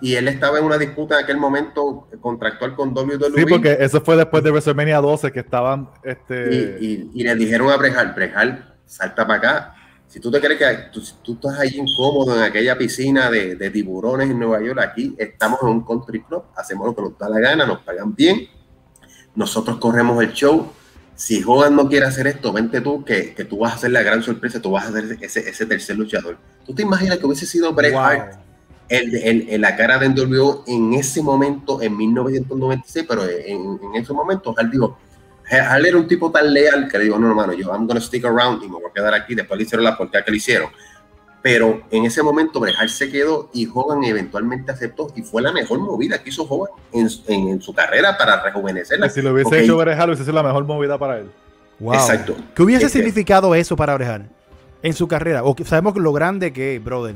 [0.00, 3.32] y él estaba en una disputa en aquel momento contractual con WWE.
[3.36, 5.88] Sí, porque eso fue después de WrestleMania 12 que estaban.
[6.02, 6.78] Este...
[6.80, 9.72] y, y- y le dijeron a Bret Hart, Bret Hart, salta para acá.
[10.08, 14.30] Si tú te crees que tú estás ahí incómodo en aquella piscina de, de tiburones
[14.30, 17.40] en Nueva York, aquí estamos en un country club, hacemos lo que nos da la
[17.40, 18.46] gana, nos pagan bien,
[19.34, 20.72] nosotros corremos el show.
[21.16, 24.02] Si Hogan no quiere hacer esto, vente tú, que, que tú vas a hacer la
[24.02, 26.36] gran sorpresa, tú vas a ser ese, ese tercer luchador.
[26.66, 28.02] ¿Tú te imaginas que hubiese sido Bret Wow.
[28.02, 28.34] Hart
[28.88, 33.94] el, el- el- la cara de NWO en ese momento, en 1996, pero en, en
[34.00, 34.96] ese momento, Hal dijo,
[35.50, 38.24] Hal era un tipo tan leal que le dijo, no, hermano, yo I'm gonna stick
[38.24, 39.34] around y me voy a quedar aquí.
[39.34, 40.68] Después le hicieron la porquería que le hicieron.
[41.48, 45.52] Pero en ese momento, Bret Hart se quedó y Hogan eventualmente aceptó y fue la
[45.52, 49.08] mejor movida que hizo Hogan en, en- en su carrera para rejuvenecerla.
[49.08, 51.30] si lo hubiese Porque- hecho Bret Hart, hubiese sido la mejor movida para él.
[51.78, 51.94] Wow.
[51.94, 52.34] Exacto.
[52.54, 54.28] ¿Qué hubiese Este- significado eso para Brejal
[54.82, 55.44] en su carrera?
[55.44, 57.14] O que sabemos lo grande que es, brother.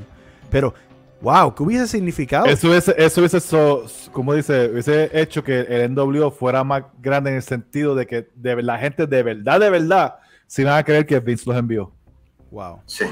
[0.51, 0.75] Pero,
[1.21, 2.47] wow, ¿qué hubiese significado?
[2.47, 7.31] Eso hubiese, eso hubiese, so- como dice, hubiese hecho que el NWO fuera más grande
[7.31, 10.15] en el sentido de que de, la gente de verdad, de verdad,
[10.47, 11.91] sin nada creer que Vince los envió.
[12.53, 12.81] Wow.
[12.87, 13.07] Sí.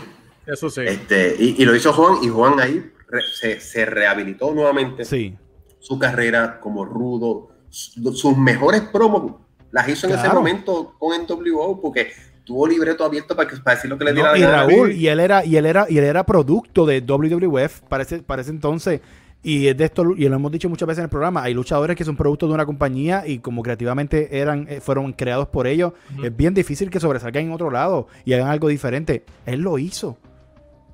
[0.51, 0.81] Eso sí.
[0.87, 5.37] Este, y, y lo hizo Juan y Juan ahí re- se, se rehabilitó nuevamente Sí.
[5.79, 7.49] su carrera como rudo.
[7.69, 9.35] Su- sus mejores promos
[9.71, 12.09] las hizo en ese momento con NWO porque
[12.45, 14.43] tuvo libreto abierto para, que, para decir lo que le diera No, la y.
[14.75, 18.23] Raúl, y él era, y él era, y él era producto de WWF para ese,
[18.23, 19.01] para ese entonces.
[19.43, 21.95] Y es de esto, y lo hemos dicho muchas veces en el programa, hay luchadores
[21.95, 25.93] que son productos de una compañía y como creativamente eran, eh, fueron creados por ellos,
[26.25, 29.25] es bien difícil que sobresalgan en otro lado y hagan algo diferente.
[29.47, 30.17] Él lo hizo.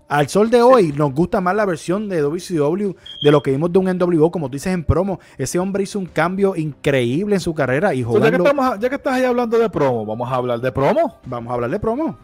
[0.07, 2.93] Al sol de hoy nos gusta más la versión de WCW
[3.23, 5.19] de lo que vimos de un NWO, como tú dices en promo.
[5.39, 8.89] Ese hombre hizo un cambio increíble en su carrera y So, ya, que estamos, ya
[8.91, 11.19] que estás ahí hablando de promo, vamos a hablar de promo.
[11.25, 12.17] Vamos a hablar de promo.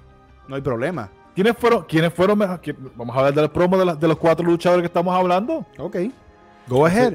[0.46, 1.08] No hay problema.
[1.34, 1.84] ¿Quiénes fueron?
[1.84, 4.86] ¿Quiénes fueron Vamos a hablar de los promos de, la- de los cuatro luchadores que
[4.88, 5.64] estamos hablando.
[5.78, 5.96] Ok.
[6.68, 7.14] Go ahead.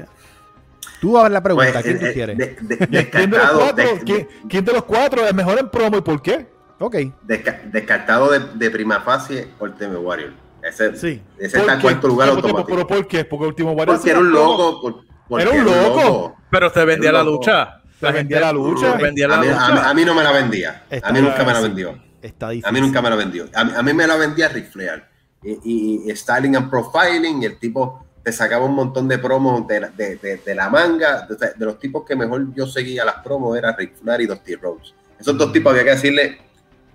[1.00, 1.70] Tú hagas la pregunta.
[1.72, 2.38] Pues, ¿Quién tú eh, quieres?
[2.38, 2.56] de-
[2.86, 5.98] de- ¿Quién de los cuatro, de- ¿quién, quién de los cuatro es mejor en promo
[5.98, 6.46] y por qué?
[6.80, 6.94] ok.
[7.26, 10.32] desca- descartado de, de prima facie Ultimate Warrior.
[10.68, 11.22] Ese, Sí.
[11.38, 12.66] ese ¿Por está en cuarto lugar automático.
[12.66, 13.24] ¿Pero por qué?
[13.24, 14.80] Porque último Porque era un loco.
[15.28, 16.36] por- Era un loco.
[16.50, 17.82] Pero te vendía la lucha.
[18.00, 18.96] Te vendía la lucha.
[18.96, 19.90] Te vendía la a, mí, a mí- lucha.
[19.90, 20.84] a mí no me la vendía.
[20.90, 21.98] Está A mí nunca me la vendió.
[22.22, 22.68] Está difícil.
[22.68, 23.46] A mí nunca me la vendió.
[23.54, 25.04] A mí, a mí me la vendía Ric Flair.
[25.42, 29.66] Y, y- y styling and profiling, y el tipo te sacaba un montón de promos
[29.68, 31.26] de, la- de, de- de la manga.
[31.28, 34.56] De, de los tipos que mejor yo seguía las promos era Ric Flair y Dusty
[34.56, 34.94] Rhodes.
[35.18, 36.38] Esos dos tipos había que decirle,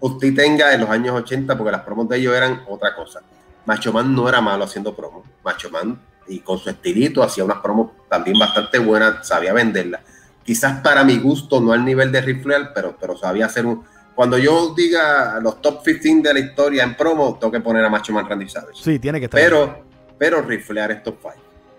[0.02, 3.22] usted tenga en los años 80, porque las promos de ellos eran otra cosa.
[3.66, 5.24] Macho Man no era malo haciendo promos.
[5.44, 10.02] Macho Man, y con su estilito, hacía unas promos también bastante buenas, sabía venderlas.
[10.44, 13.84] Quizás para mi gusto, no al nivel de Ric Flair, pero, pero sabía hacer un,
[14.16, 17.90] cuando yo diga los top 15 de la historia en promo, tengo que poner a
[17.90, 18.82] Macho Man Randy Savage.
[18.82, 19.40] Sí, tiene que estar.
[19.40, 19.84] Pero,
[20.18, 21.36] pero riflear es top 5.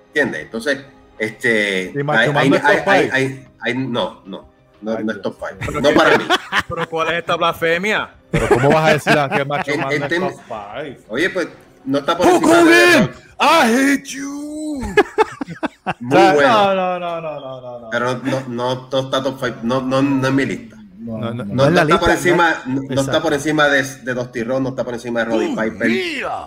[0.09, 0.43] ¿Entiendes?
[0.43, 0.79] Entonces,
[1.19, 1.93] este.
[1.95, 4.53] Y Macho hay- Man hay- no hay- hay- no, no.
[4.81, 5.81] No, Ay, no es top 5.
[5.81, 6.25] No para mí.
[6.69, 8.11] Pero ¿cuál es esta blasfemia?
[8.33, 10.99] Pero ¿cómo vas a decir a que Macho Man es top five?
[11.09, 11.49] Oye, pues
[11.85, 13.11] no está por Hulk encima de The Hogan.
[13.41, 14.83] I hate you.
[16.01, 16.75] Muy O sea, bueno.
[16.75, 17.91] No, no, no, no, no, no.
[17.91, 19.57] Pero no, no, no está top 5.
[19.63, 20.77] No, no, no es mi lista.
[21.01, 24.95] No, está por encima, no, está por encima de, de Dusty Rhodes, no está por
[24.95, 25.91] encima de Roddy Piper,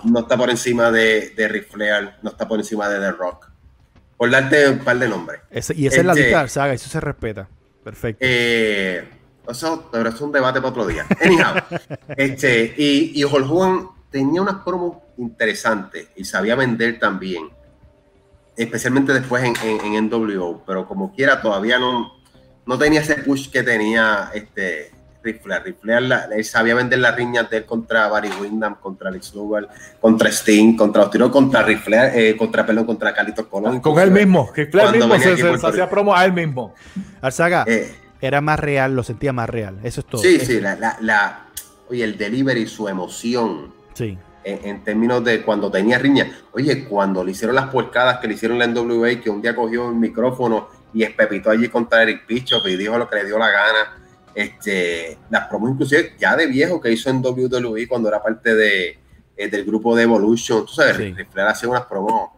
[0.05, 3.49] no está por encima de, de Ric Flair, no está por encima de The Rock.
[4.15, 5.41] Por darte un par de nombres.
[5.51, 7.49] Ese- y esa es la Este- lista del saga, eso se respeta.
[7.83, 8.19] Perfecto.
[8.25, 9.09] Eh,
[9.49, 11.05] eso, pero es un debate para otro día.
[11.21, 11.55] Anyhow,
[12.15, 17.49] este, y, y Hulk Hogan tenía unas promos interesantes y sabía vender también,
[18.57, 22.11] especialmente después en, en, en NWO, pero como quiera todavía no,
[22.65, 24.91] no tenía ese push que tenía este
[25.23, 25.63] Ric Flair.
[25.63, 29.33] Ric Flair la- él sabía vender las riñas de él contra Barry Windham, contra Alex
[29.33, 29.67] Luger,
[29.99, 33.79] contra Sting, contra Ostiro, contra Ric Flair, eh, contra, perdón, contra Carlitos Colón.
[33.81, 34.49] Con él mismo.
[34.71, 36.73] Cuando mismo se, se- se hacía promo a él mismo.
[37.21, 39.79] Alzaga Eh, era más real, lo sentía más real.
[39.83, 40.21] Eso es todo.
[40.21, 41.45] Sí, Eso- sí, la, la, la-
[41.89, 44.17] oye, el delivery, su emoción sí.
[44.45, 46.31] En, en términos de cuando tenía riña.
[46.53, 49.89] Oye, cuando le hicieron las porcadas que le hicieron la NWA, que un día cogió
[49.89, 53.49] el micrófono y espepitó allí contra Eric Bischoff y dijo lo que le dio la
[53.49, 54.01] gana.
[54.33, 58.99] Este, las promos inclusive ya de viejo que hizo en WWE cuando era parte de,
[59.35, 60.65] eh, del grupo de Evolution.
[60.65, 61.13] Tú sabes, Sí.
[61.13, 62.29] Ric Flair hacía unas promos,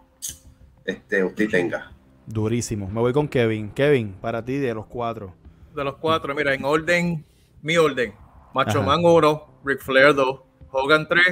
[0.86, 1.92] este, usted tenga.
[2.26, 2.88] Durísimo.
[2.88, 3.72] Me voy con Kevin.
[3.72, 5.34] Kevin, para ti de los cuatro.
[5.74, 7.26] De los cuatro, mira, en orden,
[7.62, 8.14] mi orden.
[8.54, 8.88] Macho Ajá.
[8.88, 10.40] Man 1, Ric Flair 2,
[10.72, 11.24] Hogan 3,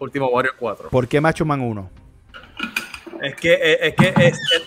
[0.00, 0.88] Último Warrior 4.
[0.90, 1.90] ¿Por qué Macho Man 1?
[3.22, 4.62] Es que eh, es, que es, es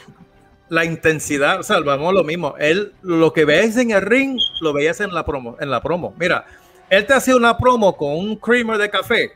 [0.70, 2.56] la intensidad, o sea, vamos lo mismo.
[2.60, 5.58] Él, lo que ves en el ring, lo veías en la promo.
[5.60, 6.14] En la promo.
[6.18, 6.46] Mira,
[6.90, 9.32] él te hacía una promo con un creamer de café,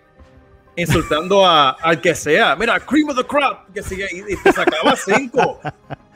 [0.76, 2.56] insultando a, al que sea.
[2.56, 5.60] Mira, cream of the crop, que sigue, y, y te sacaba cinco.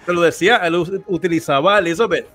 [0.05, 0.75] Te lo decía, él
[1.07, 2.27] utilizaba a Elizabeth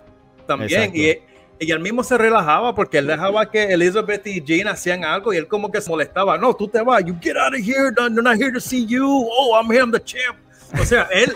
[0.47, 0.93] también.
[0.95, 1.19] Y,
[1.59, 5.37] y él mismo se relajaba porque él dejaba que Elizabeth y Jean hacían algo y
[5.39, 6.37] él como que se molestaba.
[6.37, 9.07] No, tú te vas, you get out of here, I'm not here to see you.
[9.07, 10.37] Oh, I'm here, I'm the champ.
[10.79, 11.33] O sea, él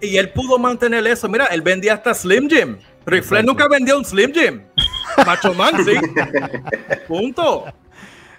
[0.00, 1.28] y él pudo mantener eso.
[1.28, 2.76] Mira, él vendía hasta Slim Jim.
[3.06, 4.62] Ric Flair nunca vendió un Slim Jim.
[5.26, 5.92] Macho Man, sí.
[7.08, 7.66] Punto.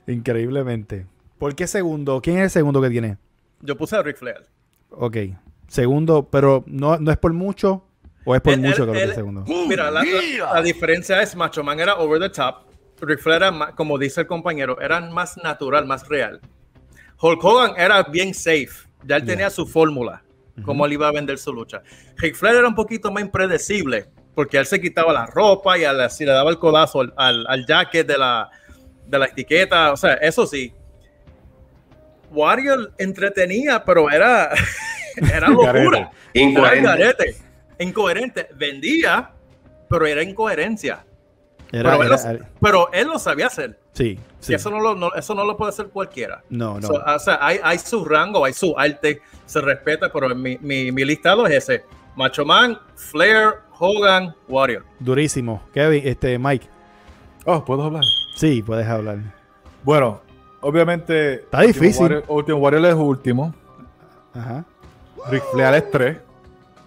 [0.07, 1.05] Increíblemente.
[1.37, 2.21] ¿Por qué segundo?
[2.21, 3.17] ¿Quién es el segundo que tiene?
[3.61, 4.45] Yo puse a Ric Flair.
[4.91, 5.17] Ok.
[5.67, 7.85] Segundo, pero no, no es por mucho.
[8.25, 9.43] ¿O es por mucho que es segundo?
[9.67, 12.65] Mira, la, la- la diferencia es Macho Man era over the top.
[13.01, 16.39] Ric Flair era, más- como dice el compañero, era más natural, más real.
[17.19, 18.69] Hulk Hogan era bien safe.
[19.05, 20.23] Ya él tenía su fórmula,
[20.63, 21.81] cómo él iba a vender su lucha.
[22.17, 24.05] Ric Flair era un poquito más impredecible,
[24.35, 27.65] porque él se quitaba la ropa y al- le daba el codazo al, al, al
[27.65, 28.49] jacket de la,
[29.05, 29.91] de la etiqueta.
[29.91, 30.73] O sea, eso sí.
[32.31, 34.49] Warrior entretenía, pero era,
[35.33, 35.73] era locura.
[35.99, 36.87] Era Incoherente.
[36.87, 37.35] garete,
[37.79, 38.47] incoherente.
[38.55, 39.31] Vendía,
[39.89, 41.05] pero era incoherencia.
[41.71, 43.79] Era- pero, él lo, era- pero él lo sabía hacer.
[43.93, 44.53] sí, Y sí.
[44.53, 46.43] eso, no lo, no- eso no lo puede hacer cualquiera.
[46.49, 46.87] No, no.
[46.87, 50.57] So, o sea, hay, hay su rango, hay su arte, se respeta, pero en mi,
[50.61, 51.83] mi, mi listado es ese.
[52.15, 54.83] Macho Man, Flair, Hogan, Warrior.
[54.99, 55.63] Durísimo.
[55.73, 56.67] Kevin, este, Mike.
[57.45, 58.03] Oh, ¿puedo hablar?
[58.35, 59.17] Sí, puedes hablar.
[59.83, 60.21] Bueno,
[60.61, 61.33] obviamente.
[61.35, 62.01] Está difícil.
[62.03, 63.55] Warrior- Ultimate Warrior es último.
[64.35, 64.63] Ajá.
[65.31, 66.17] Ric Flair es 3.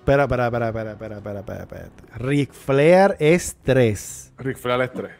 [0.06, 1.88] Espera, espera, espera, espera, espera, espera, espera, espera.
[2.18, 4.34] Ric Flair es 3.
[4.38, 5.10] Ric Flair es 3.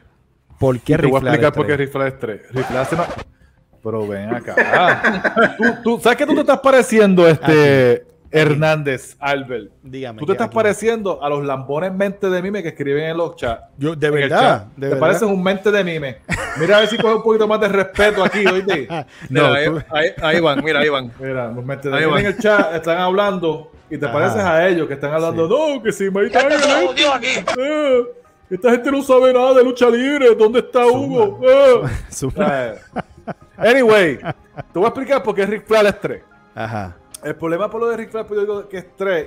[0.61, 1.79] ¿Por qué Te Ric voy a Flair explicar por qué 3?
[1.87, 2.41] Ric Flair es 3.
[2.53, 3.07] Ric Flair hace una-
[3.83, 5.55] Pero ven acá.
[5.59, 9.73] tú, tú- ¿Sabes que tú te estás pareciendo este Hernández Albert?
[9.83, 10.21] Dígame.
[10.21, 10.55] Tú te ¿qué estás aquí?
[10.55, 13.65] pareciendo a los lambones mente de mime que escriben en los chats.
[13.79, 14.41] Yo, de verdad.
[14.41, 14.67] chat.
[14.69, 15.01] De te verdad.
[15.01, 16.19] pareces un mente de mime.
[16.61, 18.87] Mira a ver si coge un poquito más de respeto aquí, oíste.
[19.31, 21.13] No, Mira, ahí, tú- ahí- ahí van, mira, ahí van.
[21.19, 22.21] Mira, los mente de Ahí mime va.
[22.21, 24.13] en el chat están hablando y te Ajá.
[24.15, 25.47] pareces a ellos que están hablando.
[25.49, 25.55] Sí.
[25.75, 26.97] No, que si Mike Tyson,
[27.59, 28.03] eh,
[28.51, 30.35] esta gente no sabe nada de lucha libre.
[30.35, 31.41] ¿Dónde está Hugo?
[31.43, 32.75] Eh.
[33.59, 34.25] Anyway, te
[34.75, 36.23] voy a explicar por qué Ric Flair es 3.
[36.55, 36.97] Ajá.
[37.25, 39.27] El problema por lo de Ric Flair, pues yo digo que es 3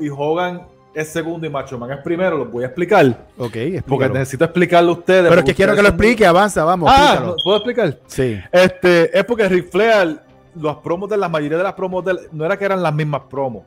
[0.00, 0.62] y Hogan
[0.94, 3.06] es segundo y Macho Man es primero, lo voy a explicar.
[3.36, 4.14] Ok, Porque explícalo.
[4.14, 5.22] necesito explicarle a ustedes.
[5.24, 6.90] Pero es porque que quiero que lo explique, avanza, vamos.
[6.92, 7.34] Ah.
[7.44, 7.98] ¿puedo explicar?
[8.06, 8.40] Sí.
[8.50, 10.18] Este, es porque Ric Flair,
[10.60, 13.22] los promos de la mayoría de las promos de no era que eran las mismas
[13.30, 13.64] promos.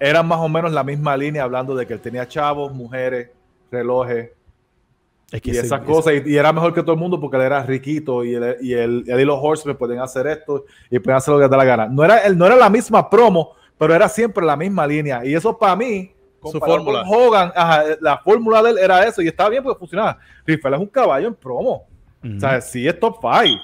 [0.00, 3.30] Eran más o menos la misma línea hablando de que él tenía chavos, mujeres,
[3.70, 4.30] relojes
[5.30, 6.14] Es que y ese- esas cosas.
[6.26, 8.72] Y, y era mejor que todo el mundo porque él era riquito y, él, y,
[8.74, 11.64] él, él y los Horsemen pueden hacer esto y pueden hacer lo que da la
[11.64, 11.86] gana.
[11.86, 15.24] No era, él, no era la misma promo, pero era siempre la misma línea.
[15.24, 16.12] Y eso para mí,
[16.42, 17.04] Su fórmula.
[17.04, 20.18] con Hogan, ajá, la fórmula de él era eso y estaba bien porque funcionaba.
[20.44, 21.84] Flair es un caballo en promo.
[22.22, 22.36] Ujú.
[22.36, 23.62] O sea, si es top 5,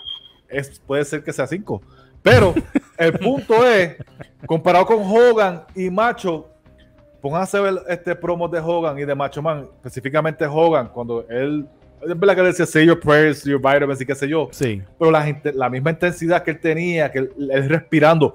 [0.49, 1.83] es, puede ser que sea 5.
[2.23, 2.55] Pero
[2.99, 3.97] el punto es,
[4.47, 6.49] comparado con Hogan y Macho,
[7.21, 11.67] pónganse a ver este promos de Hogan y de Macho Man, específicamente Hogan, cuando él,
[12.03, 14.83] es verdad que decía, say your prayers, your vitamins y qué sé yo, Sí.
[14.99, 18.35] pero la, gente- la misma intensidad que él tenía, que él, él respirando,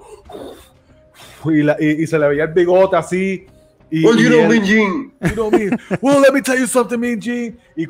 [1.44, 3.46] y, la- y- y se le veía el bigote así.
[3.88, 5.12] Y, Well, you él- Min Jin.
[5.22, 5.70] You know me.
[6.00, 7.56] Well, let me tell you something, Mean Gene.
[7.76, 7.84] Y,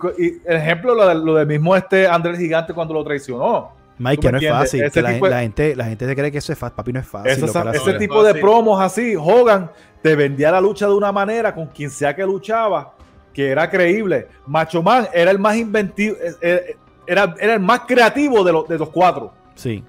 [0.45, 3.73] el ejemplo, lo, de- lo del mismo este Andrés Gigante cuando lo traicionó.
[3.99, 4.83] Mike, ¿Tú que no es fácil.
[4.85, 6.77] Ese que la, gente, de- la, gente, la gente se cree que eso es fácil.
[6.77, 7.31] Papi, no es fácil.
[7.31, 7.99] Ese, lo que ese hace.
[7.99, 9.71] tipo de promos así, Hogan
[10.03, 12.95] te vendía la lucha de una manera con quien sea que luchaba,
[13.33, 14.29] que era creíble.
[14.47, 16.77] Macho Man era el más inventivo, eh, eh,
[17.07, 19.33] era, era el más creativo de, los de los cuatro.
[19.55, 19.83] Sí.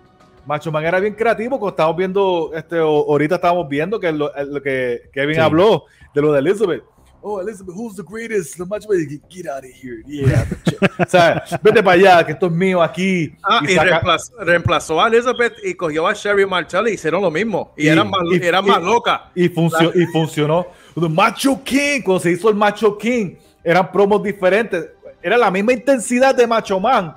[0.45, 4.61] Macho Man era bien creativo, como estamos viendo, este, ahorita estábamos viendo que lo, lo
[4.61, 5.41] que Kevin Sí.
[5.41, 5.83] habló
[6.15, 6.83] de lo de Elizabeth.
[7.21, 8.57] Oh, Elizabeth, who's the greatest?
[8.57, 10.01] The Macho Man, get out of here.
[10.05, 10.45] Yeah.
[10.99, 13.33] o sea, vete para allá, que esto es mío aquí.
[13.43, 17.31] Ah, y, saca- reemplazó, reemplazó a Elizabeth y cogió a Sherry Marshall y hicieron lo
[17.31, 17.73] mismo.
[17.75, 19.21] Y, Y- eran más, y- eran y- más locas.
[19.35, 20.67] y, funcio- y funcionó.
[20.93, 24.87] The Macho King, cuando se hizo el Macho King, eran promos diferentes.
[25.21, 27.15] Era la misma intensidad de Macho Man,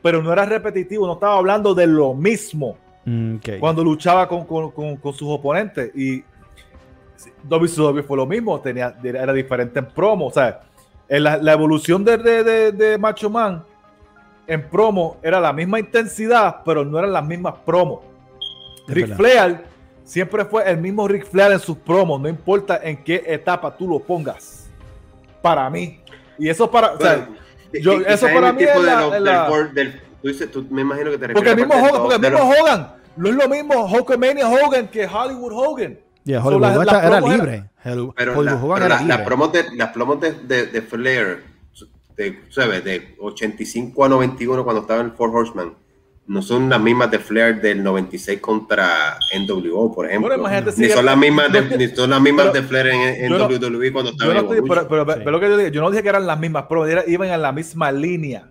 [0.00, 3.48] pero no era repetitivo, no estaba hablando de lo mismo Mm, ok.
[3.58, 5.90] cuando luchaba con, con- con- con sus oponentes.
[5.94, 6.22] Y
[7.48, 10.26] WCW fue lo mismo, tenía, era diferente en promo.
[10.26, 10.62] O sea,
[11.08, 13.64] en la, la evolución de, de- de- de Macho Man
[14.46, 18.00] en promo era la misma intensidad, pero no eran las mismas promos.
[18.88, 19.16] Es Ric verdad.
[19.16, 19.64] Flair
[20.04, 23.86] siempre fue el mismo Ric Flair en sus promos, no importa en qué etapa tú
[23.88, 24.68] lo pongas.
[25.42, 26.00] Para mí.
[26.38, 26.92] Y eso para.
[26.92, 27.28] o sea,
[27.72, 28.80] yo- eso para mí tú
[30.70, 33.34] me imagino que te refieres Porque el mismo Hogan, porque el mismo Hogan, no es
[33.34, 35.98] lo mismo Hulkamania Hogan que Hollywood Hogan.
[36.30, 37.64] Yeah, So, las- era libre.
[37.82, 39.16] Pero, Hollywood la- Hogan pero era la- libre.
[39.16, 41.42] las promos de, las promos de, de, de Flair,
[42.16, 42.84] de, ¿sabes?
[42.84, 45.74] de 85 a 91 cuando estaba en Four Horseman,
[46.26, 50.28] no son las mismas de Flair del 96 contra NWO, por ejemplo.
[50.28, 52.86] Bueno, imagínate si ni, son las mismas de, ni son las mismas pero de Flair
[52.88, 55.20] en, en no- WWE cuando Yo estaba no, en pero, pero, Sí.
[55.24, 57.28] pero lo que yo, digo, yo no dije que eran las mismas promos, era- iban
[57.30, 58.48] en la misma línea.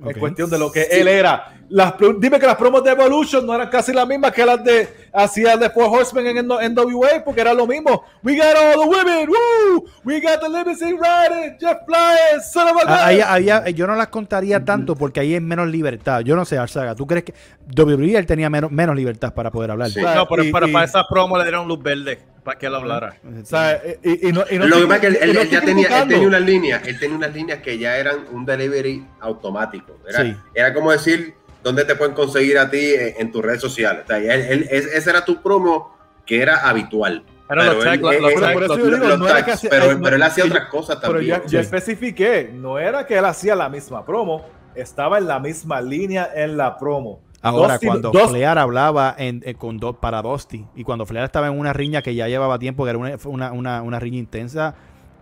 [0.00, 1.54] En cuestión de lo que él era.
[1.70, 4.88] Las, dime que las promos de Evolution no eran casi las mismas que las de
[5.22, 8.04] hacía de Four Horsemen en NWA, porque era lo mismo.
[8.22, 9.84] We got all the women, woo!
[10.04, 13.08] We got the limousine riding, Jeff Flying, son of a Ah, gun.
[13.08, 16.20] ahí- había- yo no las contaría tanto porque ahí es menos libertad.
[16.20, 17.34] Yo no sé, Arzaga, ¿tú crees que
[17.76, 19.90] WWE él tenía menos, menos libertad para poder hablar?
[19.90, 20.00] Sí.
[20.00, 22.74] No, pero, Y- pero y- para esa promo le dieron luz verde para que él
[22.74, 23.14] hablara.
[23.42, 26.02] O sea, y, y no, y no Lo que pasa es que él, ya tenía,
[26.02, 29.98] él tenía unas líneas, él tenía unas líneas que ya eran un delivery automático.
[30.08, 30.36] Era, Sí.
[30.54, 34.02] era como decir dónde te pueden conseguir a ti en, en tus redes sociales.
[34.04, 35.96] O sea, él- él- es- ese era tu promo
[36.26, 37.24] que era habitual.
[37.48, 41.36] Pero él- yo hacía- pero, ay, no, pero él hacía y- otras cosas Pero también.
[41.38, 41.56] ya, ya Sí.
[41.56, 44.44] especifiqué, no era que él hacía la misma promo,
[44.74, 47.20] estaba en la misma línea en la promo.
[47.40, 51.24] Ahora, Dusty- cuando Dusty- Flair hablaba en, eh, con Do- para Dusty y cuando Flair
[51.24, 54.74] estaba en una riña que ya llevaba tiempo, que era una, una, una riña intensa,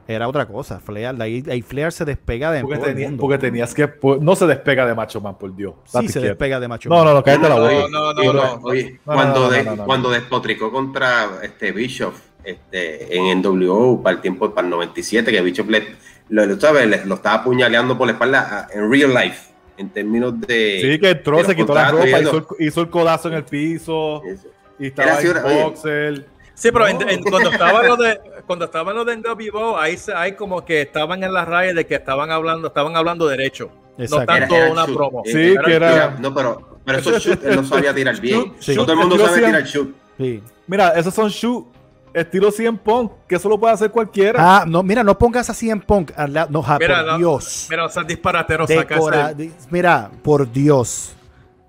[0.08, 0.78] era otra cosa.
[0.80, 3.20] Flair, ahí, ahí Flair se despega de porque, todo el tenía- mundo.
[3.20, 3.90] porque tenías que.
[4.20, 5.74] No se despega de Macho Man, por Dios.
[5.84, 6.28] sí, Date se quieto.
[6.28, 7.04] despega de Macho No, Man.
[7.06, 7.72] no, no, cállate la boca.
[7.72, 9.84] No, no, oye, no, oye, no, cuando, no, no, de- no, no.
[9.84, 15.40] cuando despotricó contra este Bishop este, en NWO para el tiempo para el 97, que
[15.42, 15.82] Bishop le,
[16.28, 16.86] lo, lo, ¿sabes?
[16.86, 20.78] Le- lo estaba apuñaleando por la espalda a- en real life, en términos de.
[20.80, 24.22] Sí, que entró, se quitó la ropa, hizo el, hizo el codazo en el piso
[24.24, 24.46] Eso.
[24.78, 26.24] y estaba en oye.
[26.56, 27.08] Sí, pero en- No.
[27.08, 30.80] en- cuando estaba lo de cuando estaba lo de NWO, ahí se- ahí como que
[30.82, 34.20] estaban en las rayas de que estaban hablando, estaban hablando derecho, Exacto.
[34.20, 34.96] no tanto Era- era una shoot.
[34.96, 35.22] promo.
[35.26, 38.40] Sí, Era- que era- No, pero, pero Eso shoot, él no sabía tirar bien.
[38.40, 38.74] shoot, Sí.
[38.74, 39.94] No todo el mundo sabe tirar shoot.
[40.16, 40.42] Sí.
[40.66, 41.66] Mira, esos son shoot
[42.14, 44.38] estilo 100 Punk, que eso lo puede hacer cualquiera.
[44.40, 46.12] Ah, no, mira, no pongas así en Punk.
[46.16, 47.66] al lado- No, ja, Mira, por la- Dios.
[47.68, 51.12] Mira, o sea, disparatero Decora- saca di- mira, por Dios,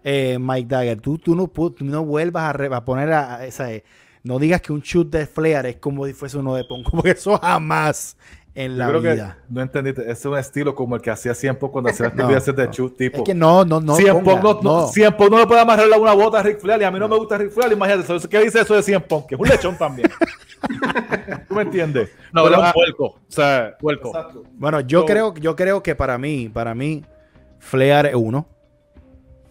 [0.04, 3.46] eh, Mike Dagger, tú, tú, no, tú no vuelvas a, re- a poner a, a
[3.46, 3.70] esa.
[3.74, 3.84] eh,
[4.28, 7.12] no digas que un shoot de Flair es como si fuese uno de Punk, porque
[7.12, 8.18] eso jamás
[8.54, 9.38] en Yo la creo que vida.
[9.50, 10.10] no entendiste.
[10.12, 12.72] Es un estilo como el que hacía 100 Punk cuando hacía las No, de no.
[12.72, 13.18] shoot tipo.
[13.18, 13.96] Es que no, no, no.
[13.96, 14.88] 100 ponga, Punk no, no, no.
[14.88, 17.08] 100 Punk no le puede amarrar una bota a Rick Flair y a mí no,
[17.08, 17.72] me gusta Rick Flair.
[17.74, 19.28] Imagínate, eso- ¿qué dice eso de 100 Punk?
[19.28, 20.10] Que es un lechón también.
[21.48, 22.10] ¿Tú me entiendes?
[22.34, 23.06] No, Pero, era un puerco.
[23.06, 24.10] O sea, Puerco.
[24.10, 24.44] exacto.
[24.54, 27.06] Bueno, yo So- creo, yo creo que para mí, para mí,
[27.60, 28.48] Flair es uno.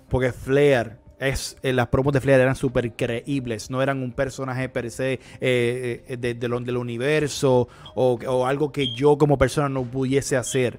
[0.08, 4.68] Porque Flair es, eh, las promos de Flair eran súper creíbles, no eran un personaje
[4.68, 10.36] per se eh, eh, del universo o, o algo que yo como persona no pudiese
[10.36, 10.78] hacer.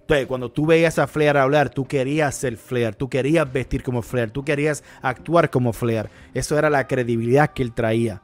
[0.00, 4.00] Entonces, cuando tú veías a Flair hablar, tú querías ser Flair, tú querías vestir como
[4.00, 6.08] Flair, tú querías actuar como Flair.
[6.32, 8.22] Eso era la credibilidad que él traía.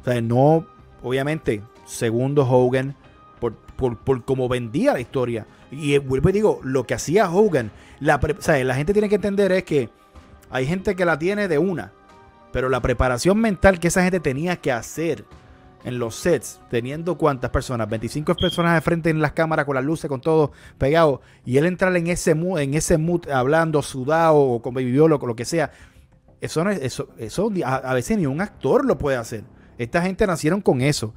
[0.00, 0.66] O sea, no,
[1.02, 2.96] obviamente, segundo Hogan,
[3.40, 5.46] por, por, por cómo vendía la historia.
[5.70, 8.18] Y vuelvo y digo, lo que hacía Hogan, la,
[8.64, 9.90] la gente tiene que entender es que
[10.50, 11.92] hay gente que la tiene de una,
[12.52, 15.24] pero la preparación mental que esa gente tenía que hacer
[15.84, 19.84] en los sets, teniendo cuántas personas, 25 personas de frente en las cámaras con las
[19.84, 24.36] luces, con todo pegado, y él entrar en ese mood, en ese mood hablando, sudado
[24.38, 25.70] o vivió lo, que sea,
[26.40, 29.44] eso, no es- eso, eso a, veces ni un actor lo puede hacer.
[29.78, 31.14] Esta gente nacieron con eso.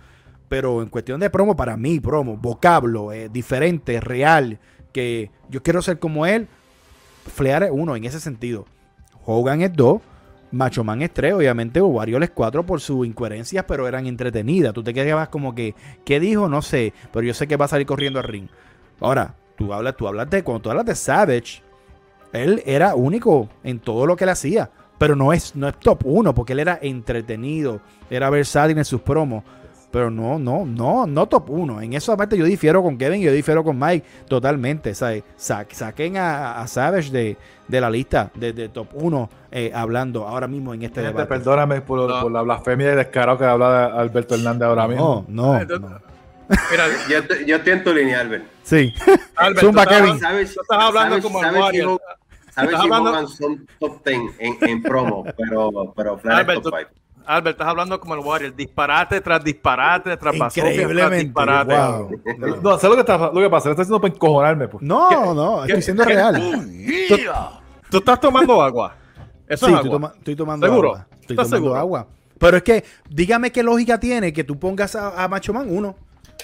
[0.47, 4.59] Pero en cuestión de promo, para mí, promo, vocablo, eh, diferente, real,
[4.91, 6.49] que yo quiero ser como él,
[7.33, 8.65] Flair es uno en ese sentido.
[9.25, 10.01] Hogan es dos,
[10.51, 14.73] Macho Man es tres, obviamente, o Warrior es cuatro por sus incoherencias, pero eran entretenidas.
[14.73, 16.49] Tú te quedabas como que, ¿qué dijo?
[16.49, 18.47] No sé, pero yo sé que va a salir corriendo al ring.
[18.99, 21.63] Ahora, tú hablas, tú hablas de, cuando tú hablas de Savage,
[22.33, 24.69] él era único en todo lo que él hacía.
[24.97, 29.01] Pero no es, no es top uno, porque él era entretenido, era versátil en sus
[29.01, 29.43] promos.
[29.91, 31.81] Pero no, no, no, no top uno.
[31.81, 34.95] En eso aparte yo difiero con Kevin, yo difiero con Mike totalmente.
[34.95, 35.23] ¿sabes?
[35.35, 37.37] Sa- saquen a, a Savage de,
[37.67, 41.27] de la lista de, de top uno eh, hablando ahora mismo en este Gente, debate.
[41.27, 42.21] perdóname por, No.
[42.21, 45.25] por la blasfemia y descaro que habla de Alberto Hernández ahora mismo.
[45.27, 45.99] No, no, Ay, no.
[46.69, 48.45] Mira, Yo, yo estoy en tu línea, Albert.
[48.63, 48.93] Sí.
[49.35, 50.19] Albert, Zumba, tú Kevin.
[50.19, 51.45] ¿Sabes, Tú estás hablando sabes- como el
[52.53, 56.71] sabes si hablando- son top 10 en, en promo, pero, pero Flair Albert, es top
[56.73, 57.00] tú- 5.
[57.31, 61.23] Albert, estás hablando como el Warrior, disparate tras disparate, tras basofia, tras Increíblemente.
[61.25, 61.73] disparate.
[61.75, 62.61] wow.
[62.61, 64.67] No, sé lo que, está, lo que pasa, lo está haciendo para encojonarme.
[64.67, 64.83] Pues.
[64.83, 66.41] No, no, estoy siendo qué- real.
[67.89, 68.95] Tú estás tomando agua.
[69.47, 69.91] Eso Sí, es estoy, agua.
[69.91, 70.89] toma- estoy tomando ¿Seguro?
[70.89, 71.07] agua.
[71.19, 71.75] Estoy ¿Estás tomando seguro?
[71.79, 72.07] agua.
[72.39, 75.95] Pero es que, dígame qué lógica tiene que tú pongas a, a Macho Man uno.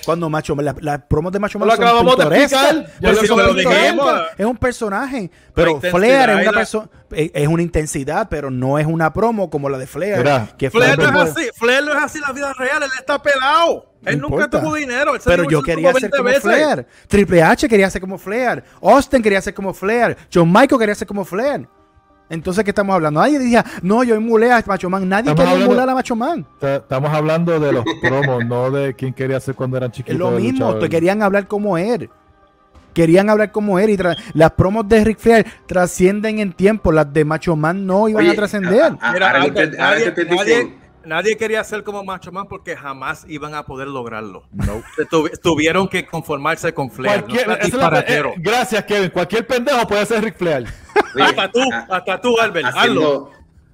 [0.06, 2.86] Cuando Macho Man, las las promos de Macho Man Lo son acabamos de explicar.
[3.00, 4.22] Ya lo- son.
[4.38, 5.32] Es un personaje.
[5.54, 9.50] Pero Flair es una la- persona, es es una intensidad, pero no es una promo
[9.50, 10.18] como la de Flair.
[10.18, 12.90] Mira, que Flair no es así, Flair no es así en la vida real, él
[13.00, 13.94] está pelado.
[14.06, 14.62] Él No nunca importa.
[14.62, 15.16] tuvo dinero.
[15.16, 16.42] él Pero yo quería ser 20 como veces.
[16.44, 16.88] Flair.
[17.08, 18.64] Triple H quería ser como Flair.
[18.82, 20.16] Austin quería ser como Flair.
[20.34, 21.68] John Michael quería ser como Flair.
[22.30, 23.22] Entonces, ¿qué estamos hablando?
[23.22, 25.08] Nadie decía, no, yo emulé a Macho Man.
[25.08, 26.46] Nadie Estamos quería hablando- emular a Macho Man.
[26.60, 30.14] Ta- Estamos hablando de los promos, no de quién quería ser cuando eran chiquitos.
[30.14, 30.76] Es lo mismo.
[30.76, 32.10] Te querían hablar como él.
[32.94, 33.92] Querían hablar como él.
[33.92, 33.98] Y
[34.34, 36.92] las promos de Ric Flair trascienden en tiempo.
[36.92, 38.82] Las de Macho Man no iban Oye, a trascender.
[38.82, 40.78] a- a- Mira, ahora ahora que nadie,
[41.08, 44.44] nadie- quería ser como Macho Man porque jamás iban a poder lograrlo.
[45.10, 47.22] Tuvi- tuvieron que conformarse con Flair.
[47.22, 48.30] no Cualquier- la- disparatero.
[48.32, 49.10] eh, gracias, Kevin.
[49.10, 50.68] Cualquier pendejo puede ser Ric Flair.
[51.16, 52.66] Oye, hasta tú, a- hasta tú, Albert.
[52.68, 52.80] hazlo.
[52.82, 53.32] haciendo,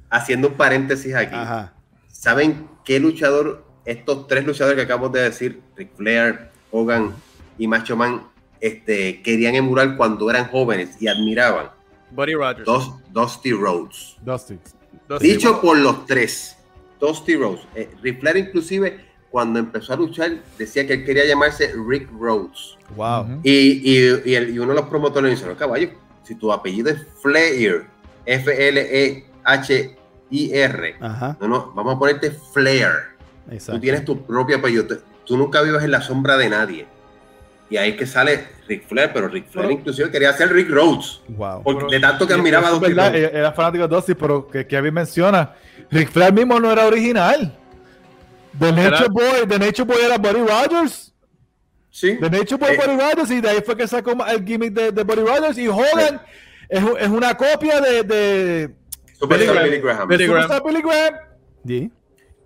[0.10, 1.36] haciendo un paréntesis aquí.
[1.36, 1.74] Ajá.
[2.08, 7.14] ¿Saben qué luchador, estos tres luchadores que acabamos de decir, Ric Flair, Hogan
[7.58, 8.24] y Macho Man,
[8.62, 11.70] este, querían emular cuando eran jóvenes y admiraban?
[12.12, 12.66] Buddy Rogers.
[12.66, 14.16] Dos, Dusty Rhodes.
[14.22, 14.58] Dusty.
[15.20, 16.56] Dicho por los tres,
[17.06, 17.62] Dusty Rhodes.
[17.76, 19.00] Eh, Ric Flair inclusive
[19.30, 22.78] cuando empezó a luchar decía que él quería llamarse Rick Rhodes.
[22.96, 23.42] Wow.
[23.44, 25.90] Y, y- y el- y uno de los promotores le dice, no, caballo,
[26.24, 27.86] si tu apellido es Flair,
[28.26, 29.26] E F-L-E-H-I-R,
[31.40, 32.92] no, no, vamos a ponerte Flair.
[33.48, 33.82] Tú Exacto.
[33.82, 34.88] tienes tu propio apellido.
[34.88, 36.86] Tú- Tú nunca vives en la sombra de nadie.
[37.70, 40.70] Y ahí es que sale Ric Flair, pero Ric Flair Pero- inclusive quería ser Rick
[40.70, 41.22] Rhodes.
[41.30, 41.64] Wow.
[41.64, 43.24] Porque Pero- de tanto que admiraba a verdad, Rhodes.
[43.34, 45.54] eh, Era fanático de Dusty, pero que Kevin menciona,
[45.90, 47.58] Ric Flair mismo no era original.
[48.60, 51.14] The Nature Boy, The Nature Boy era Buddy Rogers.
[51.90, 52.18] Sí.
[52.20, 54.92] The Nature Boy Eh, Buddy Rogers y de ahí fue que sacó el gimmick de,
[54.92, 56.22] de Buddy Rogers y Hogan
[56.70, 58.76] es, es una copia de, de
[59.18, 60.08] Superstar Billy Graham.
[60.08, 60.42] Billy Graham.
[60.44, 61.14] Superstar Billy Graham.
[61.66, 61.92] Sí.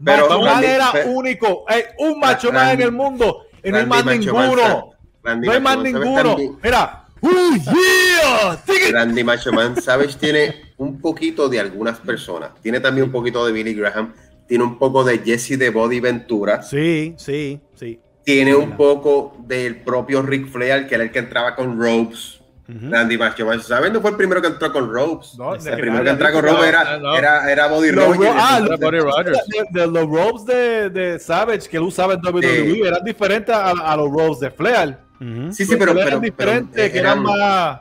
[0.03, 1.65] Pero Macho Man era pero- único.
[1.67, 4.91] Hay un Macho Man en el mundo hay Randy más ninguno.
[5.27, 6.23] Randy No hay más ninguno.
[6.23, 7.03] también- Mira.
[7.19, 8.63] ¡Uh, yeah!
[8.91, 12.51] Randy Macho Man Savage tiene un poquito de algunas personas.
[12.61, 14.13] Tiene también un poquito de Billy Graham.
[14.47, 16.61] Tiene un poco de Jesse de Body Ventura.
[16.61, 17.99] Sí, sí, sí.
[18.23, 22.35] Tiene un poco del propio Ric Flair, que era el que entraba con ropes.
[22.69, 22.91] Ujú.
[22.91, 25.35] Randy Macho Man Savage no fue el primero que entró con ropes.
[25.37, 27.15] No, el primero que entró con ropes no, era, no.
[27.17, 28.31] era, Body Rogers.
[28.37, 29.39] ah, Era Buddy Rogers.
[29.71, 32.81] De, de los ropes de, de Savage que él usaba en WWE Sí.
[32.85, 34.97] eran diferentes a, a los ropes de Flair.
[35.19, 35.51] Ujú.
[35.51, 37.79] sí, sí, pero, eran pero, pero, diferentes, eh, que eran más.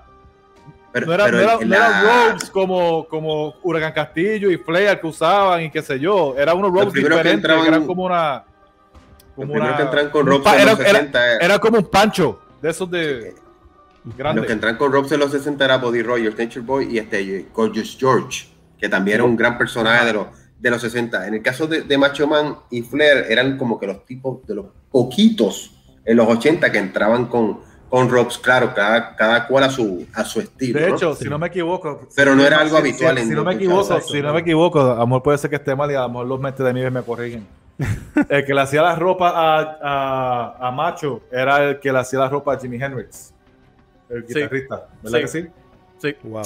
[0.92, 5.06] pero- No eran, no eran- no eran ropes como, como Huracán Castillo y Flair que
[5.06, 6.34] usaban y qué sé yo.
[6.38, 8.44] Eran unos que diferentes que, entraban- eran como una.
[9.36, 11.78] Los Como primeros una que entran con en era, los era- 60 era- era como
[11.78, 13.34] un pancho de esos de.
[14.36, 17.46] Los que entran con ropes en los 60 era Body Rogers, Nature Boy y este
[17.52, 18.46] Gorgeous George,
[18.78, 20.26] que también era un gran personaje de los,
[20.58, 21.26] de los 60.
[21.26, 24.54] En el caso de, de Macho Man y Flair, eran como que los tipos de
[24.54, 25.75] los poquitos
[26.06, 27.60] en los 80 que entraban con,
[27.90, 30.80] con ropes, claro, cada, cada cual a su, a su estilo.
[30.80, 30.94] De ¿no?
[30.96, 32.08] hecho, si no me equivoco.
[32.16, 34.40] Pero no era algo si- habitual Si, en si no me equivoco, si no me
[34.40, 36.64] equivoco, a lo mejor puede ser que esté mal y a lo mejor los mentes
[36.64, 37.46] de mí me corrigen.
[38.30, 42.20] el que le hacía la ropa a, a, a Macho era el que le hacía
[42.20, 43.34] la ropa a Jimi Hendrix,
[44.08, 44.34] el Sí.
[44.34, 45.22] guitarrista, ¿verdad Sí.
[45.22, 45.48] que sí?
[45.98, 46.16] Sí.
[46.22, 46.42] Wow.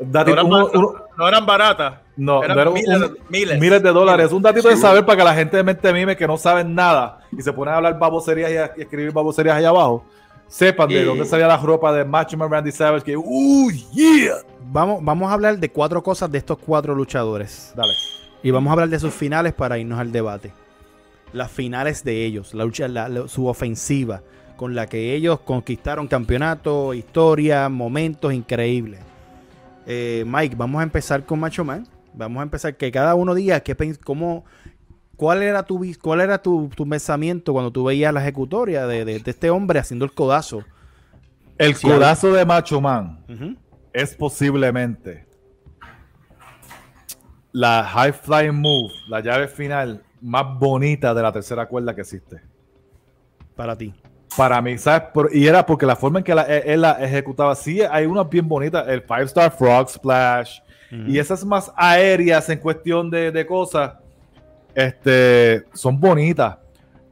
[0.00, 1.94] No eran, uno- bar- uno- no eran baratas.
[2.16, 3.60] no, eran no era un- miles, un- miles.
[3.60, 4.32] miles de dólares.
[4.32, 7.20] Un datito de saber para que la gente de mente mime que no saben nada
[7.36, 10.04] y se ponen a hablar baboserías y, a- y escribir baboserías allá abajo,
[10.48, 13.04] sepan de Y- dónde salía la ropa de Macho Man Randy Savage.
[13.04, 14.36] Que, ¡uh, yeah!
[14.72, 17.72] Vamos, vamos a hablar de cuatro cosas de estos cuatro luchadores.
[17.76, 17.92] Dale.
[18.42, 20.52] Y vamos a hablar de sus finales para irnos al debate.
[21.32, 24.20] Las finales de ellos, la lucha, la- la- su ofensiva,
[24.56, 29.00] con la que ellos conquistaron campeonato, historia, momentos increíbles.
[29.86, 31.86] Eh, Mike, vamos a empezar con Macho Man.
[32.14, 34.44] Vamos a empezar que cada uno diga qué cómo,
[35.16, 39.18] cuál era tu cuál era tu, tu pensamiento cuando tú veías la ejecutoria de, de-
[39.18, 40.62] de este hombre haciendo el codazo.
[41.58, 43.24] El Sí, codazo de Macho Man.
[43.92, 45.26] Es posiblemente
[47.52, 52.40] la high flying move, la llave final más bonita de la tercera cuerda que existe.
[53.56, 53.92] Para ti.
[54.36, 55.08] Para mí, ¿sabes?
[55.32, 58.48] Y era porque la forma en que la- él, la ejecutaba, sí, hay unas bien
[58.48, 60.60] bonitas, el Five Star Frog Splash,
[61.08, 63.92] y esas más aéreas en cuestión de, de cosas,
[64.74, 66.56] este, son bonitas.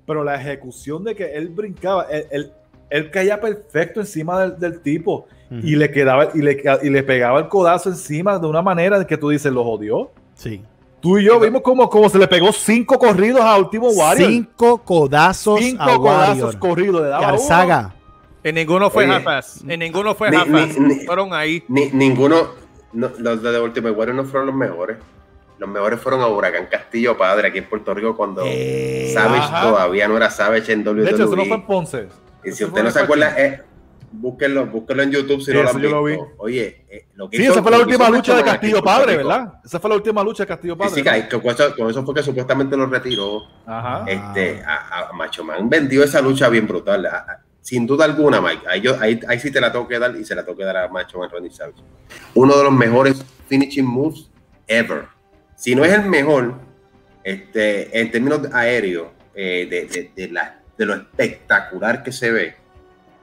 [0.06, 2.52] Pero la ejecución de que él brincaba, él, él-
[2.90, 5.26] él caía perfecto encima del, del tipo
[5.64, 9.16] y le quedaba y le, y le pegaba el codazo encima de una manera que
[9.16, 10.10] tú dices, lo jodió.
[10.34, 10.62] Sí.
[11.00, 14.28] Tú y yo vimos como, como se le pegó cinco corridos a Último Warrior.
[14.30, 17.02] Cinco codazos Cinco a codazos corridos.
[17.02, 17.08] Le.
[17.08, 17.94] Garzaga.
[18.42, 19.14] En ninguno fue Oye.
[19.14, 19.62] half-ass.
[19.66, 20.78] En ninguno fue Ni- half-ass.
[20.78, 21.62] ni- ni- Fueron ahí.
[21.68, 22.48] Ni- ninguno,
[22.92, 24.96] no, los de Ultimate Warrior no fueron los mejores.
[25.58, 29.60] los mejores fueron a Huracán Castillo Padre aquí en Puerto Rico cuando Eh, Savage ajá.
[29.60, 31.04] todavía no era Savage en WWE.
[31.04, 32.08] De hecho, eso no fue en Ponce.
[32.42, 33.60] y si Eso usted no se acuerda, eh,
[34.12, 36.24] búsquenlo, búsquenlo en YouTube si Sí, no lo han lo visto.
[36.26, 36.30] vi.
[36.38, 39.16] Oye, eh, lo que Sí, hizo- esa fue la última lucha de Castillo Padre.
[39.18, 39.54] ¿verdad?
[39.64, 40.94] Esa fue la última lucha de Castillo Padre.
[40.94, 41.02] sí,
[41.40, 43.40] con eso, con eso fue que supuestamente lo retiró.
[43.66, 44.04] Ajá.
[44.08, 47.06] Este, a, a Macho Man vendió esa lucha bien brutal.
[47.06, 48.62] A- a- sin duda alguna, Mike.
[48.68, 50.64] Ahí, yo- ahí, ahí sí te la tengo que dar y se la tengo que
[50.64, 51.82] dar a Macho Man Randy Savage.
[52.34, 54.30] Uno de los mejores finishing moves
[54.66, 55.04] ever.
[55.56, 56.54] Si no es el mejor,
[57.22, 62.56] este, en términos aéreos, eh, de, de, de la- de lo espectacular que se ve.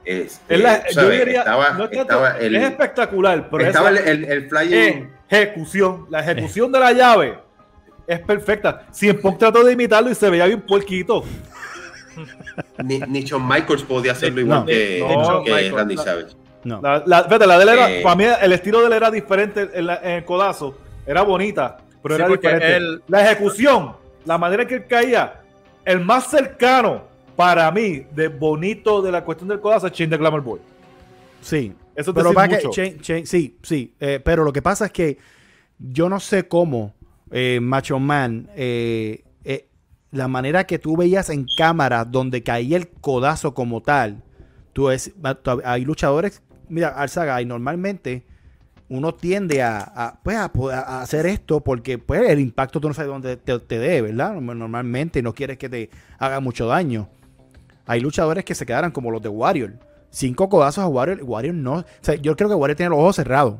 [0.08, 1.18] Es, Es la- yo ¿sabes?
[1.18, 5.10] diría, estaba, no es, tanto- estaba el, es espectacular, pero estaba esa el, el, flying.
[5.28, 7.38] ejecución, la ejecución de la llave
[8.06, 8.86] es perfecta.
[8.90, 11.24] Si en Punk trató de imitarlo y se veía bien puerquito.
[12.82, 15.96] Ni, ni Shawn Michaels podía hacerlo igual No, que, no, que Randy.
[15.96, 16.34] Savage.
[16.64, 16.80] No.
[16.82, 18.00] La, la, fíjate, la de él era, Eh.
[18.02, 20.76] para mí el estilo de él era diferente en, la- en el codazo.
[21.06, 22.76] Era bonita, pero Sí, era diferente.
[22.76, 23.92] él- La ejecución,
[24.24, 25.34] la manera en que él caía,
[25.84, 27.07] el más cercano
[27.38, 30.60] para mí de bonito de la cuestión del codazo Chain the Glamour Boy.
[31.40, 31.72] Sí.
[31.94, 32.70] Eso te pero para que, mucho.
[32.70, 33.94] Chain- Chain- sí, sí.
[34.00, 35.18] eh, pero lo que pasa es que
[35.78, 36.96] yo no sé cómo
[37.30, 39.68] eh, Macho Man, eh, eh,
[40.10, 44.20] la manera que tú veías en cámara donde caía el codazo como tal,
[44.72, 45.12] tú es,
[45.64, 48.24] hay luchadores, mira, Alzaga, y normalmente
[48.88, 50.50] uno tiende a, a, pues, a,
[50.80, 54.34] a hacer esto porque pues, el impacto tú no sabes dónde te, te dé, ¿verdad?
[54.40, 55.88] Normalmente no quieres que te
[56.18, 57.08] haga mucho daño.
[57.88, 59.72] Hay luchadores que se quedaran como los de Warrior.
[60.10, 61.20] Cinco codazos a Warrior.
[61.24, 61.72] Warrior no.
[61.78, 63.56] O sea, yo creo que Warrior tenía los ojos cerrados.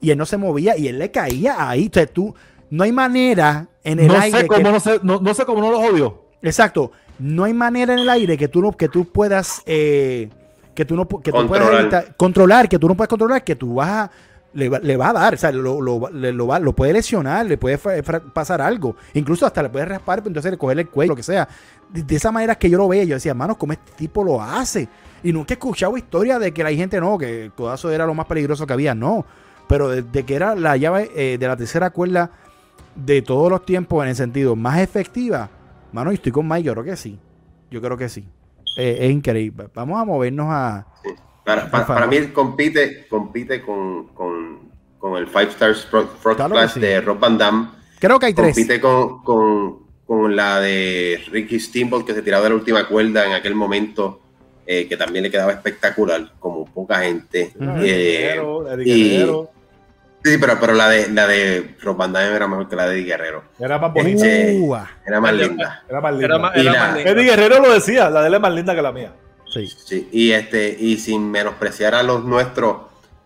[0.00, 1.88] Y él no se movía y él le caía ahí.
[1.88, 2.34] O sea, tú,
[2.70, 4.38] no hay manera en el no aire.
[4.38, 6.24] sé, que- cómo no, sé, no, no sé cómo no los odio.
[6.40, 6.92] Exacto.
[7.18, 10.28] No hay manera en el aire que tú no, que tú puedas eh,
[10.74, 11.80] que tú no que tú puedas Controlar.
[11.82, 14.10] evitar- controlar, que tú no puedes controlar, que tú vas a
[14.54, 16.92] le, va- le va a dar, o sea, lo, lo, le- lo va- lo puede
[16.92, 17.78] lesionar, le puede
[18.32, 21.48] pasar algo, incluso hasta le puede raspar, entonces cogerle el cuello, lo que sea.
[21.90, 24.40] De, de esa manera que yo lo veía, yo decía, mano, ¿cómo este tipo lo
[24.42, 24.88] hace?
[25.22, 28.14] Y nunca he escuchado historia de que la gente no, que el codazo era lo
[28.14, 29.24] más peligroso que había, no.
[29.68, 32.30] Pero de, de que era la llave eh, de la tercera cuerda
[32.94, 35.50] de todos los tiempos en el sentido más efectiva,
[35.92, 37.18] mano, y estoy con Mike, yo creo que sí.
[37.70, 38.26] Yo creo que sí.
[38.78, 39.68] Eh, es increíble.
[39.74, 40.86] Vamos a movernos a.
[41.86, 46.80] Para, mí compite, compite con, con, con el Five Stars Frog, Frog Claro sí.
[46.80, 47.68] de Rob Van Damme.
[47.98, 48.54] Creo que hay tres.
[48.54, 53.26] Compite con, con, con la de Ricky Steamboat que se tiraba de la última cuerda
[53.26, 54.20] en aquel momento,
[54.66, 57.52] eh, que también le quedaba espectacular, como poca gente.
[57.58, 57.70] Ujú.
[57.80, 59.50] Eh, Guerrero, Eddie y- Guerrero.
[60.22, 62.96] sí, pero, pero la de la de Rob Van Damme era mejor que la de
[62.98, 63.44] Eddie Guerrero.
[63.58, 64.26] Era más bonita.
[64.26, 64.76] Este- Uh,
[65.06, 65.82] Era más linda.
[65.88, 66.26] Era más linda.
[66.26, 67.10] Era más, Y era la- más linda.
[67.10, 69.12] Eddie Guerrero lo decía, la de él es más linda que la mía.
[69.48, 69.66] Sí.
[69.84, 72.76] Sí, y este, y sin menospreciar a los nuestros,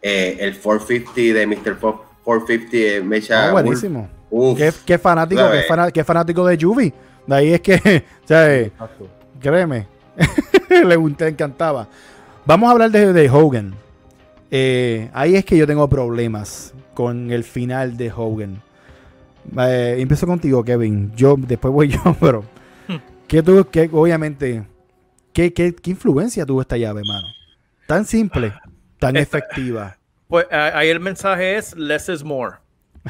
[0.01, 1.79] eh, el 450 de Mr.
[2.25, 4.09] 450 de Mecha Ah, buenísimo.
[4.31, 6.93] Uf, Qué, qué fanático, qué, fana- qué fanático de Juvi.
[7.27, 8.69] De ahí es que, ¿sabes?
[8.69, 9.09] Exacto.
[9.41, 9.87] Créeme.
[10.71, 11.89] le, te encantaba.
[12.47, 13.75] Vamos a hablar de, de Hogan.
[14.51, 18.63] Eh, ahí es que yo tengo problemas con el final de Hogan.
[19.59, 21.13] Eh, empiezo contigo, Kevin.
[21.15, 22.45] Yo, después voy yo, pero.
[23.29, 24.63] ¿Qué tú, qué, obviamente,
[25.33, 27.27] ¿qué, qué, qué influencia tuvo esta llave, mano?
[27.87, 28.53] Tan simple,
[28.99, 29.97] tan Esta- efectiva.
[30.29, 32.57] Pues ahí el mensaje es less is more.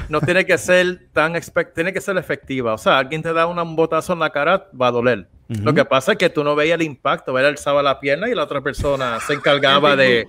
[0.08, 2.74] No tiene que ser tan expect tiene que ser efectiva.
[2.74, 5.28] O sea, alguien te da un botazo en la cara, va a doler.
[5.48, 8.34] Lo que pasa es que tú no veías el impacto, él alzaba la pierna y
[8.34, 10.26] la otra persona se encargaba de,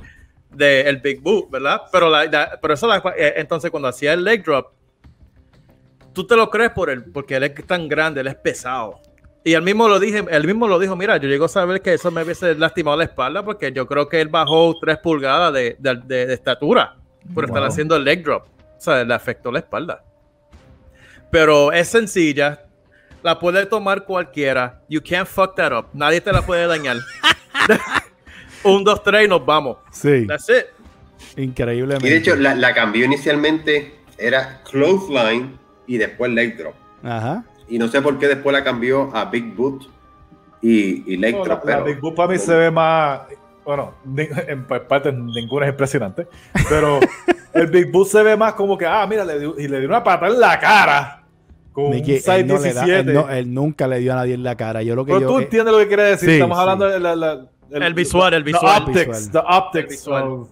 [0.52, 1.82] de el big boot, ¿verdad?
[1.94, 4.74] Pero, la, la- pero eso, la- eh, entonces cuando hacía el leg drop,
[6.14, 9.00] tú te lo crees por él, porque él es tan grande, él es pesado.
[9.46, 11.94] Y él mismo lo dije, él mismo lo dijo, mira, yo llego a saber que
[11.96, 15.76] eso me hubiese lastimado la espalda porque yo creo que él bajó tres pulgadas de,
[15.80, 16.96] de- de- de estatura
[17.34, 18.46] por estar haciendo el leg drop.
[18.78, 20.04] O sea, le afectó la espalda.
[21.30, 22.64] Pero es sencilla,
[23.22, 24.82] la puede tomar cualquiera.
[24.88, 25.88] You can't fuck that up.
[25.94, 26.98] Nadie te la puede dañar.
[28.64, 29.78] Un, dos, tres y nos vamos.
[29.92, 30.66] Sí, That's it.
[31.38, 32.08] increíblemente.
[32.08, 35.58] Y de hecho, la, la cambió inicialmente, era Clothesline
[35.88, 36.76] y después Leg Drop.
[37.04, 37.44] Ajá.
[37.70, 39.84] Y no sé por qué después la cambió a Big Boot
[40.62, 43.22] y, y No, la, la Big Boot para mí se ve más.
[43.66, 43.94] Bueno,
[44.48, 46.28] en pa- parte ninguna es impresionante.
[46.70, 47.00] Pero
[47.54, 49.88] el Big Boot se ve más como que, ah, mira, le dio, y le dio
[49.88, 51.20] una pata en la cara.
[51.72, 53.00] Con Mickey, un 6 él, no le da- 17.
[53.00, 54.84] él no- él nunca le dio a nadie en la cara.
[54.84, 56.30] Yo lo que Pero yo, tú eh, entiendes lo que quiere decir.
[56.30, 56.62] sí, Estamos sí.
[56.62, 58.82] hablando del la- El visual, el the visual.
[58.84, 59.32] optics, Visual.
[59.32, 60.24] the optics El visual.
[60.28, 60.50] of-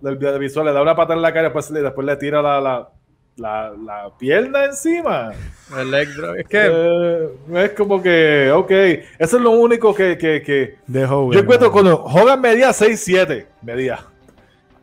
[0.00, 0.66] del, del visual.
[0.66, 2.88] Le da una pata en la cara y después, le- después le tira la, la,
[3.36, 5.32] la, la pierna encima.
[5.78, 6.36] El leg drop.
[6.36, 7.28] Es que Eh,
[7.64, 8.70] es como que, ok,
[9.18, 11.32] eso es lo único que, que, que de Hogan.
[11.32, 14.00] yo encuentro cuando Hogan medía 6'7, medía.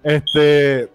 [0.04, 0.90] Este,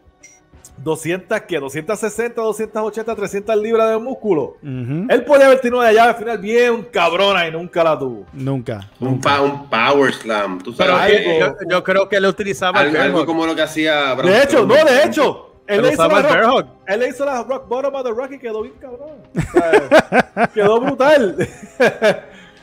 [0.78, 1.58] 200, ¿qué?
[1.58, 4.56] 260, 280, 300 libras de músculo.
[4.62, 5.06] Ujú.
[5.08, 8.26] Él podía haber tenido una llave final bien cabrona y nunca la tuvo.
[8.32, 8.90] Nunca.
[9.00, 9.30] Un, nunca.
[9.30, 11.16] pa- un power slam, tú Pero sabes.
[11.18, 14.30] algo- eh, yo, yo creo que le utilizaba algo, algo como lo que hacía Braun
[14.32, 15.42] De hecho, no, de hecho.
[15.68, 16.66] Él le, hizo la rock, hug.
[16.86, 19.08] él le hizo la rock bottom of the rock y quedó bien cabrón.
[19.36, 21.36] O sea, quedó brutal.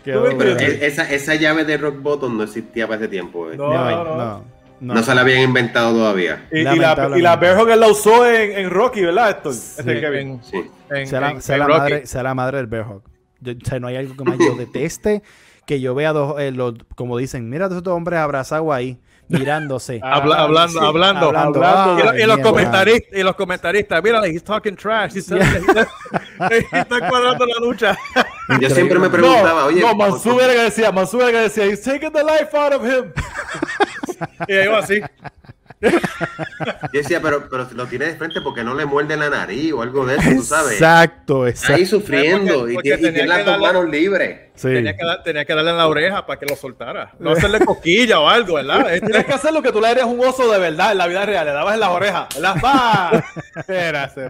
[0.06, 3.50] Esa, esa llave de rock bottom no existía para ese tiempo.
[3.52, 3.56] eh.
[3.58, 4.44] No, No, No, no,
[4.82, 5.04] no, no.
[5.04, 6.46] se la habían inventado todavía.
[6.52, 9.54] Y, y la, y la bear hug él la usó en, en Rocky, ¿verdad, Héctor?
[9.54, 9.76] Sí.
[9.80, 10.42] Este Kevin.
[10.44, 10.62] Sí.
[10.90, 11.80] en- Sea la, en- sea en la Rocky.
[11.80, 13.04] madre, sea la madre del Bear Hug.
[13.40, 15.24] Yo- o sea, no hay algo que más yo deteste
[15.66, 19.00] que yo vea dos, eh, los, como dicen, mira a esos dos hombres abrazados ahí,
[19.40, 20.00] mirándose.
[20.04, 20.86] Ah, Habla- hablando, sí.
[20.86, 21.64] hablando, Hablando.
[21.66, 22.00] hablando.
[22.00, 25.14] Y, lo- y los comentaristas, y los comentaristas, mira, he's talking trash.
[25.16, 27.98] He's, he's- está cuadrando la lucha.
[28.60, 30.92] Yo siempre me No, preguntaba, oye, no, ¿por- Mansur era que decía,
[31.32, 33.12] que decía, he's taking the life out of him.
[34.48, 35.02] Y yo así.
[35.92, 39.82] Yo decía, pero, pero lo tiene de frente porque no le muerde la nariz o
[39.82, 40.74] algo de eso, tú sabes.
[40.74, 41.76] Exacto, exacto.
[41.76, 44.40] Ahí sufriendo Porque- y, porque tiene- y tenía las dos manos libres.
[44.56, 44.68] Sí.
[44.68, 47.12] Tenía, que dar- tenía que darle en la oreja para que lo soltara.
[47.20, 48.86] No hacerle coquilla o algo, ¿verdad?
[49.04, 51.26] Tienes que hacer lo que tú le eres un oso de verdad en la vida
[51.26, 51.46] real.
[51.46, 52.28] Le dabas en las orejas.
[52.36, 53.24] ¿verdad?
[53.68, 54.22] Carajo.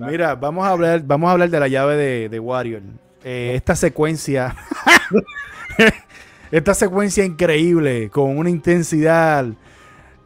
[0.00, 2.82] Mira, vamos a hablar, vamos a hablar de la llave de, de Warrior.
[3.24, 4.54] Eh, esta secuencia,
[6.50, 9.46] esta secuencia increíble, con una intensidad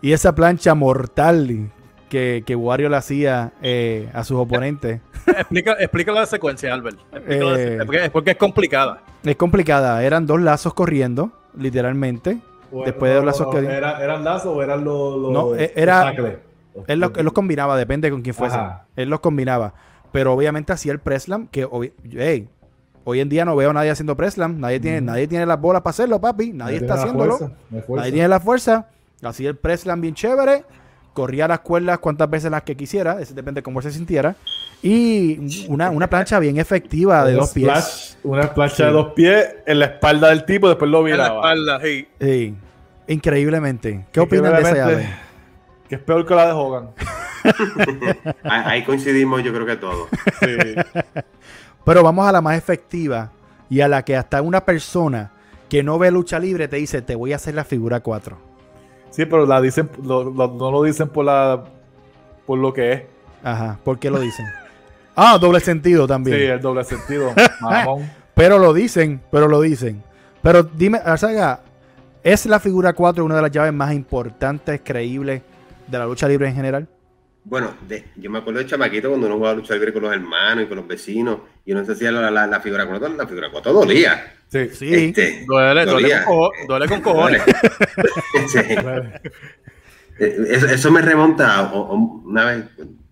[0.03, 1.71] y esa plancha mortal
[2.09, 5.01] que, que Warrior le hacía eh, a sus oponentes.
[5.27, 6.99] explica, explica la secuencia, Albert.
[7.13, 9.03] La Eh, secuencia, porque, porque es complicada.
[9.25, 12.39] Es complicada, eran dos lazos corriendo, literalmente.
[12.85, 16.11] Después de los lazos que- ¿Era, ¿Eran lazos o eran los, los No, eh, era-?
[16.89, 18.57] Él los, él los combinaba, depende con quién fuese.
[18.57, 18.85] Ajá.
[18.97, 19.73] Él los combinaba.
[20.13, 21.67] Pero obviamente hacía el preslam, que
[22.19, 22.49] hey,
[23.05, 24.61] hoy en día no veo a nadie haciendo preslam.
[24.61, 26.53] Nadie tiene, nadie tiene las bolas para hacerlo, papi.
[26.53, 27.39] Nadie está haciéndolo.
[27.39, 27.57] fuerza.
[27.89, 28.89] Nadie tiene la fuerza.
[29.23, 30.65] Hacía el preslam bien chévere.
[31.15, 33.21] Corría las cuerdas cuantas veces las que quisiera.
[33.21, 34.37] Eso depende de cómo se sintiera.
[34.83, 37.67] Y una, una plancha bien efectiva de dos pies.
[37.67, 38.83] splash, Una plancha Sí.
[38.85, 41.37] de dos pies en la espalda del tipo, después lo En la viraba.
[41.39, 42.09] espalda, sí.
[42.21, 42.55] Sí.
[43.09, 44.05] Increíblemente.
[44.13, 45.09] ¿Qué opinan de esa llave?
[45.89, 46.91] Que es peor que la de Hogan.
[48.43, 50.09] Ahí, ahí coincidimos, yo creo que todos.
[50.41, 50.75] Sí.
[51.85, 53.31] Pero vamos a la más efectiva
[53.71, 55.31] y a la que hasta una persona
[55.69, 58.37] que no ve lucha libre te dice, te voy a hacer la figura 4.
[59.11, 61.65] Sí, pero la dicen, lo- lo- no lo dicen por la
[62.47, 63.03] por lo que es.
[63.43, 64.47] Ajá, ¿por qué lo dicen?
[65.17, 66.41] ah, doble sentido Sí, también.
[66.53, 67.33] el doble sentido.
[68.35, 70.03] Pero lo dicen, pero lo dicen.
[70.43, 71.61] Pero dime, Arzaga,
[72.23, 75.41] ¿es la figura 4 una de las llaves más importantes, creíbles
[75.87, 76.87] de la lucha libre en general?
[77.49, 80.13] Bueno, de- yo me acuerdo de chamaquito cuando uno jugaba a lucha libre con los
[80.13, 83.27] hermanos y con los vecinos y uno se hacía la, la, la figura 4, la
[83.27, 84.35] figura 4 dolía.
[84.49, 84.69] Sí.
[84.73, 84.93] Sí.
[84.93, 86.25] Este, Duele, duele, dolía.
[86.25, 87.43] con, cojo- duele con cojones.
[88.49, 88.59] Sí.
[90.19, 92.65] Eh, Eso, eso me remonta a o una vez.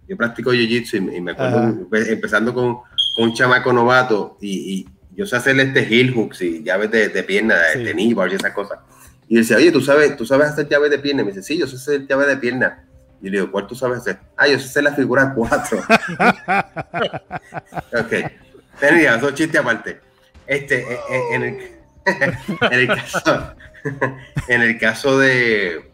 [0.08, 1.68] Yo practico jiu-jitsu y, y me acuerdo Ajá.
[1.68, 2.76] empe- empezando con,
[3.14, 7.10] con un chamaco novato y, y yo sé hacerle este heel hooks y llaves de,
[7.10, 7.84] de pierna, de, Sí.
[7.84, 8.78] de knee bars y esas cosas.
[9.28, 11.20] Y decía, oye, ¿tú sabes, ¿tú sabes hacer llaves de pierna?
[11.20, 12.84] Y me dice, sí, yo sé hacer llaves de pierna.
[13.24, 14.18] Y le digo, ¿cuál tú sabes hacer?
[14.36, 15.78] Ah, yo sé la figura 4.
[17.98, 18.12] ok.
[18.78, 19.98] Tenía dos chistes aparte.
[20.46, 21.58] Este, eh, eh, en el,
[22.70, 23.54] en el caso,
[24.48, 25.90] en el caso de,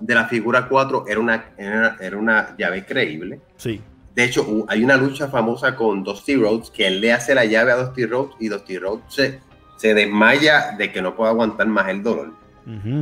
[0.00, 3.40] de la figura 4 era una, era, era una llave creíble.
[3.56, 3.80] Sí.
[4.14, 7.72] De hecho, hay una lucha famosa con Dusty Rhodes que él le hace la llave
[7.72, 9.40] a Dusty Rhodes y Dusty Rhodes se,
[9.78, 12.32] se desmaya de que no puede aguantar más el dolor.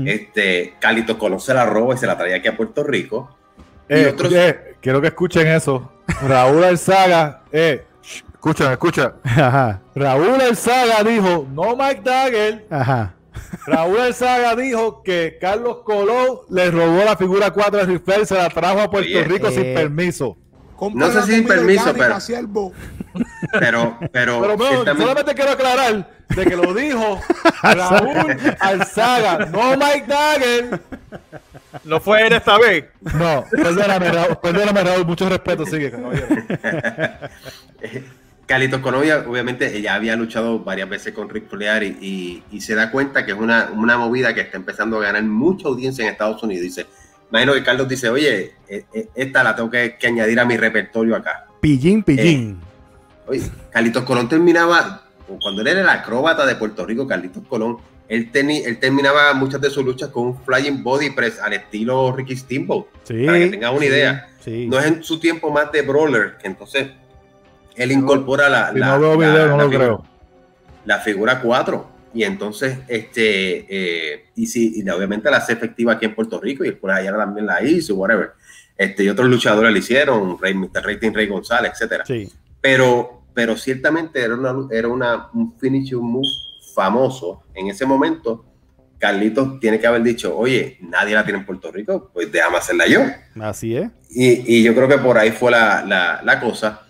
[0.06, 3.36] Este, Calito Colón se la roba y se la traía aquí a Puerto Rico.
[3.88, 5.92] Y Eh, otros- eh, quiero que escuchen eso.
[6.26, 9.14] Raúl Alzaga, eh, shh, escucha, escucha.
[9.24, 12.66] Ajá, Raúl Alzaga dijo, no Mike Dagger.
[12.70, 13.12] ajá.
[13.66, 18.26] Raúl Alzaga dijo que Carlos Colón le robó la figura 4 de Ric Flair y
[18.26, 19.74] se la trajo a Puerto Oye, Rico sin eh,
[20.76, 20.98] permiso.
[20.98, 22.18] No sé si sin permiso, pero,
[23.58, 27.20] pero, pero, Pero no, ciertamente- solamente quiero aclarar de que lo dijo
[27.62, 30.80] Raúl Alzaga, no Mike Dagger.
[31.84, 32.86] No fue él esta vez.
[33.00, 36.26] No, perdóname, Raúl, perdóname, Raúl, mucho respeto, sigue, caballero.
[38.46, 42.76] Carlitos ya- obviamente, ella había luchado varias veces con Ric Flair y, y- y se
[42.76, 46.12] da cuenta que es una, una movida que está empezando a ganar mucha audiencia en
[46.12, 46.62] Estados Unidos.
[46.62, 46.86] Dice,
[47.30, 50.56] imagino que Carlos dice, oye, eh, eh, esta la tengo que, que añadir a mi
[50.56, 51.46] repertorio acá.
[51.60, 52.60] Pillín, pillín.
[53.26, 55.02] Oye, Carlitos Colón terminaba,
[55.40, 57.78] cuando él era el acróbata de Puerto Rico, Carlitos Colón,
[58.08, 62.12] él, teni- él terminaba muchas de sus luchas con un flying body press al estilo
[62.14, 62.86] Ricky Steamboat.
[63.02, 63.26] sí.
[63.26, 64.28] para que tengas una sí, idea.
[64.40, 64.66] Sí.
[64.68, 66.86] No es en su tiempo más de brawler, que entonces
[67.74, 70.04] él incorpora la, Si la- no veo la- video, no la lo figura- creo.
[70.84, 71.95] la figura 4.
[72.16, 76.64] Y entonces, este, eh, y sí, y obviamente la hace efectiva aquí en Puerto Rico
[76.64, 78.30] y por allá también la hizo, whatever.
[78.78, 80.82] este, y otros luchadores lo hicieron, Rey, Mr.
[80.82, 82.06] Rating, Rey González, etcétera.
[82.06, 82.26] Sí.
[82.62, 86.26] Pero, pero ciertamente era, una, era una, un finishing move
[86.74, 88.46] famoso en ese momento.
[88.98, 92.86] Carlitos tiene que haber dicho, oye, nadie la tiene en Puerto Rico, pues déjame hacerla
[92.86, 93.00] yo.
[93.42, 93.90] Así es.
[94.08, 96.85] Y, y yo creo que por ahí fue la, la, la cosa.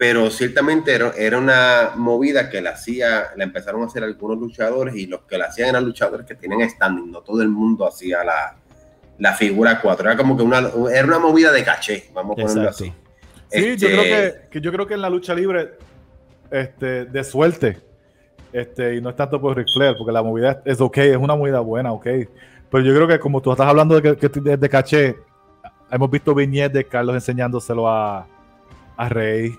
[0.00, 4.96] Pero ciertamente era, era, una movida que la hacía, la empezaron a hacer algunos luchadores
[4.96, 8.24] y los que la hacían eran luchadores que tienen standing, no todo el mundo hacía
[8.24, 8.56] la,
[9.18, 10.08] la figura 4.
[10.08, 12.84] Era como que una, era una movida de caché, vamos a ponerlo Exacto.
[12.84, 12.94] así.
[13.50, 15.72] Sí, yo Este, creo que, que yo creo que en la lucha libre,
[16.50, 17.78] este, de suerte,
[18.54, 21.36] este, y no es tanto por Ric Flair, porque la movida es, ok, es una
[21.36, 22.06] movida buena, ok.
[22.70, 25.14] Pero yo creo que como tú estás hablando de, que, que de, de caché,
[25.90, 28.26] hemos visto viñetes de Carlos enseñándoselo a,
[28.96, 29.54] a Rey.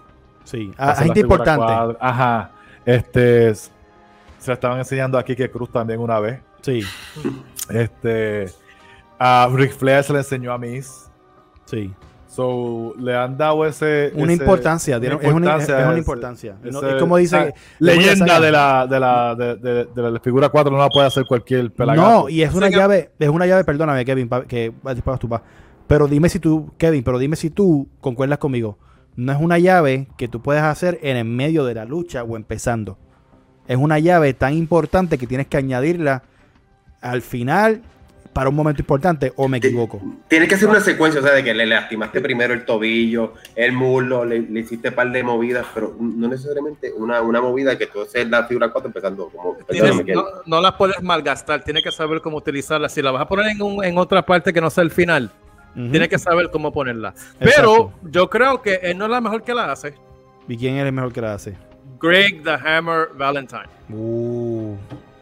[0.51, 0.71] Sí.
[0.77, 1.65] a A gente importante.
[1.65, 1.97] cuadra.
[2.01, 2.51] Ajá.
[2.85, 3.71] Este, se
[4.47, 6.41] la estaban enseñando a Kike Cruz también una vez.
[6.61, 6.83] Sí,
[7.69, 8.47] Este,
[9.17, 11.09] a Ric Flair se le enseñó a Miss.
[11.65, 11.93] sí.
[12.27, 14.09] So, le han dado ese.
[14.15, 16.55] Una ese- importancia, es una, es importancia, una importancia.
[16.63, 20.17] Y no- ese- es como dice, leyenda de la, de la, de, de- de la
[20.21, 22.09] figura 4 no la puede hacer cualquier pelagato.
[22.09, 25.43] No, y es una llave, es una llave, perdóname, Kevin, pa- que vas tú, pa.
[25.87, 28.77] Pero dime si tú, Kevin, pero dime si tú concuerdas conmigo.
[29.15, 32.35] No es una llave que tú puedes hacer en el medio de la lucha o
[32.37, 32.97] empezando.
[33.67, 36.23] Es una llave tan importante que tienes que añadirla
[37.01, 37.81] al final
[38.33, 40.01] para un momento importante, o me equivoco.
[40.29, 43.73] Tienes que hacer una secuencia, o sea, de que le lastimaste primero el tobillo, el
[43.73, 47.87] muslo, le, le hiciste un par de movidas, pero no necesariamente una, una movida que
[47.87, 49.57] tú haces la figura 4 empezando como.
[49.67, 52.93] Tienes- no, no las puedes malgastar, tienes que saber cómo utilizarlas.
[52.93, 55.29] Si la vas a poner en, un- en otra parte que no sea el final,
[55.75, 55.89] Ujú.
[55.91, 57.09] tienes que saber cómo ponerla.
[57.39, 57.93] Exacto.
[58.01, 59.93] Pero yo creo que él no es la mejor que la hace.
[60.47, 61.55] ¿Y quién es el mejor que la hace?
[61.99, 63.67] Greg the Hammer Valentine.
[63.89, 64.75] Uh,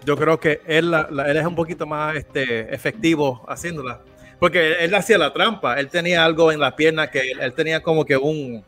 [0.05, 3.99] Yo creo que él, la- la- él es un poquito más este, efectivo haciéndola.
[4.39, 5.77] Porque él, él hacía la trampa.
[5.79, 8.63] Él tenía algo en la pierna que él, él tenía como que un,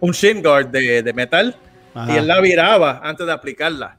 [0.00, 1.56] un shin guard de, de metal.
[1.94, 2.12] ajá.
[2.12, 3.96] Y él la viraba antes de aplicarla.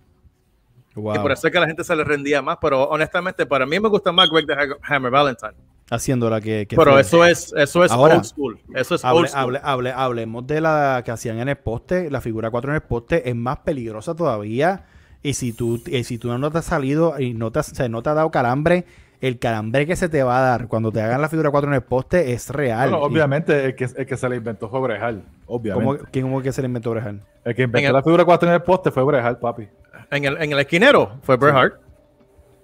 [0.96, 1.16] Wow.
[1.16, 2.58] Y por eso es que la gente se le rendía más.
[2.62, 5.54] Pero honestamente, para mí me gusta más Greg the Ha- Hammer Valentine.
[5.91, 7.02] Haciéndola que, que Pero fue.
[7.02, 8.60] eso es, eso es Ahora, old school.
[8.76, 9.56] Eso es Hable- old school.
[9.57, 12.11] hable- hable- hablemos de la que hacían en el poste.
[12.11, 14.86] La figura 4 en el poste es más peligrosa todavía.
[15.24, 17.76] Y si tú, y si tú no te has salido y no te, has- o
[17.76, 18.86] sea, no te ha dado calambre,
[19.20, 21.74] el calambre que se te va a dar cuando te hagan la figura 4 en
[21.76, 22.91] el poste es real.
[22.91, 25.24] Bueno, obviamente, el que, el que se le inventó fue Brejal.
[25.45, 26.03] ¿Cómo, Obviamente.
[26.11, 27.20] ¿Quién como que se le inventó Brejal?
[27.44, 29.68] El que inventó En el- la figura 4 en el poste fue Brejal, papi.
[30.11, 31.74] En el, en el esquinero fue Bret Hart.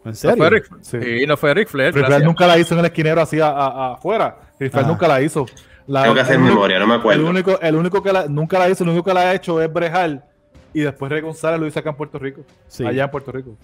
[0.06, 0.38] ¿En No serio?
[0.38, 0.98] fue Ric, Sí.
[1.02, 1.94] sí, no fue Ric Flair.
[1.94, 4.38] Ric Flair nunca la hizo en el esquinero así a- a- a- afuera.
[4.60, 5.46] Ric Flair nunca la hizo.
[5.88, 7.28] La- Tengo que hacer el memoria, no me El acuerdo.
[7.30, 9.72] único, el único que la, nunca la hizo, el único que la ha hecho es
[9.72, 10.24] Brejal.
[10.74, 12.42] Y después Rey González lo hizo acá en Puerto Rico.
[12.68, 12.86] Sí.
[12.86, 13.58] Allá en Puerto Rico.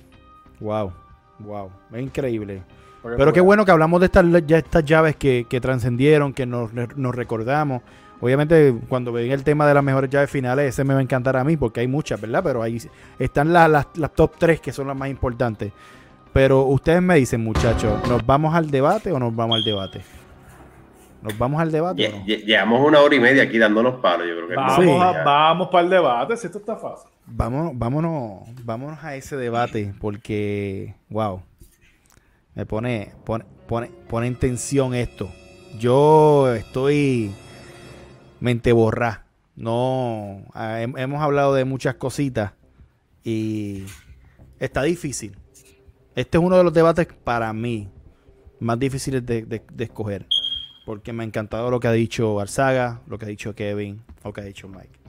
[0.59, 0.91] Wow.
[1.39, 1.71] Wow.
[1.93, 2.63] Es increíble.
[3.03, 6.71] Pero qué bueno que hablamos de estas, ya estas llaves que, que trascendieron, que nos,
[6.73, 7.81] nos recordamos.
[8.19, 11.35] Obviamente, cuando ven el tema de las mejores llaves finales, ese me va a encantar
[11.35, 12.41] a mí, porque hay muchas, ¿verdad?
[12.43, 12.77] Pero ahí
[13.17, 15.71] están las, las, las top 3 que son las más importantes.
[16.33, 20.01] Pero ustedes me dicen, muchachos, ¿nos vamos al debate o nos vamos al debate?
[21.21, 22.25] ¿Nos vamos al debate o Lle- no?
[22.25, 24.89] lle- Llevamos una hora y media aquí dándonos palos, yo creo que Vamos, Sí.
[24.91, 27.09] a- vamos para el debate, si esto está fácil.
[27.27, 31.41] Vámonos, vámonos, vámonos a ese debate, porque, wow,
[32.55, 35.29] me pone, pone, pone, pone en tensión esto.
[35.77, 37.33] Yo estoy
[38.39, 39.25] mente borrá.
[39.55, 42.53] No, ah, hem- hemos hablado de muchas cositas
[43.23, 43.83] y
[44.59, 45.35] está difícil.
[46.15, 47.89] Este es uno de los debates para mí
[48.59, 50.25] más difíciles de, de- de escoger.
[50.85, 54.33] Porque me ha encantado lo que ha dicho Arzaga, lo que ha dicho Kevin, lo
[54.33, 54.99] que ha dicho Mike.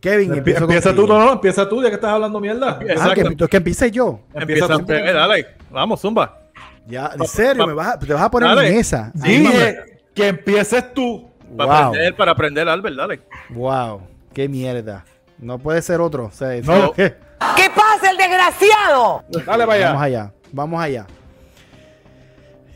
[0.00, 2.78] Kevin, empieza tú, no, no, empieza tú, ya que estás hablando mierda.
[3.00, 4.20] Ah, que, que empiece yo.
[4.32, 4.92] Empieza tú.
[4.92, 6.42] eh, dale, vamos, zumba.
[6.86, 8.68] Ya, en serio, me vas a, te vas a poner Dale.
[8.68, 9.10] en esa.
[9.14, 9.76] Dije
[10.14, 11.28] que empieces tú.
[11.56, 13.20] Para Wow, aprender, para aprender, Albert, dale.
[13.50, 14.02] wow,
[14.32, 15.04] qué mierda.
[15.38, 16.26] No puede ser otro.
[16.26, 16.92] O sea, No.
[16.96, 17.14] ¿qué?
[17.56, 19.24] ¿Qué pasa, el desgraciado?
[19.28, 20.32] Dale para Vamos allá.
[20.52, 21.06] vamos allá.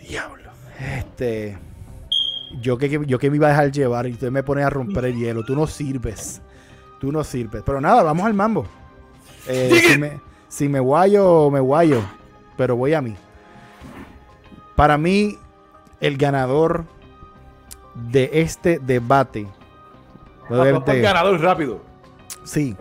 [0.08, 0.50] Diablo.
[0.80, 1.58] Este.
[2.60, 4.70] Yo que, que- yo que me iba a dejar llevar y usted me pone a
[4.70, 5.44] romper el hielo.
[5.44, 6.42] Tú no sirves.
[7.00, 7.62] Tú no sirves.
[7.64, 8.66] Pero nada, vamos al mambo.
[9.48, 12.00] Eh, si, me, si me guayo, me guayo.
[12.56, 13.16] Pero voy a mí.
[14.76, 15.38] Para mí,
[16.00, 16.84] el ganador
[17.94, 19.46] de este debate.
[20.50, 21.80] El ganador rápido.
[22.44, 22.76] Sí,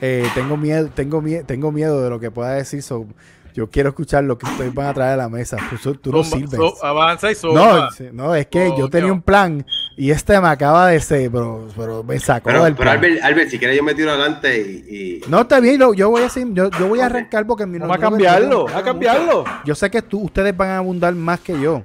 [0.00, 2.82] eh, tengo miedo, tengo miedo, tengo miedo de lo que pueda decir.
[2.82, 3.06] so,
[3.54, 5.56] yo quiero escuchar lo que ustedes van a traer a la mesa.
[5.82, 6.60] Tú, tú no sirves.
[6.82, 7.90] avanza y no, zumba.
[7.90, 9.14] sí, no, es que yo tenía no.
[9.14, 9.64] un plan
[9.96, 12.98] y este me acaba de ser, pero, pero me sacó Pero, del pero plan.
[12.98, 14.94] Albert, Albert, si quieres yo me tiro adelante y...
[14.94, 17.96] y- No, está bien, yo voy a yo, yo voy a arrancar porque mi Vamos
[17.96, 19.44] a cambiarlo, a cambiarlo.
[19.64, 21.82] Yo sé que tú, ustedes van a abundar más que yo.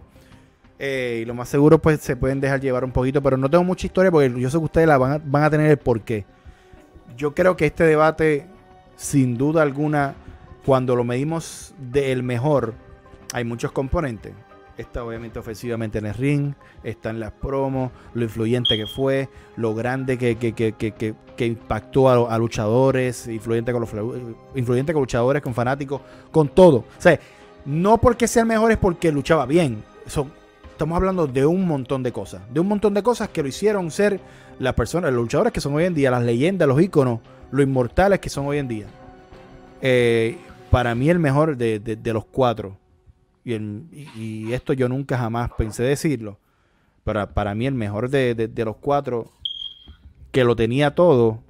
[0.77, 3.63] Eh, y lo más seguro, pues se pueden dejar llevar un poquito, pero no tengo
[3.63, 6.25] mucha historia porque yo sé que ustedes la van a, van a tener el porqué.
[7.17, 8.47] Yo creo que este debate,
[8.95, 10.15] sin duda alguna,
[10.65, 12.73] cuando lo medimos del mejor,
[13.33, 14.33] hay muchos componentes.
[14.77, 19.75] Está obviamente ofensivamente en el ring, está en las promos, lo influyente que fue, lo
[19.75, 23.89] grande que, que, que, que, que- impactó a, a luchadores, influyente con, los,
[24.55, 26.01] influyente con luchadores, con fanáticos,
[26.31, 26.77] con todo.
[26.77, 27.19] O sea,
[27.65, 29.83] no porque sea el mejor es porque luchaba bien.
[30.05, 30.27] Eso,
[30.71, 32.41] estamos hablando de un montón de cosas.
[32.51, 34.19] De un montón de cosas que lo hicieron ser
[34.61, 37.19] las personas, los luchadores que son hoy en día, las leyendas, los íconos,
[37.51, 38.85] los inmortales que son hoy en día.
[39.81, 40.37] Eh,
[40.69, 42.77] para mí el mejor de, de- los cuatro.
[43.43, 46.37] Y, esto yo nunca jamás pensé decirlo.
[47.03, 49.31] Pero para mí el mejor de, de- de los cuatro
[50.31, 51.43] que lo tenía todo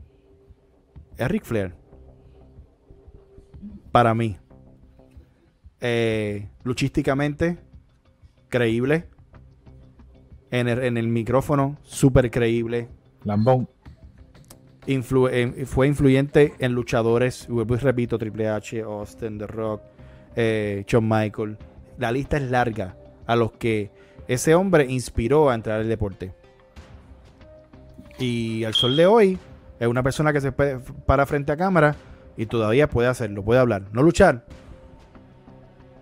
[1.18, 1.76] es Ric Flair.
[3.92, 4.38] Para mí.
[5.82, 7.58] Eh, luchísticamente,
[8.48, 9.08] creíble.
[10.50, 12.90] En el, en el micrófono, súper creíble.
[13.24, 13.68] Lambón.
[15.66, 19.82] Fue influyente en luchadores, repito, Triple H, Austin, The Rock,
[20.36, 21.58] eh, Shawn Michael.
[21.98, 22.96] La lista es larga
[23.28, 23.92] a los que
[24.28, 26.34] ese hombre inspiró a entrar al deporte.
[28.18, 29.38] Y al sol de hoy
[29.80, 31.96] es una persona que se para frente a cámara
[32.38, 34.46] y todavía puede hacerlo, puede hablar, no luchar,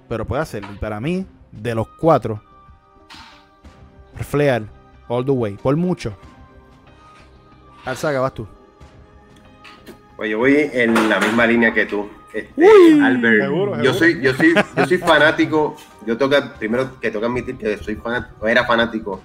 [0.07, 0.69] pero puede hacerlo.
[0.73, 2.41] Y para mí, de los cuatro,
[4.15, 4.67] Flair,
[5.07, 6.15] all the way, por mucho.
[7.89, 8.47] Alzaga, vas tú.
[10.15, 12.09] Pues yo voy en la misma línea que tú.
[12.33, 13.93] Este, Albert, Seguro, yo seguro.
[13.93, 15.75] soy, yo soy, yo soy fanático.
[16.05, 19.21] Yo toca, primero que toca admitir que soy fanático, era fanático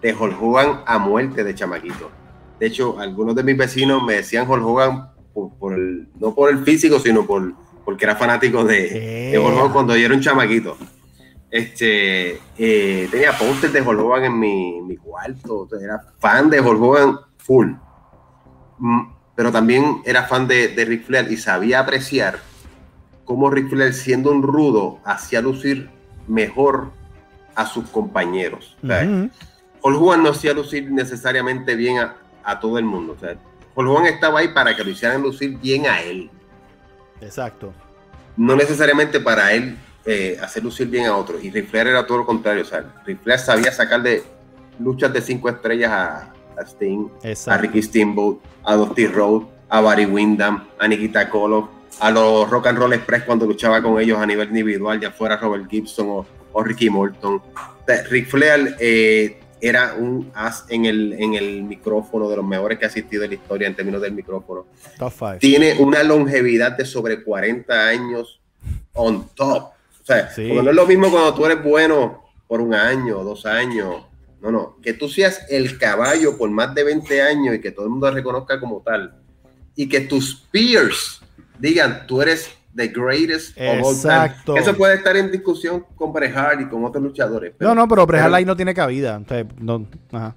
[0.00, 2.10] de Hulk Hogan a muerte de chamaquito.
[2.60, 6.50] De hecho, algunos de mis vecinos me decían Hulk Hogan por, por el, no por
[6.50, 7.54] el físico, sino por
[7.84, 10.76] porque era fanático de, de Hulk Hogan cuando yo era un chamaquito.
[11.50, 16.50] Este, eh, tenía póster de Hulk Hogan en mi, mi cuarto, o sea, era fan
[16.50, 17.72] de Hulk Hogan full.
[18.78, 19.00] Mm,
[19.34, 22.38] pero también era fan de, de Ric Flair y sabía apreciar
[23.24, 25.90] cómo Ric Flair, siendo un rudo, hacía lucir
[26.28, 26.90] mejor
[27.54, 28.76] a sus compañeros.
[28.82, 33.16] Hulk Hogan no hacía lucir necesariamente bien a, a todo el mundo.
[33.74, 36.30] Hulk Hogan estaba ahí para que lo hicieran lucir bien a él,
[37.20, 37.72] Exacto.
[38.36, 39.76] no necesariamente para él
[40.06, 41.42] eh, hacer lucir bien a otros.
[41.42, 42.64] Y Ric Flair era todo lo contrario.
[42.64, 44.22] Sea, Ric Flair sabía sacarle
[44.78, 47.08] luchas de cinco estrellas a, a Sting,
[47.46, 47.56] a.
[47.56, 51.68] Ricky Steamboat, a Dusty Rhodes, a Barry Windham, a Nikita Koloff,
[52.00, 55.36] a los Rock and Roll Express cuando luchaba con ellos a nivel individual, ya fuera
[55.36, 57.34] Robert Gibson o, o Ricky Morton.
[57.36, 62.44] O sea, Ric Flair eh, era un as en el, en el micrófono, de los
[62.44, 64.66] mejores que ha asistido en la historia en términos del micrófono.
[64.98, 65.36] Top 5.
[65.40, 68.40] Tiene una longevidad de sobre 40 años
[68.94, 69.62] on top.
[70.02, 70.52] O sea, Sí.
[70.52, 74.02] no es lo mismo cuando tú eres bueno por un año, dos años.
[74.44, 74.76] No, no.
[74.82, 78.08] Que tú seas el caballo por más de 20 años y que todo el mundo
[78.10, 79.14] reconozca como tal.
[79.74, 81.20] Y que tus peers
[81.58, 84.52] digan, tú eres the greatest of all Exacto.
[84.54, 84.60] time.
[84.60, 87.54] Eso puede estar en discusión con Bret Hart y con otros luchadores.
[87.56, 89.20] pero- No, no, pero Bret Hart pero- ahí no tiene cabida.
[89.26, 90.36] Sea, no, ajá.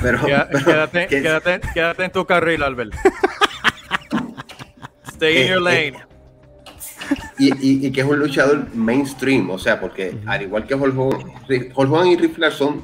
[0.00, 2.94] pero- Queda- pero Quédate, que- quédate, quédate en tu carril, Albert.
[5.08, 5.94] Stay in your lane.
[7.38, 10.98] y, y- y que es un luchador mainstream, o sea, porque al igual que Hulk
[10.98, 12.82] Hogan, Ri- Hulk Hogan y Ric Flair son,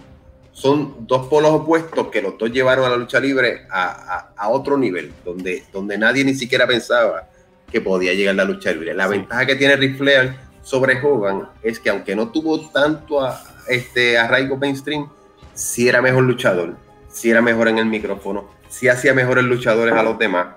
[0.58, 4.48] son dos polos opuestos que los dos llevaron a la lucha libre a, a- a
[4.48, 7.28] otro nivel, donde, donde nadie ni siquiera pensaba
[7.70, 8.92] que podía llegar la lucha libre.
[8.92, 13.40] La ventaja que tiene Ric Flair sobre Hogan es que aunque no tuvo tanto a,
[13.68, 15.08] este, arraigo mainstream,
[15.54, 16.74] sí era mejor luchador,
[17.08, 20.48] sí era mejor en el micrófono, sí hacía mejores luchadores a los demás.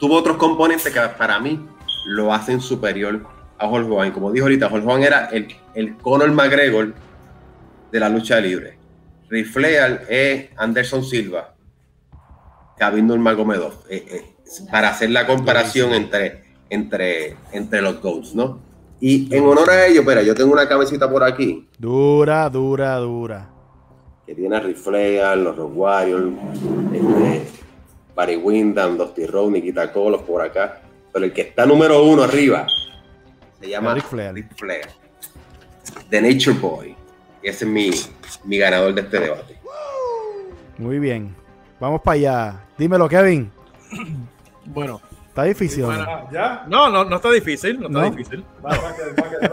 [0.00, 1.64] Tuvo otros componentes que para mí
[2.06, 3.20] lo hacen superior
[3.56, 4.10] a Hulk Hogan.
[4.10, 6.92] Como dijo ahorita, Hulk Hogan era el, el Conor McGregor
[7.92, 8.81] de la lucha libre.
[9.32, 11.54] Ric Flair es Anderson Silva,
[12.78, 13.72] Khabib Nurmagomedov.
[13.88, 14.24] Eh, eh,
[14.70, 18.60] para hacer la comparación entre, entre, entre los GOATs, ¿no?
[19.00, 23.48] Y en honor a ello, espera, yo tengo una cabecita por aquí Dura, dura, dura.
[24.26, 26.34] que tiene a Ric Flair, los Rock Warriors,
[26.92, 27.42] este,
[28.14, 30.82] Barry Windham, Dusty Rhodes, Nikita Koloff por acá.
[31.10, 32.66] Pero el que está número uno arriba
[33.58, 34.34] se llama Ric Flair.
[34.34, 34.88] Ric Flair.
[36.10, 36.96] The Nature Boy.
[37.42, 37.90] Y ese es mi,
[38.44, 39.58] mi ganador de este debate.
[40.78, 41.34] Muy bien.
[41.80, 42.60] Vamos para allá.
[42.78, 43.50] Dímelo, Kevin.
[44.64, 45.82] Bueno, Está difícil.
[45.84, 46.02] ¿o no?
[46.02, 46.64] Ah, ¿Ya?
[46.68, 48.10] no, no, no está difícil, no está ¿No?
[48.10, 48.44] difícil.
[48.64, 49.48] Va, va que- va que-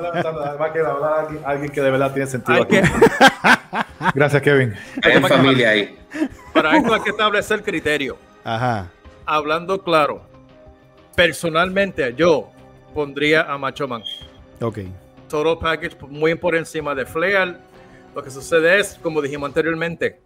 [0.59, 2.75] va que hablar a alguien- alguien que de verdad tiene sentido aquí.
[2.75, 2.83] que,
[4.13, 4.75] Gracias, Kevin.
[5.01, 5.97] Hay en familia ahí.
[6.53, 8.17] para esto hay que establecer criterio.
[8.43, 8.87] Ajá.
[9.25, 10.21] Hablando claro,
[11.15, 12.49] personalmente yo
[12.93, 14.03] pondría a Macho Man.
[14.61, 14.79] Ok.
[15.27, 17.57] Total Package muy por encima de Flair.
[18.15, 20.19] Lo que sucede es, como dijimos anteriormente,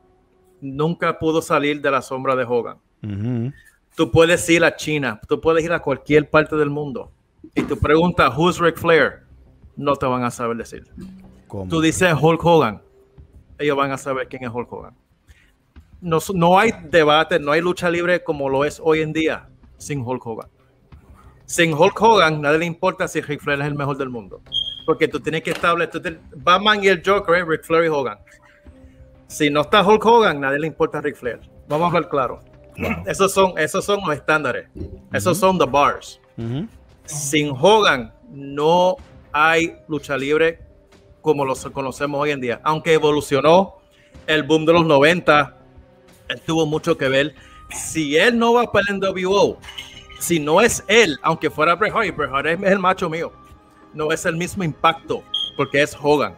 [0.62, 2.78] nunca pudo salir de la sombra de Hogan.
[3.04, 3.52] Ujú.
[3.96, 7.12] Tú puedes ir a China, tú puedes ir a cualquier parte del mundo
[7.54, 9.24] y tú preguntas, ¿Who's Ric Flair?
[9.76, 10.88] No te van a saber decir.
[11.48, 11.70] ¿Cómo?
[11.70, 12.82] Tú dices Hulk Hogan,
[13.60, 14.96] ellos van a saber quién es Hulk Hogan.
[16.02, 19.48] No, no hay debate, no hay lucha libre como lo es hoy en día
[19.78, 20.50] sin Hulk Hogan.
[21.54, 24.42] Sin Hulk Hogan, nadie le importa si Ric Flair es el mejor del mundo.
[24.88, 27.46] Porque tú tienes que establecer, Batman y el Joker, ¿eh?
[27.46, 28.18] Ric Flair y Hogan.
[29.28, 31.40] Si no está Hulk Hogan, nadie le importa a Ric Flair.
[31.68, 32.40] Vamos a ver claro.
[33.06, 34.68] Esos, son, esos son los estándares.
[35.12, 36.20] Esos son the bars
[37.06, 38.96] sin Hogan no
[39.32, 40.60] hay lucha libre
[41.22, 42.62] como los conocemos hoy en día.
[42.64, 43.76] Aunque evolucionó
[44.28, 45.58] el boom de los 90,
[46.30, 47.36] él tuvo mucho que ver.
[47.70, 49.58] Si él no va para el NWO,
[50.24, 53.32] si no es él, aunque fuera Bret Hart, y Bret Hart es el macho mío,
[53.94, 55.22] no es el mismo impacto
[55.58, 56.34] porque es Hogan.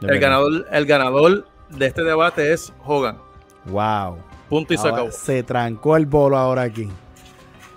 [0.00, 0.20] De El verdad.
[0.20, 3.18] ganador, el ganador de este debate es Hogan.
[3.66, 4.18] Wow.
[4.48, 5.10] Punto y se acabó.
[5.12, 6.88] se trancó el bolo ahora aquí.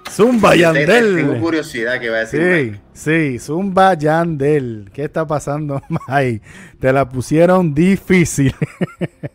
[0.10, 1.40] Zumba Tengo Yandel.
[1.40, 2.80] curiosidad que va a decir.
[2.94, 4.90] Sí, sí, Zumba Yandel.
[4.94, 6.42] ¿Qué está pasando, Mike?
[6.80, 8.56] Te la pusieron difícil.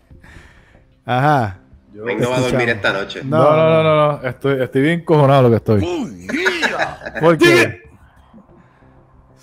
[1.04, 1.60] Ajá.
[1.94, 3.20] Yo- Mike no va a dormir esta noche.
[3.24, 3.36] No.
[3.38, 4.28] No, no, no, no, no.
[4.28, 5.80] Estoy, estoy bien cojonado lo que estoy.
[7.20, 7.82] ¿Por qué?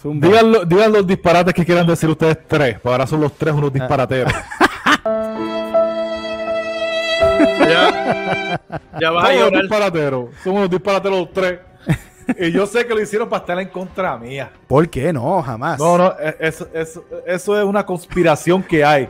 [0.01, 0.27] Zumba.
[0.27, 3.53] Digan, lo- digan los disparates que quieran decir ustedes tres, porque ahora son los tres
[3.53, 4.31] unos disparateros.
[7.59, 8.59] Ya,
[8.99, 9.61] ya vas a Somos los llorar.
[9.61, 10.25] disparateros.
[10.43, 11.59] Somos los disparateros los tres.
[12.37, 14.51] Y yo sé que lo hicieron para estar en contra mía.
[14.67, 15.41] ¿Por qué no?
[15.41, 15.79] Jamás.
[15.79, 19.09] No, no, e- eso, eso, eso es una conspiración que hay.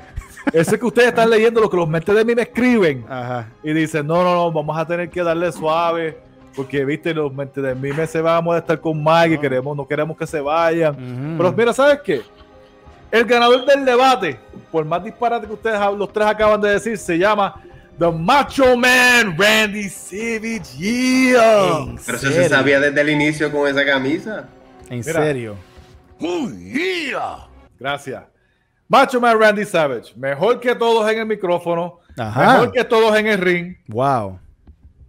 [0.53, 3.49] Eso es que ustedes están leyendo lo que los mentes de mí me escriben Ajá.
[3.63, 6.17] y dicen, no, no, no, vamos a tener que darle suave.
[6.55, 9.77] Porque, viste, los mentes de mí me se van a molestar con Mike y queremos,
[9.77, 11.35] no queremos que se vayan.
[11.37, 12.21] Pero mira, ¿sabes qué?
[13.11, 14.39] El ganador del debate,
[14.71, 17.61] por más disparate que ustedes los tres acaban de decir, se llama
[17.97, 20.77] The Macho Man Randy Savage.
[20.77, 21.79] Yeah.
[21.79, 24.47] ¿En Pero eso se sabía desde el inicio con esa camisa.
[24.89, 25.21] En Mira.
[25.21, 25.55] serio.
[27.79, 28.23] Gracias.
[28.89, 32.53] Macho Man Randy Savage, mejor que todos en el micrófono, Ajá.
[32.53, 33.75] mejor que todos en el ring.
[33.87, 34.39] Wow.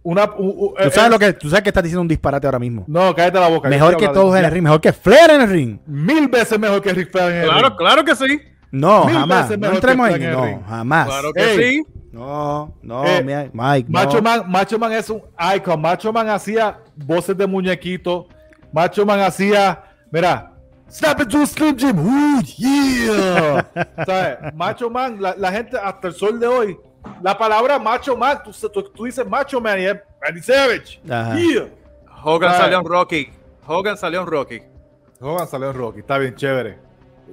[0.03, 2.07] Una, u- u- Tú eh, sabes eh, lo que, tú sabes que estás diciendo un
[2.07, 2.83] disparate ahora mismo.
[2.87, 3.69] No, cállate la boca.
[3.69, 5.79] Mejor que todos en el ring, mejor que Flair en el ring.
[5.87, 7.77] Mil veces mejor que Rick Flair en el Claro, ring.
[7.77, 8.41] claro que sí.
[8.71, 9.49] No, Mil jamás.
[9.49, 10.59] veces No entremos en el No, ring.
[10.67, 11.07] jamás.
[11.07, 11.57] Claro que Ey.
[11.75, 11.83] sí.
[12.11, 13.87] No, no, Eh, mi- Mike.
[13.89, 13.99] no.
[13.99, 15.21] Macho Man, Macho Man es un
[15.55, 15.79] icon.
[15.81, 18.27] Macho Man hacía voces de muñequito.
[18.73, 20.50] Macho Man hacía, mira,
[20.91, 21.97] Snap into a Slim Jim.
[21.99, 23.65] Ooh, yeah.
[24.05, 24.53] ¿Sabes?
[24.53, 26.77] Macho Man, la, la gente hasta el sol de hoy,
[27.21, 30.99] la palabra Macho Man, tú, tú- tú dices Macho Man y es Randy Savage.
[31.09, 31.35] Ajá.
[31.35, 31.67] Yeah.
[32.23, 33.29] Hogan salió en Rocky.
[33.65, 34.61] Hogan salió en Rocky.
[35.19, 36.77] Hogan salió en Rocky, está bien chévere.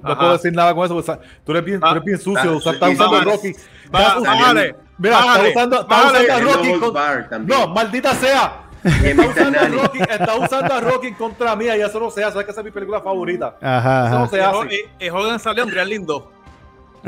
[0.01, 0.19] No Ajá.
[0.19, 2.89] puedo decir nada con eso, porque tú eres bien, tú eres bien sucio, ah, estás
[2.89, 3.21] y usando a.
[3.23, 3.51] Rocky.
[3.93, 4.61] Va- Estás usando-
[4.97, 6.79] Mira, está usando, está usando a Rocky.
[6.79, 7.47] Con-.
[7.47, 8.68] No, maldita sea.
[9.03, 9.67] Está usando, a.
[9.67, 12.31] Rocky, está usando a Rocky en contra mía y eso no se hace.
[12.33, 13.57] ¿Sabes que esa es mi película favorita?
[13.61, 14.29] Ajá, Eso no ajá.
[14.29, 14.89] se hace.
[14.99, 16.31] y- Hogan salió en Real Lindo.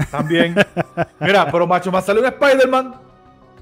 [0.09, 0.55] También.
[1.19, 2.95] Mira, pero Macho Man salió en Spider-Man.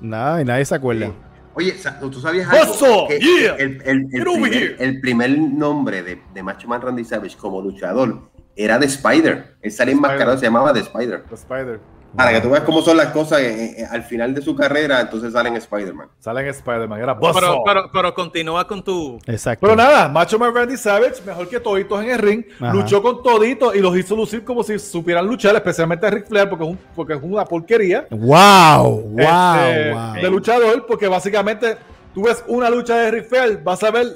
[0.01, 1.07] No, y nadie se acuerda.
[1.07, 1.13] Sí.
[1.55, 2.71] Oye, ¿tú sabías algo?
[2.71, 3.55] Oso, Que yeah.
[3.55, 4.75] el, el- el Get over primer, here.
[4.79, 8.21] el primer nombre de, de Macho Man Randy Savage como luchador
[8.55, 9.55] era The Spider.
[9.61, 11.23] Él salía enmascarado, se llamaba The Spider.
[11.29, 11.79] The Spider.
[12.15, 14.99] Para que tú veas cómo son las cosas eh, eh, al final de su carrera,
[15.01, 16.07] entonces salen Spider-Man.
[16.19, 16.99] Sale en Spider-Man.
[17.01, 19.19] Era Pero, pero, pero continúa con tu.
[19.27, 19.65] Exacto.
[19.65, 22.73] Pero nada, Macho Man Randy Savage, mejor que toditos en el ring, Ajá.
[22.73, 26.49] luchó con toditos y los hizo lucir como si supieran luchar, especialmente a Ric Flair,
[26.49, 30.13] porque es, un- porque es una porquería Wow, wow, este, wow.
[30.15, 31.77] de luchador, porque básicamente
[32.13, 34.07] tú ves una lucha de Ric Flair, vas a ver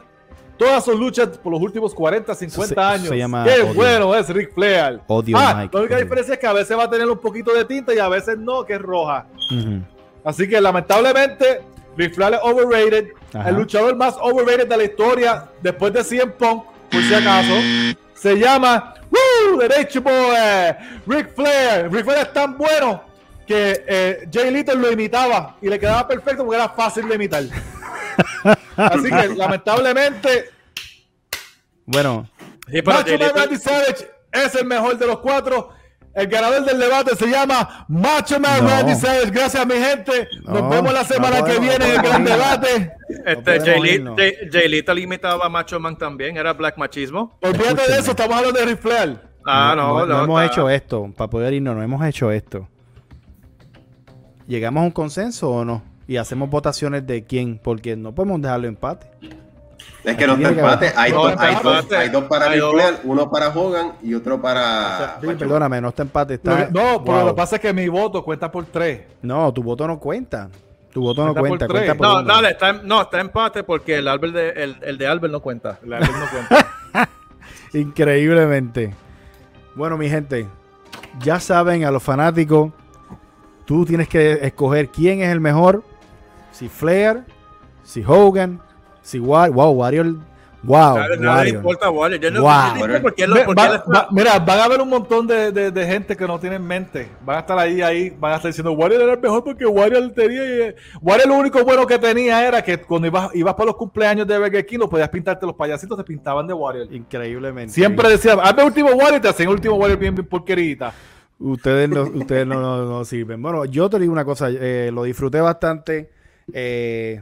[0.57, 3.07] todas sus luchas por los últimos 40, 50 se- años.
[3.09, 3.73] se llama Qué odio.
[3.73, 4.99] bueno es Ric Flair.
[5.07, 6.03] Odio, ah, Mike, la única odio.
[6.05, 8.37] diferencia es que a veces va a tener un poquito de tinta y a veces
[8.37, 9.25] no, que es roja.
[10.23, 11.61] Así que lamentablemente,
[11.97, 13.07] Ric Flair es overrated.
[13.33, 13.49] Ajá.
[13.49, 17.53] El luchador más overrated de la historia, después de CM Punk, por si acaso,
[18.13, 19.57] se llama ¡Woo!
[19.59, 20.13] Derecho Boy,
[21.07, 21.91] Ric Flair.
[21.91, 23.03] Ric Flair es tan bueno
[23.45, 27.43] que eh, Jay Little lo imitaba y le quedaba perfecto porque era fácil de imitar.
[28.77, 30.49] Así que lamentablemente,
[31.85, 32.29] Bueno,
[32.71, 35.69] Sí, Macho Man Randy Savage es el mejor de los cuatro.
[36.15, 38.69] El ganador del debate se llama Macho Man No.
[38.69, 39.31] Randy Savage.
[39.31, 40.27] Gracias, mi gente.
[40.45, 42.93] Nos No, vemos la no semana que podemos, viene en el gran debate.
[43.25, 44.15] Este, podemos Jay, Lee- irnos.
[44.17, 47.37] Jay, Jay Lethal imitaba a Macho Man también, era black machismo.
[47.41, 49.19] Olvídate de eso, estamos hablando de Ric Flair.
[49.45, 50.23] Ah, no, no.
[50.23, 51.11] hemos está- hecho esto.
[51.17, 52.67] Para poder irnos, no hemos hecho esto.
[54.47, 55.83] ¿Llegamos a un consenso o no?
[56.07, 59.07] Y hacemos votaciones de quién, porque no podemos dejarlo empate.
[60.03, 60.93] Es que no está que empate.
[60.97, 61.95] Hay, No, dos, está hay, dos, empate.
[61.97, 62.73] hay dos para Hay dos.
[63.05, 65.17] Uno para Hogan y otro para.
[65.21, 66.33] Sí, perdóname, no está empate.
[66.35, 67.19] Está, no, pero Wow.
[67.19, 69.01] lo que pasa es que mi voto cuenta por tres.
[69.21, 70.49] No, tu voto no cuenta.
[70.91, 71.95] Tu voto no Cuenta por cuenta.
[71.95, 72.23] por No, uno.
[72.33, 75.39] dale, está, en- no, está empate porque el, Albert de, el, el de Albert no
[75.39, 75.79] cuenta.
[75.85, 77.09] La verdad no cuenta.
[77.73, 78.93] Increíblemente.
[79.75, 80.47] Bueno, mi gente,
[81.19, 82.71] ya saben a los fanáticos,
[83.65, 85.83] tú tienes que escoger quién es el mejor.
[86.53, 87.23] Si Flair,
[87.83, 88.61] si Hogan,
[89.01, 90.15] si War wow, Warrior,
[90.61, 91.47] wow, le Warrior.
[91.47, 92.21] importa Warrior.
[92.21, 93.01] Yo no Wow.
[93.01, 94.87] por qué lo- Ve- por qué va- él está- va- mira, van a haber un
[94.89, 97.09] montón de, de- de gente que no tienen mente.
[97.25, 100.11] Van a estar ahí, ahí, van a estar diciendo Warrior era el mejor porque Warrior
[100.13, 100.73] tenía.
[101.01, 104.37] Warrior lo único bueno que tenía era que cuando ibas, ibas para los cumpleaños de
[104.39, 106.87] Burger King, no podías pintarte los payasitos, te pintaban de Warrior.
[106.93, 107.73] Increíblemente.
[107.73, 110.93] Siempre decía, hazme el último Warrior y te hacían el último Warrior bien, bien porquerita.
[111.39, 113.41] Ustedes no, ustedes no, no- no sirven.
[113.41, 116.09] Bueno, yo te digo una cosa, eh, lo disfruté bastante.
[116.51, 117.21] Eh,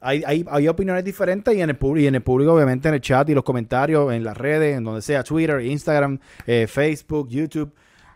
[0.00, 3.28] hay, hay, opiniones diferentes y en, el y en el público, obviamente, en el chat
[3.28, 7.72] y los comentarios, en las redes, en donde sea, Twitter, Instagram, eh, Facebook, YouTube.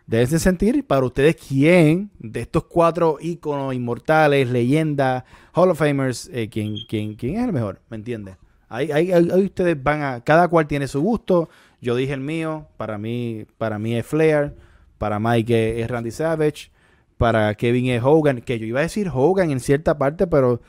[0.06, 6.28] Deben de sentir para ustedes quién de estos cuatro íconos inmortales, leyendas, Hall of Famers,
[6.32, 8.36] eh, quién, quién, quién es el mejor, ¿me entiendes?
[8.68, 9.12] Ahí- ahí
[9.44, 11.48] ustedes van a, cada cual tiene su gusto.
[11.80, 14.54] Yo dije el mío, para mí, para mí es Flair,
[14.98, 16.70] para Mike es Randy Savage,
[17.18, 20.60] para Kevin es Hogan, que yo iba a decir Hogan en cierta parte, pero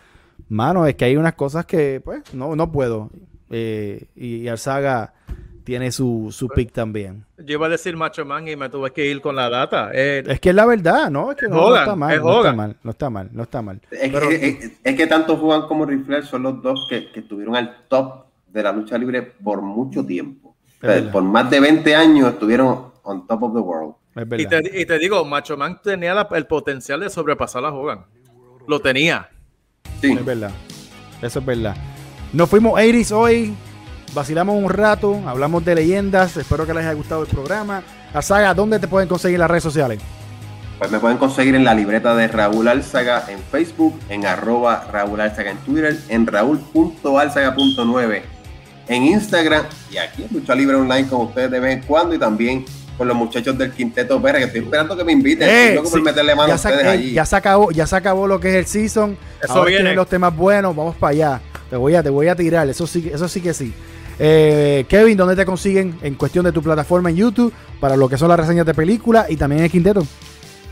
[0.49, 3.09] mano, es que hay unas cosas que pues no, no puedo.
[3.49, 5.13] Eh, y Arzaga
[5.63, 7.25] tiene su, su pick también.
[7.37, 9.89] Yo iba a decir Macho Man y me tuve que ir con la data.
[9.93, 11.31] Eh, Es que es la verdad, ¿no?
[11.31, 13.43] Es que no, no Hogan, está mal, es no está mal, no está mal, no
[13.43, 13.81] está mal.
[13.91, 17.11] Es, Pero- que, es- es que tanto Hogan como Ric Flair son los dos que,
[17.11, 20.55] que estuvieron al top de la lucha libre por mucho tiempo.
[20.77, 21.11] O sea, verdad.
[21.11, 23.95] por más de 20 años estuvieron on top of the world.
[24.19, 27.69] Es y, te, y te digo, Macho Man tenía la- el potencial de sobrepasar a
[27.73, 28.05] Hogan.
[28.67, 29.29] Lo tenía.
[30.01, 30.11] Sí.
[30.13, 30.51] Es verdad.
[31.21, 31.75] Eso es verdad.
[32.33, 33.53] Nos fuimos 80 hoy.
[34.13, 35.21] Vacilamos un rato.
[35.25, 36.35] Hablamos de leyendas.
[36.37, 37.83] Espero que les haya gustado el programa.
[38.13, 39.99] La saga, ¿dónde te pueden conseguir las redes sociales?
[40.79, 45.19] Pues me pueden conseguir en la libreta de Raúl Álzaga en Facebook, en arroba Raúl
[45.21, 48.21] Álzaga en Twitter, en raúl.álzaga.9
[48.89, 52.19] en Instagram y aquí en Lucha Libre Online con ustedes de vez en cuando y
[52.19, 52.63] también
[52.97, 55.47] con los muchachos del Quinteto Pérez que estoy esperando que me inviten.
[55.47, 57.13] Eh, Estoy por sí, meterle mano ya, ustedes eh, allí.
[57.13, 59.17] ya se acabó, ya se acabó lo que es el season.
[59.41, 59.81] Eso Ahora viene.
[59.83, 60.75] tienen los temas buenos.
[60.75, 61.41] Vamos para allá.
[61.69, 62.67] Te voy a, te voy a tirar.
[62.69, 63.73] Eso sí, eso sí que sí.
[64.19, 68.17] Eh, Kevin, ¿dónde te consiguen en cuestión de tu plataforma en YouTube para lo que
[68.17, 70.05] son las reseñas de películas y también el quinteto?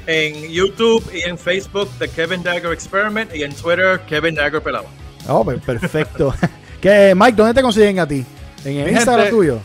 [0.07, 3.35] En YouTube y en Facebook, The Kevin Dagger Experiment.
[3.35, 4.85] Y en Twitter, Kevin Dagger Pelado.
[5.27, 6.33] Oh, pues, perfecto.
[6.81, 8.25] ¿Qué, Mike, ¿dónde te consiguen a ti?
[8.63, 9.59] ¿En el Instagram tuyo?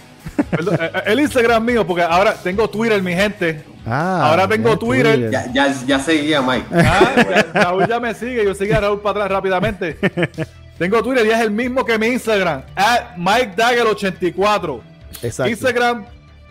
[0.50, 3.64] Perdón, eh, eh, el Instagram mío, porque ahora tengo Twitter, mi gente.
[3.86, 5.30] Ah, Ahora tengo ya, Twitter.
[5.30, 6.66] Ya, ya, ya seguí a Mike.
[6.72, 7.14] Ah,
[7.54, 9.96] ya- Raúl ya me sigue, yo seguí a Raúl para atrás rápidamente.
[10.78, 14.80] Tengo Twitter y es el mismo que mi Instagram, at MikeDagger84.
[15.22, 15.50] Exacto.
[15.50, 16.04] Instagram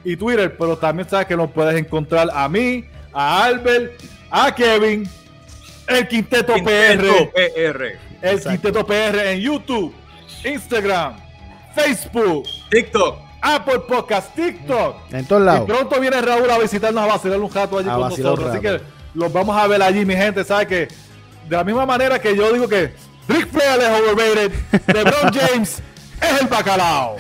[0.04, 3.92] y Twitter, pero también sabes que nos puedes encontrar a mí, a Albert,
[4.30, 5.10] a Kevin,
[5.88, 7.86] el Quinteto, Quinteto PR, PR.
[8.22, 8.50] el Exacto.
[8.52, 9.94] Quinteto PR en YouTube,
[10.44, 11.14] Instagram,
[11.74, 13.18] Facebook, TikTok.
[13.42, 14.96] Apple Podcast, TikTok.
[15.12, 15.66] En todos Y lados.
[15.70, 18.50] pronto viene Raúl a visitarnos a vacilar un rato allí A con nosotros.
[18.50, 18.82] Así que
[19.14, 20.44] los vamos a ver allí, mi gente.
[20.44, 20.88] ¿Sabe que
[21.48, 22.94] De la misma manera que yo digo que
[23.28, 24.52] Rick Flair es overrated,
[24.88, 25.82] LeBron James
[26.22, 27.16] es el bacalao.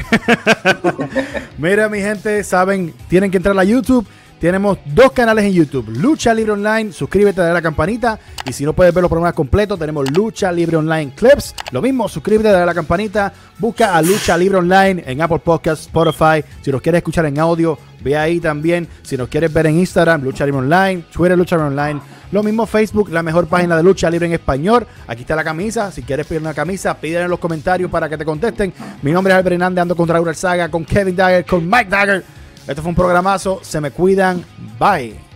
[1.58, 4.06] Mira, mi gente, saben, tienen que entrar a YouTube.
[4.40, 8.64] Tenemos dos canales en YouTube, Lucha Libre Online, suscríbete, dale a la campanita y si
[8.64, 12.64] no puedes ver los programas completos, tenemos Lucha Libre Online Clips, lo mismo, suscríbete, dale
[12.64, 16.99] a la campanita, busca a Lucha Libre Online en Apple Podcasts, Spotify, si nos quieres
[16.99, 21.03] escuchar en audio, ve ahí también, si nos quieres ver en Instagram, Lucha Libre Online,
[21.11, 21.99] Twitter, Lucha Libre Online,
[22.32, 25.91] lo mismo Facebook, la mejor página de Lucha Libre en español, aquí está la camisa,
[25.91, 29.34] si quieres pedir una camisa, pídela en los comentarios para que te contesten, mi nombre
[29.34, 32.24] es Albert ando con Raúl Saga, con Kevin Dagger, con Mike Dagger,
[32.70, 33.60] esto fue un programazo.
[33.64, 34.46] Se me cuidan.
[34.80, 35.28] Bye.